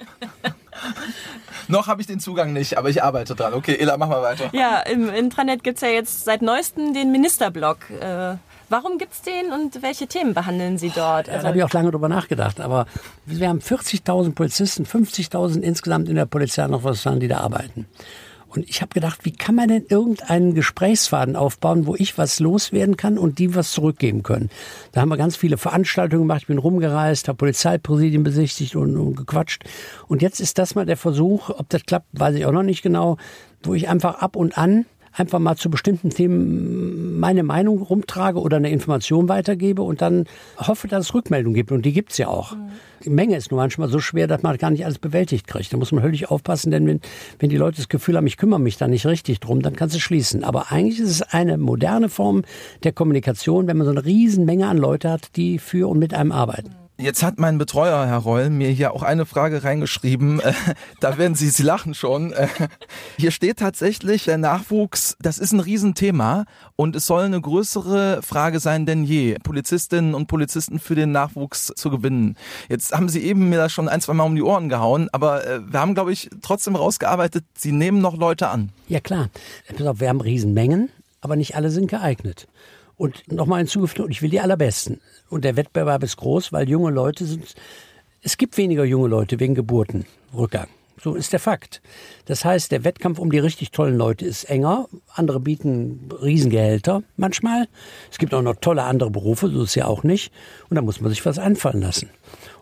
Noch 1.68 1.88
habe 1.88 2.00
ich 2.00 2.08
den 2.08 2.22
Zugang 2.22 2.54
nicht, 2.54 2.78
aber 2.78 2.90
ich 2.90 3.04
arbeite 3.04 3.36
dran. 3.36 3.54
Okay, 3.54 3.76
Ella, 3.78 3.98
mach 3.98 4.08
mal 4.08 4.22
weiter. 4.22 4.50
Ja, 4.54 4.80
im 4.80 5.10
Intranet 5.10 5.62
gibt's 5.66 5.82
ja 5.82 5.90
jetzt 5.90 6.24
seit 6.24 6.42
neuestem 6.42 6.94
den 6.94 7.12
Ministerblog. 7.12 7.90
Äh, 7.90 8.38
warum 8.70 8.98
gibt's 8.98 9.24
den 9.24 9.52
und 9.52 9.82
welche 9.82 10.08
Themen 10.08 10.34
behandeln 10.34 10.78
Sie 10.78 10.90
dort? 10.90 11.28
Da 11.28 11.44
habe 11.44 11.58
ich 11.58 11.64
auch 11.66 11.74
lange 11.74 11.92
drüber 11.92 12.08
nachgedacht. 12.08 12.62
Aber 12.62 12.86
wir 13.26 13.50
haben 13.50 13.60
40.000 13.60 14.34
Polizisten, 14.34 14.86
50.000 14.86 15.60
insgesamt 15.60 16.08
in 16.08 16.16
der 16.16 16.28
Polizei 16.28 16.66
noch 16.68 16.86
was 16.86 17.04
sagen, 17.04 17.20
die 17.20 17.28
da 17.28 17.40
arbeiten. 17.40 17.88
Und 18.50 18.68
ich 18.70 18.82
habe 18.82 18.94
gedacht, 18.94 19.26
wie 19.26 19.32
kann 19.32 19.56
man 19.56 19.68
denn 19.68 19.86
irgendeinen 19.90 20.54
Gesprächsfaden 20.54 21.36
aufbauen, 21.36 21.86
wo 21.86 21.96
ich 21.96 22.18
was 22.18 22.40
loswerden 22.40 22.98
kann 22.98 23.18
und 23.18 23.40
die 23.40 23.56
was 23.56 23.72
zurückgeben 23.72 24.24
können? 24.24 24.50
Da 24.92 25.02
haben 25.02 25.10
wir 25.10 25.18
ganz 25.18 25.36
viele 25.36 25.58
Veranstaltungen 25.58 26.24
gemacht. 26.24 26.42
Ich 26.42 26.48
bin 26.48 26.58
rumgereist, 26.58 27.28
habe 27.28 27.38
Polizeipräsidien 27.38 28.24
besichtigt 28.24 28.76
und, 28.76 28.98
und 28.98 29.16
gequatscht. 29.16 29.64
Und 30.08 30.22
jetzt 30.22 30.40
ist 30.40 30.58
das 30.58 30.76
mal 30.76 30.86
der 30.86 30.98
Versuch, 30.98 31.50
ob 31.50 31.70
das 31.70 31.84
klappt, 31.86 32.08
weiß 32.14 32.36
ich 32.36 32.46
auch 32.46 32.52
noch 32.52 32.64
nicht 32.64 32.82
genau, 32.82 33.18
wo 33.64 33.74
ich 33.74 33.90
einfach 33.90 34.16
ab 34.16 34.36
und 34.36 34.58
an 34.58 34.86
einfach 35.18 35.40
mal 35.40 35.56
zu 35.56 35.70
bestimmten 35.70 36.10
Themen 36.10 37.20
meine 37.20 37.44
Meinung 37.44 37.82
rumtrage 37.82 38.40
oder 38.40 38.58
eine 38.58 38.70
Information 38.70 39.28
weitergebe 39.30 39.82
und 39.82 40.02
dann 40.02 40.26
hoffe, 40.58 40.88
dass 40.88 41.06
es 41.06 41.14
Rückmeldung 41.14 41.54
gibt. 41.54 41.72
Und 41.72 41.86
die 41.86 41.94
gibt's 41.94 42.18
ja 42.18 42.28
auch. 42.28 42.56
Mhm. 42.56 42.70
Die 43.04 43.10
Menge 43.10 43.36
ist 43.36 43.52
nur 43.52 43.60
manchmal 43.60 43.90
so 43.90 44.00
schwer, 44.00 44.28
dass 44.28 44.44
man 44.44 44.58
gar 44.58 44.72
nicht 44.72 44.86
alles 44.86 45.00
bewältigt 45.00 45.48
kriegt. 45.48 45.72
Da 45.72 45.78
muss 45.78 45.92
man 45.92 46.04
höllisch 46.04 46.26
aufpassen, 46.26 46.72
denn 46.72 46.88
wenn, 46.88 47.02
wenn 47.40 47.50
die 47.50 47.58
Leute 47.58 47.78
das 47.78 47.90
Gefühl 47.90 48.18
haben, 48.18 48.28
ich 48.28 48.38
kümmere 48.38 48.60
mich 48.60 48.78
da 48.78 48.88
nicht 48.88 49.06
richtig 49.06 49.40
drum, 49.40 49.62
dann 49.62 49.76
kannst 49.76 49.96
du 49.96 50.00
schließen. 50.00 50.44
Aber 50.44 50.72
eigentlich 50.72 51.00
ist 51.00 51.10
es 51.10 51.22
eine 51.22 51.58
moderne 51.58 52.10
Form 52.10 52.44
der 52.84 52.92
Kommunikation, 52.92 53.68
wenn 53.68 53.78
man 53.78 53.86
so 53.86 53.92
eine 53.92 54.06
riesen 54.06 54.46
Menge 54.46 54.68
an 54.68 54.78
Leute 54.78 55.12
hat, 55.12 55.36
die 55.36 55.60
für 55.60 55.90
und 55.90 56.00
mit 56.00 56.14
einem 56.14 56.32
arbeiten. 56.32 56.87
Jetzt 57.00 57.22
hat 57.22 57.38
mein 57.38 57.60
Betreuer, 57.60 58.08
Herr 58.08 58.18
Reul, 58.18 58.50
mir 58.50 58.70
hier 58.70 58.92
auch 58.92 59.04
eine 59.04 59.28
Frage 59.28 59.64
reingeschrieben. 59.64 60.40
Äh, 60.40 60.54
da 61.00 61.20
werden 61.20 61.36
Sie, 61.36 61.50
Sie 61.50 61.62
lachen 61.62 61.94
schon. 61.94 62.34
Äh, 62.34 62.48
hier 63.18 63.30
steht 63.30 63.60
tatsächlich, 63.60 64.26
der 64.26 64.40
Nachwuchs, 64.40 65.16
das 65.22 65.38
ist 65.38 65.52
ein 65.52 65.60
Riesenthema 65.60 66.46
und 66.76 66.96
es 66.96 67.06
soll 67.06 67.26
eine 67.26 67.40
größere 67.40 68.24
Frage 68.24 68.60
sein 68.60 68.88
denn 68.88 69.04
je, 69.04 69.38
Polizistinnen 69.44 70.16
und 70.16 70.26
Polizisten 70.26 70.80
für 70.80 70.96
den 70.96 71.12
Nachwuchs 71.12 71.68
zu 71.76 71.92
gewinnen. 71.92 72.36
Jetzt 72.68 72.92
haben 72.94 73.10
Sie 73.10 73.24
eben 73.24 73.48
mir 73.50 73.58
das 73.58 73.72
schon 73.72 73.90
ein, 73.90 74.02
zwei 74.02 74.14
Mal 74.14 74.24
um 74.24 74.36
die 74.36 74.42
Ohren 74.42 74.68
gehauen, 74.68 75.08
aber 75.12 75.46
äh, 75.46 75.60
wir 75.72 75.80
haben, 75.80 75.94
glaube 75.94 76.12
ich, 76.12 76.32
trotzdem 76.42 76.76
rausgearbeitet, 76.76 77.46
Sie 77.56 77.74
nehmen 77.74 78.02
noch 78.02 78.18
Leute 78.18 78.50
an. 78.50 78.72
Ja 78.88 79.02
klar. 79.02 79.30
Wir 79.78 80.10
haben 80.10 80.22
Riesenmengen, 80.22 80.90
aber 81.22 81.36
nicht 81.36 81.56
alle 81.56 81.70
sind 81.70 81.92
geeignet. 81.92 82.48
Und 82.98 83.32
nochmal 83.32 83.60
hinzugefügt, 83.60 84.10
ich 84.10 84.22
will 84.22 84.32
die 84.32 84.40
allerbesten. 84.40 85.00
Und 85.30 85.46
der 85.46 85.56
Wettbewerb 85.56 86.04
ist 86.04 86.18
groß, 86.18 86.52
weil 86.52 86.68
junge 86.68 86.92
Leute 86.92 87.26
sind, 87.26 87.56
es 88.22 88.38
gibt 88.38 88.58
weniger 88.58 88.84
junge 88.84 89.08
Leute 89.08 89.40
wegen 89.40 89.56
Geburtenrückgang. 89.56 90.68
So 91.00 91.14
ist 91.14 91.32
der 91.32 91.40
Fakt. 91.40 91.82
Das 92.26 92.44
heißt, 92.44 92.72
der 92.72 92.84
Wettkampf 92.84 93.20
um 93.20 93.32
die 93.32 93.38
richtig 93.38 93.70
tollen 93.70 93.98
Leute 93.98 94.26
ist 94.26 94.46
enger. 94.46 94.88
Andere 95.14 95.40
bieten 95.40 96.10
Riesengehälter 96.24 97.04
manchmal. 97.18 97.68
Es 98.12 98.18
gibt 98.18 98.34
auch 98.34 98.42
noch 98.42 98.56
tolle 98.56 98.84
andere 98.84 99.12
Berufe, 99.12 99.48
so 99.50 99.62
ist 99.62 99.70
es 99.70 99.76
ja 99.76 99.86
auch 99.86 100.02
nicht. 100.02 100.34
Und 100.70 100.76
da 100.76 100.82
muss 100.82 101.00
man 101.00 101.12
sich 101.12 101.24
was 101.24 101.38
einfallen 101.38 101.82
lassen. 101.82 102.10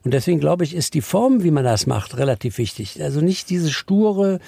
Und 0.04 0.13
deswegen 0.13 0.41
glaube 0.41 0.65
ich, 0.65 0.76
ist 0.76 0.95
die 0.95 1.02
Form, 1.02 1.43
wie 1.43 1.52
man 1.52 1.63
das 1.63 1.88
macht, 1.88 2.17
relativ 2.17 2.58
wichtig. 2.58 3.02
Also 3.02 3.21
nicht 3.21 3.50
dieses 3.50 3.71
sture, 3.71 4.39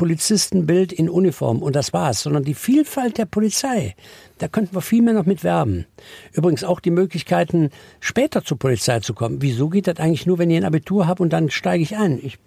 Polizistenbild 0.00 0.94
in 0.94 1.10
Uniform 1.10 1.60
und 1.60 1.76
das 1.76 1.92
war's, 1.92 2.22
sondern 2.22 2.42
die 2.42 2.54
Vielfalt 2.54 3.18
der 3.18 3.26
Polizei. 3.26 3.94
Da 4.38 4.48
könnten 4.48 4.74
wir 4.74 4.80
viel 4.80 5.02
mehr 5.02 5.12
noch 5.12 5.26
mit 5.26 5.44
werben. 5.44 5.84
Übrigens 6.32 6.64
auch 6.64 6.80
die 6.80 6.90
Möglichkeiten, 6.90 7.68
später 8.00 8.42
zur 8.42 8.58
Polizei 8.58 9.00
zu 9.00 9.12
kommen. 9.12 9.42
Wieso 9.42 9.68
geht 9.68 9.86
das 9.86 9.98
eigentlich 9.98 10.24
nur, 10.24 10.38
wenn 10.38 10.50
ich 10.50 10.56
ein 10.56 10.64
Abitur 10.64 11.06
habe 11.06 11.22
und 11.22 11.34
dann 11.34 11.50
steige 11.50 11.82
ich 11.82 11.98
ein? 11.98 12.18
Ich 12.22 12.38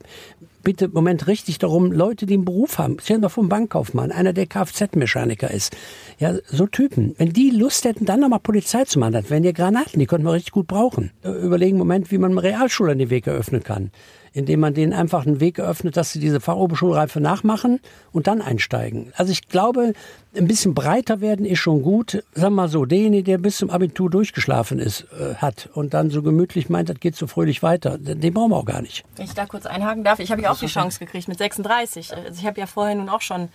bitte 0.64 0.86
im 0.86 0.94
Moment 0.94 1.28
richtig 1.28 1.60
darum, 1.60 1.92
Leute, 1.92 2.26
die 2.26 2.34
einen 2.34 2.46
Beruf 2.46 2.80
haben, 2.80 2.98
stellen 3.00 3.22
wir 3.22 3.30
vom 3.30 3.50
Bankkaufmann, 3.50 4.12
einer 4.12 4.34
der 4.34 4.48
Kfz-Mechaniker 4.48 5.52
ist. 5.52 5.78
Ja, 6.18 6.34
so 6.48 6.66
Typen. 6.66 7.14
Wenn 7.20 7.34
die 7.34 7.52
Lust 7.52 7.86
hätten, 7.86 8.06
dann 8.06 8.22
nochmal 8.22 8.40
Polizei 8.40 8.86
zu 8.86 8.98
machen, 8.98 9.14
das 9.14 9.30
wären 9.30 9.44
ja 9.44 9.52
Granaten, 9.52 10.00
die 10.00 10.08
könnten 10.08 10.26
wir 10.26 10.34
richtig 10.34 10.54
gut 10.54 10.66
brauchen. 10.66 11.12
Überlegen 11.22 11.76
im 11.76 11.80
Moment, 11.80 12.10
wie 12.10 12.18
man 12.18 12.36
Realschule 12.36 12.94
an 12.94 12.98
die 12.98 13.12
Weg 13.12 13.28
eröffnen 13.28 13.64
kann 13.64 13.92
indem 14.34 14.60
man 14.60 14.74
denen 14.74 14.94
einfach 14.94 15.26
einen 15.26 15.40
Weg 15.40 15.60
eröffnet, 15.60 15.96
dass 15.96 16.12
sie 16.12 16.20
diese 16.20 16.42
Fachoberschulreife 16.42 17.20
nachmachen 17.20 17.80
und 18.12 18.28
dann 18.28 18.42
einsteigen. 18.42 19.14
Also 19.16 19.32
ich 19.32 19.48
glaube, 19.48 19.94
ein 20.36 20.48
bisschen 20.48 20.74
breiter 20.74 21.22
werden 21.22 21.46
ist 21.46 21.60
schon 21.60 21.84
gut. 21.84 22.24
Sag 22.34 22.52
mal 22.52 22.68
so, 22.68 22.86
derjenige, 22.86 23.24
der 23.24 23.38
bis 23.38 23.58
zum 23.58 23.70
Abitur 23.70 24.10
durchgeschlafen 24.10 24.80
ist, 24.80 25.06
äh, 25.20 25.36
hat 25.36 25.70
und 25.74 25.94
dann 25.94 26.10
so 26.10 26.24
gemütlich 26.24 26.70
meint, 26.70 26.90
das 26.90 27.00
geht 27.00 27.16
so 27.16 27.28
fröhlich 27.28 27.62
weiter, 27.62 27.98
den 27.98 28.34
brauchen 28.34 28.52
wir 28.52 28.58
auch 28.58 28.66
gar 28.66 28.82
nicht. 28.82 29.06
Wenn 29.16 29.26
ich 29.26 29.34
da 29.34 29.46
kurz 29.46 29.66
einhaken 29.66 30.04
darf, 30.04 30.20
ich 30.20 30.32
habe 30.32 30.42
ja 30.42 30.52
auch 30.52 30.58
die 30.58 30.68
Chance 30.68 31.00
gekriegt 31.00 31.28
mit 31.28 31.38
36. 31.38 32.16
Also 32.16 32.40
ich 32.40 32.46
habe 32.48 32.60
ja 32.60 32.66
vorher 32.66 32.96
nun 32.96 33.10
auch 33.10 33.22
schon 33.22 33.50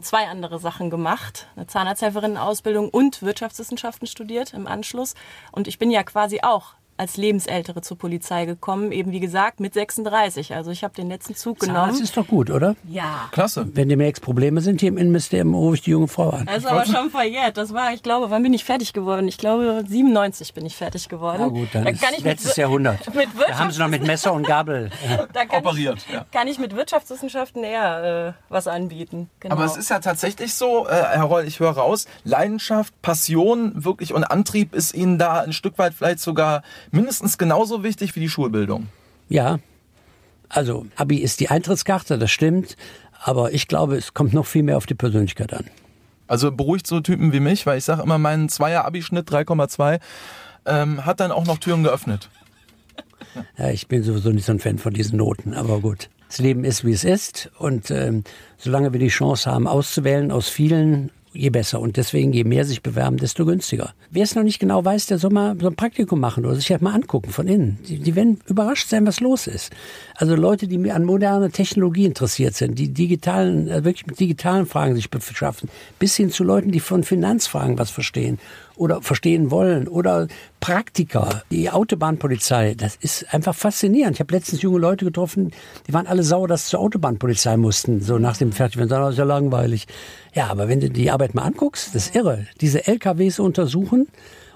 zwei 0.00 0.28
andere 0.28 0.60
Sachen 0.60 0.88
gemacht, 0.88 1.48
eine 1.56 1.66
Zahnarzthelferin-Ausbildung 1.66 2.88
und 2.88 3.22
Wirtschaftswissenschaften 3.22 4.06
studiert 4.06 4.54
im 4.54 4.66
Anschluss. 4.66 5.14
Und 5.50 5.66
ich 5.66 5.78
bin 5.78 5.90
ja 5.90 6.04
quasi 6.04 6.40
auch 6.42 6.74
als 7.00 7.16
Lebensältere 7.16 7.80
zur 7.80 7.96
Polizei 7.96 8.44
gekommen, 8.44 8.92
eben 8.92 9.10
wie 9.10 9.20
gesagt 9.20 9.58
mit 9.58 9.72
36. 9.72 10.54
Also 10.54 10.70
ich 10.70 10.84
habe 10.84 10.94
den 10.94 11.08
letzten 11.08 11.34
Zug 11.34 11.58
genommen. 11.58 11.88
Das 11.88 12.00
ist 12.00 12.14
doch 12.14 12.26
gut, 12.26 12.50
oder? 12.50 12.76
Ja. 12.86 13.30
Klasse. 13.32 13.66
Wenn 13.72 13.88
demnächst 13.88 14.22
Probleme 14.22 14.60
sind 14.60 14.80
hier 14.80 14.90
im 14.90 14.98
Innenministerium, 14.98 15.54
rufe 15.54 15.76
ich 15.76 15.80
die 15.80 15.92
junge 15.92 16.08
Frau 16.08 16.28
an. 16.28 16.44
Das 16.44 16.58
ist 16.58 16.66
aber 16.66 16.84
schon 16.84 17.10
verjährt. 17.10 17.56
Das 17.56 17.72
war, 17.72 17.94
ich 17.94 18.02
glaube, 18.02 18.28
wann 18.28 18.42
bin 18.42 18.52
ich 18.52 18.64
fertig 18.64 18.92
geworden? 18.92 19.28
Ich 19.28 19.38
glaube, 19.38 19.82
97 19.88 20.52
bin 20.52 20.66
ich 20.66 20.76
fertig 20.76 21.08
geworden. 21.08 21.38
Na 21.40 21.48
gut, 21.48 21.68
dann 21.72 21.84
da 21.84 21.90
ist 21.90 22.20
letztes 22.20 22.56
Jahrhundert. 22.56 22.98
Mit 23.14 23.28
da 23.48 23.58
haben 23.58 23.70
sie 23.70 23.80
noch 23.80 23.88
mit 23.88 24.06
Messer 24.06 24.34
und 24.34 24.46
Gabel 24.46 24.90
da 25.32 25.46
kann 25.46 25.64
operiert. 25.64 26.04
Ich, 26.06 26.12
ja. 26.12 26.26
Kann 26.30 26.48
ich 26.48 26.58
mit 26.58 26.76
Wirtschaftswissenschaften 26.76 27.64
eher 27.64 28.34
äh, 28.36 28.52
was 28.52 28.68
anbieten. 28.68 29.30
Genau. 29.40 29.54
Aber 29.54 29.64
es 29.64 29.78
ist 29.78 29.88
ja 29.88 30.00
tatsächlich 30.00 30.54
so, 30.54 30.86
äh, 30.86 30.90
Herr 30.90 31.24
Roll, 31.24 31.44
ich 31.44 31.60
höre 31.60 31.70
raus, 31.70 32.06
Leidenschaft, 32.24 33.00
Passion 33.00 33.72
wirklich 33.84 34.12
und 34.12 34.24
Antrieb 34.24 34.74
ist 34.74 34.94
Ihnen 34.94 35.18
da 35.18 35.40
ein 35.40 35.54
Stück 35.54 35.78
weit 35.78 35.94
vielleicht 35.94 36.20
sogar 36.20 36.62
mindestens 36.90 37.38
genauso 37.38 37.82
wichtig 37.82 38.14
wie 38.16 38.20
die 38.20 38.28
Schulbildung. 38.28 38.88
Ja, 39.28 39.58
also 40.48 40.86
Abi 40.96 41.18
ist 41.18 41.40
die 41.40 41.48
Eintrittskarte, 41.48 42.18
das 42.18 42.30
stimmt, 42.30 42.76
aber 43.22 43.52
ich 43.52 43.68
glaube, 43.68 43.96
es 43.96 44.14
kommt 44.14 44.34
noch 44.34 44.46
viel 44.46 44.64
mehr 44.64 44.76
auf 44.76 44.86
die 44.86 44.94
Persönlichkeit 44.94 45.54
an. 45.54 45.66
Also 46.26 46.52
beruhigt 46.52 46.86
so 46.86 47.00
Typen 47.00 47.32
wie 47.32 47.40
mich, 47.40 47.66
weil 47.66 47.78
ich 47.78 47.84
sage 47.84 48.02
immer, 48.02 48.18
mein 48.18 48.48
Zweier-Abischnitt 48.48 49.28
3,2 49.28 50.00
ähm, 50.66 51.04
hat 51.04 51.20
dann 51.20 51.32
auch 51.32 51.46
noch 51.46 51.58
Türen 51.58 51.82
geöffnet. 51.82 52.28
Ja, 53.56 53.70
ich 53.70 53.86
bin 53.86 54.02
sowieso 54.02 54.30
nicht 54.30 54.44
so 54.44 54.52
ein 54.52 54.58
Fan 54.58 54.78
von 54.78 54.92
diesen 54.92 55.18
Noten, 55.18 55.54
aber 55.54 55.80
gut. 55.80 56.08
Das 56.28 56.38
Leben 56.38 56.64
ist, 56.64 56.84
wie 56.84 56.92
es 56.92 57.04
ist 57.04 57.50
und 57.58 57.90
ähm, 57.90 58.24
solange 58.58 58.92
wir 58.92 59.00
die 59.00 59.08
Chance 59.08 59.50
haben, 59.50 59.66
auszuwählen 59.66 60.30
aus 60.30 60.48
vielen 60.48 61.10
je 61.32 61.50
besser. 61.50 61.80
Und 61.80 61.96
deswegen, 61.96 62.32
je 62.32 62.44
mehr 62.44 62.64
sich 62.64 62.82
bewerben, 62.82 63.16
desto 63.16 63.44
günstiger. 63.44 63.94
Wer 64.10 64.24
es 64.24 64.34
noch 64.34 64.42
nicht 64.42 64.58
genau 64.58 64.84
weiß, 64.84 65.06
der 65.06 65.18
soll 65.18 65.30
mal 65.30 65.56
so 65.60 65.68
ein 65.68 65.76
Praktikum 65.76 66.20
machen 66.20 66.44
oder 66.44 66.56
sich 66.56 66.70
halt 66.70 66.82
mal 66.82 66.94
angucken 66.94 67.30
von 67.30 67.46
innen. 67.46 67.78
Die, 67.88 67.98
die 67.98 68.14
werden 68.14 68.40
überrascht 68.46 68.88
sein, 68.88 69.06
was 69.06 69.20
los 69.20 69.46
ist. 69.46 69.72
Also 70.16 70.34
Leute, 70.34 70.66
die 70.66 70.90
an 70.90 71.04
moderne 71.04 71.50
Technologie 71.50 72.06
interessiert 72.06 72.54
sind, 72.54 72.78
die 72.78 72.88
digitalen, 72.88 73.68
äh, 73.68 73.84
wirklich 73.84 74.06
mit 74.06 74.18
digitalen 74.18 74.66
Fragen 74.66 74.94
sich 74.94 75.10
beschaffen, 75.10 75.68
bis 75.98 76.16
hin 76.16 76.30
zu 76.30 76.44
Leuten, 76.44 76.72
die 76.72 76.80
von 76.80 77.04
Finanzfragen 77.04 77.78
was 77.78 77.90
verstehen 77.90 78.38
oder 78.80 79.02
verstehen 79.02 79.50
wollen 79.50 79.86
oder 79.88 80.26
Praktiker, 80.58 81.42
die 81.50 81.70
Autobahnpolizei, 81.70 82.74
das 82.74 82.96
ist 82.96 83.32
einfach 83.32 83.54
faszinierend. 83.54 84.16
Ich 84.16 84.20
habe 84.20 84.34
letztens 84.34 84.62
junge 84.62 84.78
Leute 84.78 85.04
getroffen, 85.04 85.52
die 85.86 85.92
waren 85.92 86.06
alle 86.06 86.22
sauer, 86.22 86.48
dass 86.48 86.64
sie 86.64 86.70
zur 86.70 86.80
Autobahnpolizei 86.80 87.58
mussten, 87.58 88.00
so 88.00 88.18
nach 88.18 88.38
dem 88.38 88.52
Fertigwerden. 88.52 88.88
Das 88.88 89.12
ist 89.12 89.18
ja 89.18 89.24
langweilig. 89.24 89.86
Ja, 90.34 90.46
aber 90.46 90.68
wenn 90.68 90.80
du 90.80 90.88
die 90.88 91.10
Arbeit 91.10 91.34
mal 91.34 91.42
anguckst, 91.42 91.94
das 91.94 92.06
ist 92.06 92.14
irre. 92.14 92.46
Diese 92.62 92.86
LKWs 92.86 93.38
untersuchen 93.38 94.08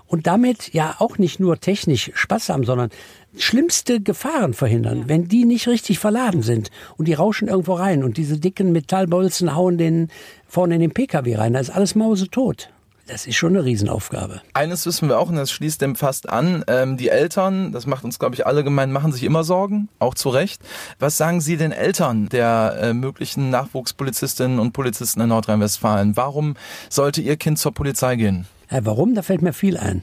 und 0.07 0.27
damit 0.27 0.73
ja 0.73 0.97
auch 1.01 1.19
nicht 1.19 1.39
nur 1.39 1.61
technisch 1.61 2.11
Spaß 2.15 2.49
haben, 2.49 2.65
sondern 2.65 2.89
schlimmste 3.37 4.01
Gefahren 4.01 4.55
verhindern, 4.55 5.01
ja. 5.01 5.09
wenn 5.09 5.29
die 5.29 5.45
nicht 5.45 5.69
richtig 5.69 5.99
verladen 5.99 6.41
sind 6.41 6.71
und 6.97 7.09
die 7.09 7.15
rauschen 7.15 7.49
irgendwo 7.49 7.75
rein 7.75 8.03
und 8.03 8.17
diese 8.17 8.39
dicken 8.39 8.73
Metallbolzen 8.73 9.55
hauen 9.55 9.77
den 9.77 10.09
vorne 10.49 10.77
in 10.77 10.81
den 10.81 10.93
PKW 10.93 11.37
rein, 11.37 11.53
da 11.53 11.61
ist 11.61 11.71
alles 11.71 11.95
mausetot. 11.95 12.71
Das 13.07 13.27
ist 13.27 13.37
schon 13.37 13.55
eine 13.55 13.65
Riesenaufgabe. 13.65 14.41
Eines 14.55 14.87
wissen 14.87 15.09
wir 15.09 15.19
auch, 15.19 15.29
und 15.29 15.37
das 15.37 15.51
schließt 15.51 15.81
dem 15.83 15.95
fast 15.95 16.29
an. 16.29 16.65
Ähm, 16.69 16.97
die 16.97 17.11
Eltern, 17.11 17.71
das 17.71 17.87
macht 17.87 18.03
uns, 18.03 18.19
glaube 18.19 18.35
ich, 18.35 18.47
alle 18.47 18.65
gemein, 18.65 18.93
machen 18.93 19.13
sich 19.13 19.25
immer 19.25 19.45
Sorgen, 19.45 19.89
auch 19.99 20.15
zu 20.15 20.31
Recht. 20.31 20.63
Was 20.99 21.19
sagen 21.19 21.43
Sie 21.43 21.59
den 21.59 21.73
Eltern 21.73 22.31
der 22.31 22.79
äh, 22.81 22.95
möglichen 22.95 23.51
Nachwuchspolizistinnen 23.51 24.59
und 24.59 24.73
Polizisten 24.73 25.21
in 25.21 25.29
Nordrhein-Westfalen? 25.29 26.17
Warum 26.17 26.57
sollte 26.89 27.21
Ihr 27.21 27.37
Kind 27.37 27.59
zur 27.59 27.73
Polizei 27.73 28.17
gehen? 28.17 28.47
Ja, 28.71 28.87
warum? 28.87 29.15
Da 29.15 29.21
fällt 29.21 29.43
mir 29.43 29.53
viel 29.53 29.77
ein. 29.77 30.03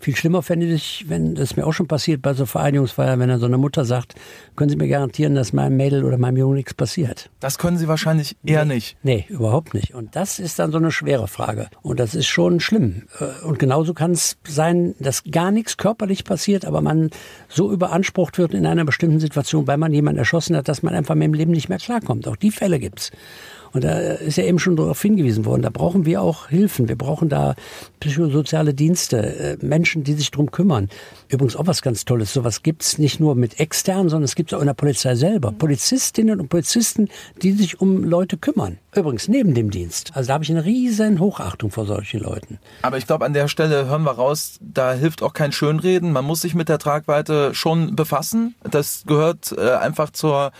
Viel 0.00 0.14
schlimmer 0.14 0.42
fände 0.42 0.66
ich, 0.66 1.06
wenn 1.08 1.34
das 1.34 1.56
mir 1.56 1.66
auch 1.66 1.72
schon 1.72 1.88
passiert 1.88 2.22
bei 2.22 2.32
so 2.32 2.46
Vereinigungsfeiern, 2.46 3.18
wenn 3.18 3.28
dann 3.28 3.40
so 3.40 3.46
eine 3.46 3.58
Mutter 3.58 3.84
sagt, 3.84 4.14
können 4.54 4.70
Sie 4.70 4.76
mir 4.76 4.88
garantieren, 4.88 5.34
dass 5.34 5.52
meinem 5.52 5.76
Mädel 5.76 6.04
oder 6.04 6.18
meinem 6.18 6.36
Jungen 6.36 6.54
nichts 6.54 6.72
passiert? 6.72 7.30
Das 7.40 7.58
können 7.58 7.78
Sie 7.78 7.88
wahrscheinlich 7.88 8.36
eher 8.44 8.64
nee, 8.64 8.74
nicht. 8.74 8.96
Nee, 9.02 9.26
überhaupt 9.28 9.74
nicht. 9.74 9.94
Und 9.94 10.14
das 10.14 10.38
ist 10.38 10.58
dann 10.60 10.70
so 10.70 10.78
eine 10.78 10.92
schwere 10.92 11.26
Frage. 11.26 11.68
Und 11.82 11.98
das 11.98 12.14
ist 12.14 12.26
schon 12.26 12.60
schlimm. 12.60 13.02
Äh, 13.18 13.44
und 13.44 13.58
genauso 13.58 13.92
kann 13.92 14.12
es 14.12 14.38
sein, 14.46 14.94
dass 15.00 15.24
gar 15.24 15.50
nichts 15.50 15.76
körperlich 15.76 16.24
passiert, 16.24 16.64
aber 16.64 16.80
man 16.80 17.10
so 17.48 17.72
überansprucht 17.72 18.38
wird 18.38 18.54
in 18.54 18.66
einer 18.66 18.84
bestimmten 18.84 19.18
Situation, 19.18 19.66
weil 19.66 19.78
man 19.78 19.92
jemanden 19.92 20.18
erschossen 20.18 20.56
hat, 20.56 20.68
dass 20.68 20.82
man 20.82 20.94
einfach 20.94 21.16
mit 21.16 21.24
dem 21.24 21.34
Leben 21.34 21.52
nicht 21.52 21.68
mehr 21.68 21.78
klarkommt. 21.78 22.28
Auch 22.28 22.36
die 22.36 22.52
Fälle 22.52 22.78
gibt's. 22.78 23.10
Und 23.72 23.84
da 23.84 23.98
ist 23.98 24.36
ja 24.36 24.44
eben 24.44 24.58
schon 24.58 24.76
darauf 24.76 25.00
hingewiesen 25.00 25.44
worden, 25.44 25.62
da 25.62 25.70
brauchen 25.70 26.06
wir 26.06 26.22
auch 26.22 26.48
Hilfen. 26.48 26.88
Wir 26.88 26.96
brauchen 26.96 27.28
da 27.28 27.54
psychosoziale 28.00 28.74
Dienste, 28.74 29.18
äh, 29.18 29.56
Menschen, 29.60 30.04
die 30.04 30.14
sich 30.14 30.30
drum 30.30 30.50
kümmern. 30.50 30.88
Übrigens 31.28 31.56
auch 31.56 31.66
was 31.66 31.82
ganz 31.82 32.04
Tolles. 32.04 32.32
Sowas 32.32 32.62
gibt's 32.62 32.98
nicht 32.98 33.20
nur 33.20 33.34
mit 33.34 33.60
externen, 33.60 34.08
sondern 34.08 34.24
es 34.24 34.34
gibt 34.34 34.52
es 34.52 34.56
auch 34.56 34.62
in 34.62 34.66
der 34.66 34.74
Polizei 34.74 35.14
selber. 35.14 35.52
Polizistinnen 35.52 36.40
und 36.40 36.48
Polizisten, 36.48 37.08
die 37.42 37.52
sich 37.52 37.80
um 37.80 38.04
Leute 38.04 38.36
kümmern. 38.36 38.78
Übrigens 38.94 39.28
neben 39.28 39.54
dem 39.54 39.70
Dienst. 39.70 40.12
Also 40.14 40.28
da 40.28 40.34
habe 40.34 40.44
ich 40.44 40.50
eine 40.50 40.64
riesen 40.64 41.20
Hochachtung 41.20 41.70
vor 41.70 41.86
solchen 41.86 42.20
Leuten. 42.20 42.58
Aber 42.82 42.96
ich 42.96 43.06
glaube, 43.06 43.24
an 43.26 43.34
der 43.34 43.46
Stelle 43.46 43.86
hören 43.86 44.02
wir 44.02 44.12
raus, 44.12 44.58
da 44.60 44.94
hilft 44.94 45.22
auch 45.22 45.34
kein 45.34 45.52
Schönreden. 45.52 46.10
Man 46.10 46.24
muss 46.24 46.40
sich 46.40 46.54
mit 46.54 46.68
der 46.68 46.78
Tragweite 46.78 47.54
schon 47.54 47.94
befassen. 47.94 48.54
Das 48.68 49.04
gehört 49.06 49.52
äh, 49.56 49.72
einfach 49.74 50.10
zur 50.10 50.52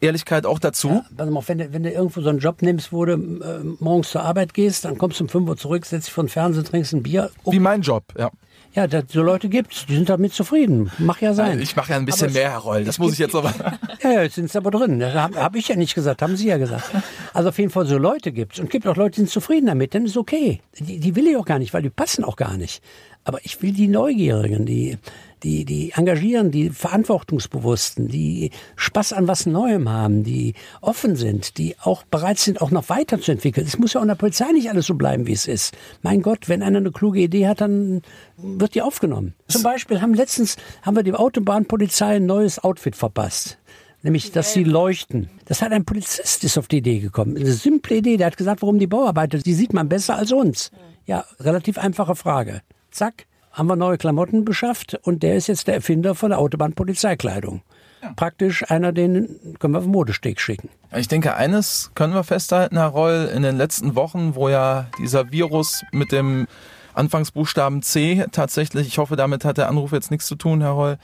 Ehrlichkeit 0.00 0.46
auch 0.46 0.58
dazu. 0.58 0.88
Ja, 0.88 1.04
pass 1.16 1.30
mal, 1.30 1.42
wenn 1.46 1.58
du, 1.58 1.72
wenn 1.72 1.82
du 1.82 1.90
irgendwo 1.90 2.20
so 2.22 2.30
einen 2.30 2.38
Job 2.38 2.53
nimmst, 2.62 2.92
wo 2.92 3.04
du 3.04 3.12
äh, 3.12 3.64
morgens 3.80 4.10
zur 4.10 4.22
Arbeit 4.22 4.54
gehst, 4.54 4.84
dann 4.84 4.98
kommst 4.98 5.20
du 5.20 5.24
um 5.24 5.28
5 5.28 5.48
Uhr 5.48 5.56
zurück, 5.56 5.86
setzt 5.86 6.08
dich 6.08 6.14
vor 6.14 6.24
den 6.24 6.30
Fernseher, 6.30 6.64
trinkst 6.64 6.92
ein 6.92 7.02
Bier. 7.02 7.30
Oh. 7.44 7.52
Wie 7.52 7.60
mein 7.60 7.82
Job, 7.82 8.04
ja. 8.18 8.30
Ja, 8.74 8.88
das, 8.88 9.04
so 9.08 9.22
Leute 9.22 9.48
gibt's, 9.48 9.86
die 9.86 9.94
sind 9.94 10.08
damit 10.08 10.32
zufrieden. 10.32 10.90
Mach 10.98 11.20
ja 11.20 11.32
sein. 11.32 11.60
Ich 11.60 11.76
mache 11.76 11.92
ja 11.92 11.96
ein 11.96 12.06
bisschen 12.06 12.30
aber 12.30 12.38
mehr, 12.38 12.50
Herr 12.50 12.58
Reul. 12.58 12.84
Das 12.84 12.98
muss 12.98 13.12
ich 13.12 13.20
jetzt 13.20 13.34
aber. 13.36 13.54
ja, 14.02 14.22
jetzt 14.22 14.34
sind 14.34 14.46
es 14.46 14.56
aber 14.56 14.72
drin. 14.72 14.98
Das 14.98 15.14
habe 15.14 15.40
hab 15.40 15.54
ich 15.54 15.68
ja 15.68 15.76
nicht 15.76 15.94
gesagt, 15.94 16.22
haben 16.22 16.36
Sie 16.36 16.48
ja 16.48 16.58
gesagt. 16.58 16.90
Also 17.32 17.50
auf 17.50 17.58
jeden 17.58 17.70
Fall 17.70 17.86
so 17.86 17.98
Leute 17.98 18.32
gibt's 18.32 18.58
und 18.58 18.70
gibt 18.70 18.88
auch 18.88 18.96
Leute, 18.96 19.12
die 19.12 19.20
sind 19.20 19.30
zufrieden 19.30 19.66
damit. 19.66 19.94
Dann 19.94 20.06
ist 20.06 20.16
okay. 20.16 20.60
Die, 20.76 20.98
die 20.98 21.14
will 21.14 21.28
ich 21.28 21.36
auch 21.36 21.44
gar 21.44 21.60
nicht, 21.60 21.72
weil 21.72 21.82
die 21.82 21.90
passen 21.90 22.24
auch 22.24 22.34
gar 22.34 22.56
nicht. 22.56 22.82
Aber 23.24 23.38
ich 23.42 23.62
will 23.62 23.72
die 23.72 23.88
Neugierigen, 23.88 24.66
die 24.66 24.98
die, 25.44 25.64
die 25.64 25.92
engagieren, 25.92 26.50
die 26.50 26.70
Verantwortungsbewussten, 26.70 28.08
die 28.08 28.50
Spaß 28.76 29.12
an 29.12 29.28
was 29.28 29.46
Neuem 29.46 29.90
haben, 29.90 30.24
die 30.24 30.54
offen 30.80 31.16
sind, 31.16 31.58
die 31.58 31.76
auch 31.80 32.02
bereit 32.04 32.38
sind, 32.38 32.60
auch 32.60 32.70
noch 32.70 32.88
weiterzuentwickeln. 32.88 33.66
Es 33.66 33.78
muss 33.78 33.92
ja 33.92 34.00
auch 34.00 34.04
in 34.04 34.08
der 34.08 34.14
Polizei 34.16 34.50
nicht 34.52 34.70
alles 34.70 34.86
so 34.86 34.94
bleiben, 34.94 35.26
wie 35.26 35.32
es 35.32 35.46
ist. 35.46 35.76
Mein 36.02 36.22
Gott, 36.22 36.48
wenn 36.48 36.62
einer 36.62 36.78
eine 36.78 36.90
kluge 36.90 37.20
Idee 37.20 37.46
hat, 37.46 37.60
dann 37.60 38.02
wird 38.38 38.74
die 38.74 38.82
aufgenommen. 38.82 39.34
Zum 39.48 39.62
Beispiel 39.62 40.00
haben 40.00 40.14
letztens, 40.14 40.56
haben 40.82 40.96
wir 40.96 41.02
die 41.02 41.12
Autobahnpolizei 41.12 42.16
ein 42.16 42.26
neues 42.26 42.58
Outfit 42.58 42.96
verpasst 42.96 43.58
nämlich 44.02 44.32
dass 44.32 44.52
sie 44.52 44.64
leuchten. 44.64 45.30
Das 45.46 45.62
hat 45.62 45.72
ein 45.72 45.86
Polizist 45.86 46.44
ist 46.44 46.58
auf 46.58 46.68
die 46.68 46.76
Idee 46.76 46.98
gekommen. 46.98 47.38
Eine 47.38 47.52
simple 47.52 47.96
Idee. 47.96 48.18
Der 48.18 48.26
hat 48.26 48.36
gesagt, 48.36 48.60
warum 48.60 48.78
die 48.78 48.86
Bauarbeiter, 48.86 49.38
die 49.38 49.54
sieht 49.54 49.72
man 49.72 49.88
besser 49.88 50.16
als 50.16 50.30
uns. 50.30 50.70
Ja, 51.06 51.24
relativ 51.40 51.78
einfache 51.78 52.14
Frage. 52.14 52.60
Zack, 52.94 53.26
haben 53.50 53.68
wir 53.68 53.74
neue 53.74 53.98
Klamotten 53.98 54.44
beschafft 54.44 54.98
und 55.02 55.24
der 55.24 55.34
ist 55.34 55.48
jetzt 55.48 55.66
der 55.66 55.74
Erfinder 55.74 56.14
von 56.14 56.30
der 56.30 56.38
Autobahnpolizeikleidung. 56.38 57.62
Ja. 58.00 58.12
Praktisch 58.14 58.70
einer, 58.70 58.92
den 58.92 59.56
können 59.58 59.74
wir 59.74 59.78
auf 59.78 59.84
den 59.84 59.92
Modesteg 59.92 60.40
schicken. 60.40 60.68
Ich 60.94 61.08
denke, 61.08 61.34
eines 61.34 61.90
können 61.96 62.14
wir 62.14 62.22
festhalten, 62.22 62.76
Herr 62.76 62.86
Reul, 62.86 63.30
in 63.34 63.42
den 63.42 63.56
letzten 63.56 63.96
Wochen, 63.96 64.36
wo 64.36 64.48
ja 64.48 64.86
dieser 65.00 65.32
Virus 65.32 65.82
mit 65.90 66.12
dem 66.12 66.46
Anfangsbuchstaben 66.94 67.82
C 67.82 68.26
tatsächlich, 68.30 68.86
ich 68.86 68.98
hoffe, 68.98 69.16
damit 69.16 69.44
hat 69.44 69.58
der 69.58 69.68
Anruf 69.68 69.90
jetzt 69.90 70.12
nichts 70.12 70.26
zu 70.26 70.36
tun, 70.36 70.60
Herr 70.60 70.70
Reul, 70.70 70.98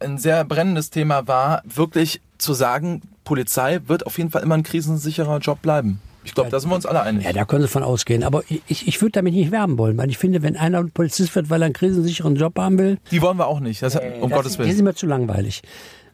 ein 0.00 0.18
sehr 0.18 0.44
brennendes 0.44 0.90
Thema 0.90 1.28
war, 1.28 1.62
wirklich 1.64 2.20
zu 2.38 2.54
sagen, 2.54 3.02
Polizei 3.22 3.78
wird 3.86 4.04
auf 4.04 4.18
jeden 4.18 4.30
Fall 4.30 4.42
immer 4.42 4.56
ein 4.56 4.64
krisensicherer 4.64 5.38
Job 5.38 5.62
bleiben. 5.62 6.00
Ich 6.26 6.34
glaube, 6.34 6.50
da 6.50 6.58
sind 6.58 6.70
wir 6.70 6.74
uns 6.74 6.86
alle 6.86 7.02
einig. 7.02 7.24
Ja, 7.24 7.32
da 7.32 7.44
können 7.44 7.62
Sie 7.62 7.68
von 7.68 7.84
ausgehen. 7.84 8.24
Aber 8.24 8.42
ich, 8.48 8.88
ich 8.88 9.00
würde 9.00 9.12
damit 9.12 9.32
nicht 9.32 9.52
werben 9.52 9.78
wollen, 9.78 9.96
weil 9.96 10.10
ich 10.10 10.18
finde, 10.18 10.42
wenn 10.42 10.56
einer 10.56 10.82
Polizist 10.84 11.34
wird, 11.36 11.50
weil 11.50 11.62
er 11.62 11.66
einen 11.66 11.74
krisensicheren 11.74 12.34
Job 12.34 12.58
haben 12.58 12.78
will. 12.78 12.98
Die 13.12 13.22
wollen 13.22 13.38
wir 13.38 13.46
auch 13.46 13.60
nicht, 13.60 13.80
das, 13.80 13.94
äh, 13.94 14.18
um 14.20 14.28
das, 14.28 14.36
Gottes 14.36 14.58
Willen. 14.58 14.68
Die 14.68 14.74
sind 14.74 14.84
mir 14.84 14.94
zu 14.94 15.06
langweilig. 15.06 15.62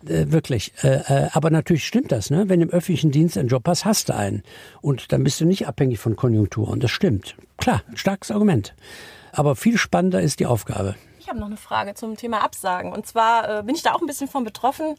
Äh, 0.07 0.27
wirklich. 0.29 0.75
Äh, 0.83 1.01
äh, 1.07 1.29
aber 1.33 1.51
natürlich 1.51 1.87
stimmt 1.87 2.13
das. 2.13 2.31
Ne? 2.31 2.49
Wenn 2.49 2.61
du 2.61 2.67
im 2.67 2.73
öffentlichen 2.73 3.11
Dienst 3.11 3.39
einen 3.39 3.49
Job 3.49 3.67
hast, 3.67 3.87
hast 3.87 4.11
du 4.11 4.15
einen. 4.15 4.43
Und 4.83 5.13
dann 5.13 5.25
bist 5.25 5.41
du 5.41 5.47
nicht 5.47 5.67
abhängig 5.67 5.99
von 5.99 6.15
Konjunkturen. 6.15 6.79
Das 6.79 6.91
stimmt. 6.91 7.35
Klar, 7.57 7.83
starkes 7.95 8.31
Argument. 8.31 8.75
Aber 9.33 9.57
viel 9.57 9.79
spannender 9.79 10.21
ist 10.21 10.41
die 10.41 10.47
Aufgabe. 10.47 10.95
Habe 11.33 11.41
noch 11.41 11.47
eine 11.47 11.57
Frage 11.57 11.95
zum 11.95 12.15
Thema 12.19 12.45
Absagen. 12.45 12.93
Und 12.93 13.07
zwar 13.07 13.61
äh, 13.61 13.63
bin 13.63 13.75
ich 13.75 13.83
da 13.83 13.95
auch 13.95 14.03
ein 14.03 14.07
bisschen 14.07 14.29
von 14.29 14.45
betroffen. 14.45 14.97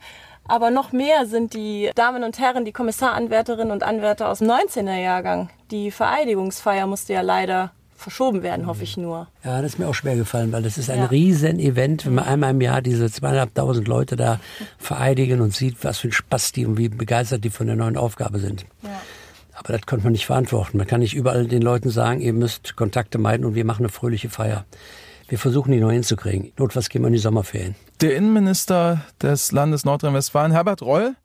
Aber 0.48 0.72
noch 0.72 0.92
mehr 0.92 1.28
sind 1.28 1.54
die 1.54 1.92
Damen 1.94 2.24
und 2.24 2.40
Herren, 2.40 2.66
die 2.66 2.72
Kommissaranwärterinnen 2.72 3.70
und 3.70 3.84
Anwärter 3.84 4.30
aus 4.30 4.40
dem 4.40 4.50
19er 4.50 5.00
Jahrgang. 5.00 5.52
Die 5.70 5.92
Vereidigungsfeier 5.92 6.88
musste 6.88 7.14
ja 7.14 7.22
leider 7.22 7.72
verschoben 7.96 8.42
werden, 8.42 8.66
hoffe 8.66 8.82
ich 8.82 8.98
nur. 8.98 9.28
Ja, 9.44 9.62
das 9.62 9.74
ist 9.74 9.78
mir 9.78 9.88
auch 9.88 9.94
schwer 9.94 10.16
gefallen, 10.16 10.52
weil 10.52 10.64
das 10.64 10.80
ist 10.80 10.90
ein 10.90 11.02
ja. 11.02 11.06
Riesen-Event, 11.06 12.08
wenn 12.08 12.16
man 12.16 12.26
einmal 12.26 12.50
im 12.50 12.62
Jahr 12.62 12.82
diese 12.82 13.12
zweieinhalbtausend 13.12 13.88
Leute 13.88 14.16
da 14.16 14.40
vereidigen 14.80 15.40
und 15.40 15.54
sieht, 15.54 15.84
was 15.84 16.00
für 16.00 16.08
ein 16.08 16.14
Spaß 16.14 16.52
die 16.54 16.66
und 16.66 16.80
wie 16.80 16.90
begeistert 16.90 17.44
die 17.44 17.52
von 17.52 17.68
der 17.68 17.76
neuen 17.76 17.96
Aufgabe 17.96 18.40
sind. 18.40 18.66
Ja. 18.82 18.90
Aber 19.54 19.74
das 19.74 19.86
konnte 19.86 20.06
man 20.06 20.14
nicht 20.14 20.26
verantworten. 20.26 20.80
Man 20.80 20.88
kann 20.88 21.02
nicht 21.02 21.14
überall 21.14 21.46
den 21.46 21.62
Leuten 21.62 21.92
sagen, 21.92 22.22
ihr 22.22 22.34
müsst 22.34 22.76
Kontakte 22.76 23.20
meiden 23.20 23.46
und 23.46 23.54
wir 23.54 23.66
machen 23.66 23.84
eine 23.84 23.90
fröhliche 23.90 24.32
Feier. 24.32 24.66
Wir 25.28 25.40
versuchen 25.40 25.72
die 25.72 25.80
neu 25.80 25.94
hinzukriegen. 25.94 26.52
Notfalls 26.58 26.90
gehen 26.90 27.02
wir 27.02 27.08
in 27.08 27.14
die 27.14 27.20
Sommerferien. 27.20 27.76
Der 28.02 28.16
Innenminister 28.16 29.06
des 29.22 29.52
Landes 29.52 29.86
Nordrhein-Westfalen, 29.86 30.52
Herbert 30.52 30.82
Reul, 30.82 31.16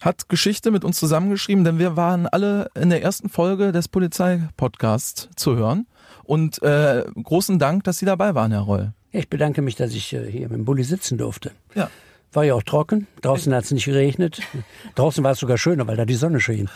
hat 0.00 0.28
Geschichte 0.28 0.70
mit 0.70 0.84
uns 0.84 0.98
zusammengeschrieben, 0.98 1.64
denn 1.64 1.78
wir 1.78 1.96
waren 1.96 2.26
alle 2.26 2.70
in 2.74 2.90
der 2.90 3.02
ersten 3.02 3.28
Folge 3.28 3.72
des 3.72 3.88
Polizeipodcasts 3.88 5.28
zu 5.36 5.56
hören. 5.56 5.86
Und 6.24 6.60
äh, 6.62 7.04
großen 7.22 7.58
Dank, 7.58 7.84
dass 7.84 7.98
Sie 7.98 8.06
dabei 8.06 8.34
waren, 8.34 8.50
Herr 8.50 8.62
Reul. 8.62 8.92
Ich 9.12 9.30
bedanke 9.30 9.62
mich, 9.62 9.76
dass 9.76 9.92
ich 9.92 10.12
äh, 10.12 10.30
hier 10.30 10.48
mit 10.48 10.58
dem 10.58 10.64
Bulli 10.64 10.82
sitzen 10.82 11.16
durfte. 11.16 11.52
Ja. 11.74 11.88
War 12.32 12.44
ja 12.44 12.54
auch 12.54 12.62
trocken. 12.64 13.06
Draußen 13.22 13.54
hat 13.54 13.64
es 13.64 13.70
nicht 13.70 13.86
geregnet. 13.86 14.40
Draußen 14.96 15.22
war 15.24 15.32
es 15.32 15.38
sogar 15.38 15.56
schöner, 15.56 15.86
weil 15.86 15.96
da 15.96 16.04
die 16.04 16.14
Sonne 16.14 16.40
schien. 16.40 16.68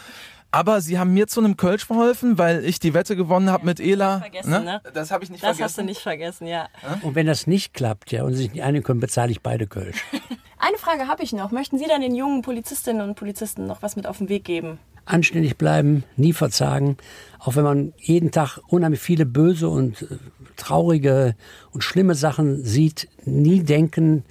Aber 0.52 0.80
sie 0.80 0.98
haben 0.98 1.12
mir 1.14 1.28
zu 1.28 1.40
einem 1.40 1.56
Kölsch 1.56 1.84
verholfen, 1.84 2.36
weil 2.36 2.64
ich 2.64 2.80
die 2.80 2.92
Wette 2.92 3.14
gewonnen 3.14 3.50
habe 3.50 3.62
ja, 3.62 3.66
mit 3.66 3.80
Ela. 3.80 4.18
Vergessen, 4.18 4.50
ne? 4.50 4.60
ne? 4.60 4.80
Das 4.92 5.10
habe 5.10 5.22
ich 5.22 5.30
nicht 5.30 5.42
das 5.42 5.56
vergessen. 5.56 5.62
Das 5.62 5.70
hast 5.70 5.78
du 5.78 5.84
nicht 5.84 6.00
vergessen, 6.00 6.46
ja. 6.46 6.68
Und 7.02 7.14
wenn 7.14 7.26
das 7.26 7.46
nicht 7.46 7.72
klappt, 7.72 8.10
ja, 8.10 8.24
und 8.24 8.32
sie 8.32 8.42
sich 8.42 8.52
nicht 8.52 8.62
einigen 8.62 8.84
können, 8.84 9.00
bezahle 9.00 9.30
ich 9.30 9.42
beide 9.42 9.66
Kölsch. 9.66 10.04
Eine 10.58 10.76
Frage 10.76 11.08
habe 11.08 11.22
ich 11.22 11.32
noch. 11.32 11.52
Möchten 11.52 11.78
Sie 11.78 11.86
dann 11.86 12.02
den 12.02 12.14
jungen 12.14 12.42
Polizistinnen 12.42 13.08
und 13.08 13.14
Polizisten 13.14 13.66
noch 13.66 13.82
was 13.82 13.96
mit 13.96 14.06
auf 14.06 14.18
den 14.18 14.28
Weg 14.28 14.44
geben? 14.44 14.78
Anständig 15.06 15.56
bleiben, 15.56 16.04
nie 16.16 16.34
verzagen. 16.34 16.98
Auch 17.38 17.56
wenn 17.56 17.64
man 17.64 17.92
jeden 17.96 18.30
Tag 18.30 18.58
unheimlich 18.68 19.00
viele 19.00 19.24
böse 19.24 19.68
und 19.68 20.02
äh, 20.02 20.06
traurige 20.56 21.34
und 21.72 21.82
schlimme 21.82 22.14
Sachen 22.14 22.62
sieht, 22.62 23.08
nie 23.24 23.62
denken, 23.62 24.24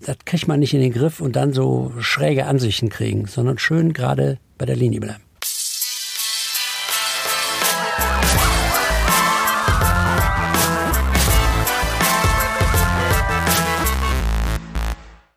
das 0.00 0.18
kriegt 0.26 0.48
man 0.48 0.60
nicht 0.60 0.74
in 0.74 0.80
den 0.80 0.92
Griff 0.92 1.20
und 1.20 1.34
dann 1.34 1.54
so 1.54 1.92
schräge 1.98 2.44
Ansichten 2.46 2.90
kriegen, 2.90 3.26
sondern 3.26 3.56
schön 3.56 3.94
gerade 3.94 4.38
bei 4.58 4.66
der 4.66 4.76
Linie 4.76 5.00
bleiben. 5.00 5.23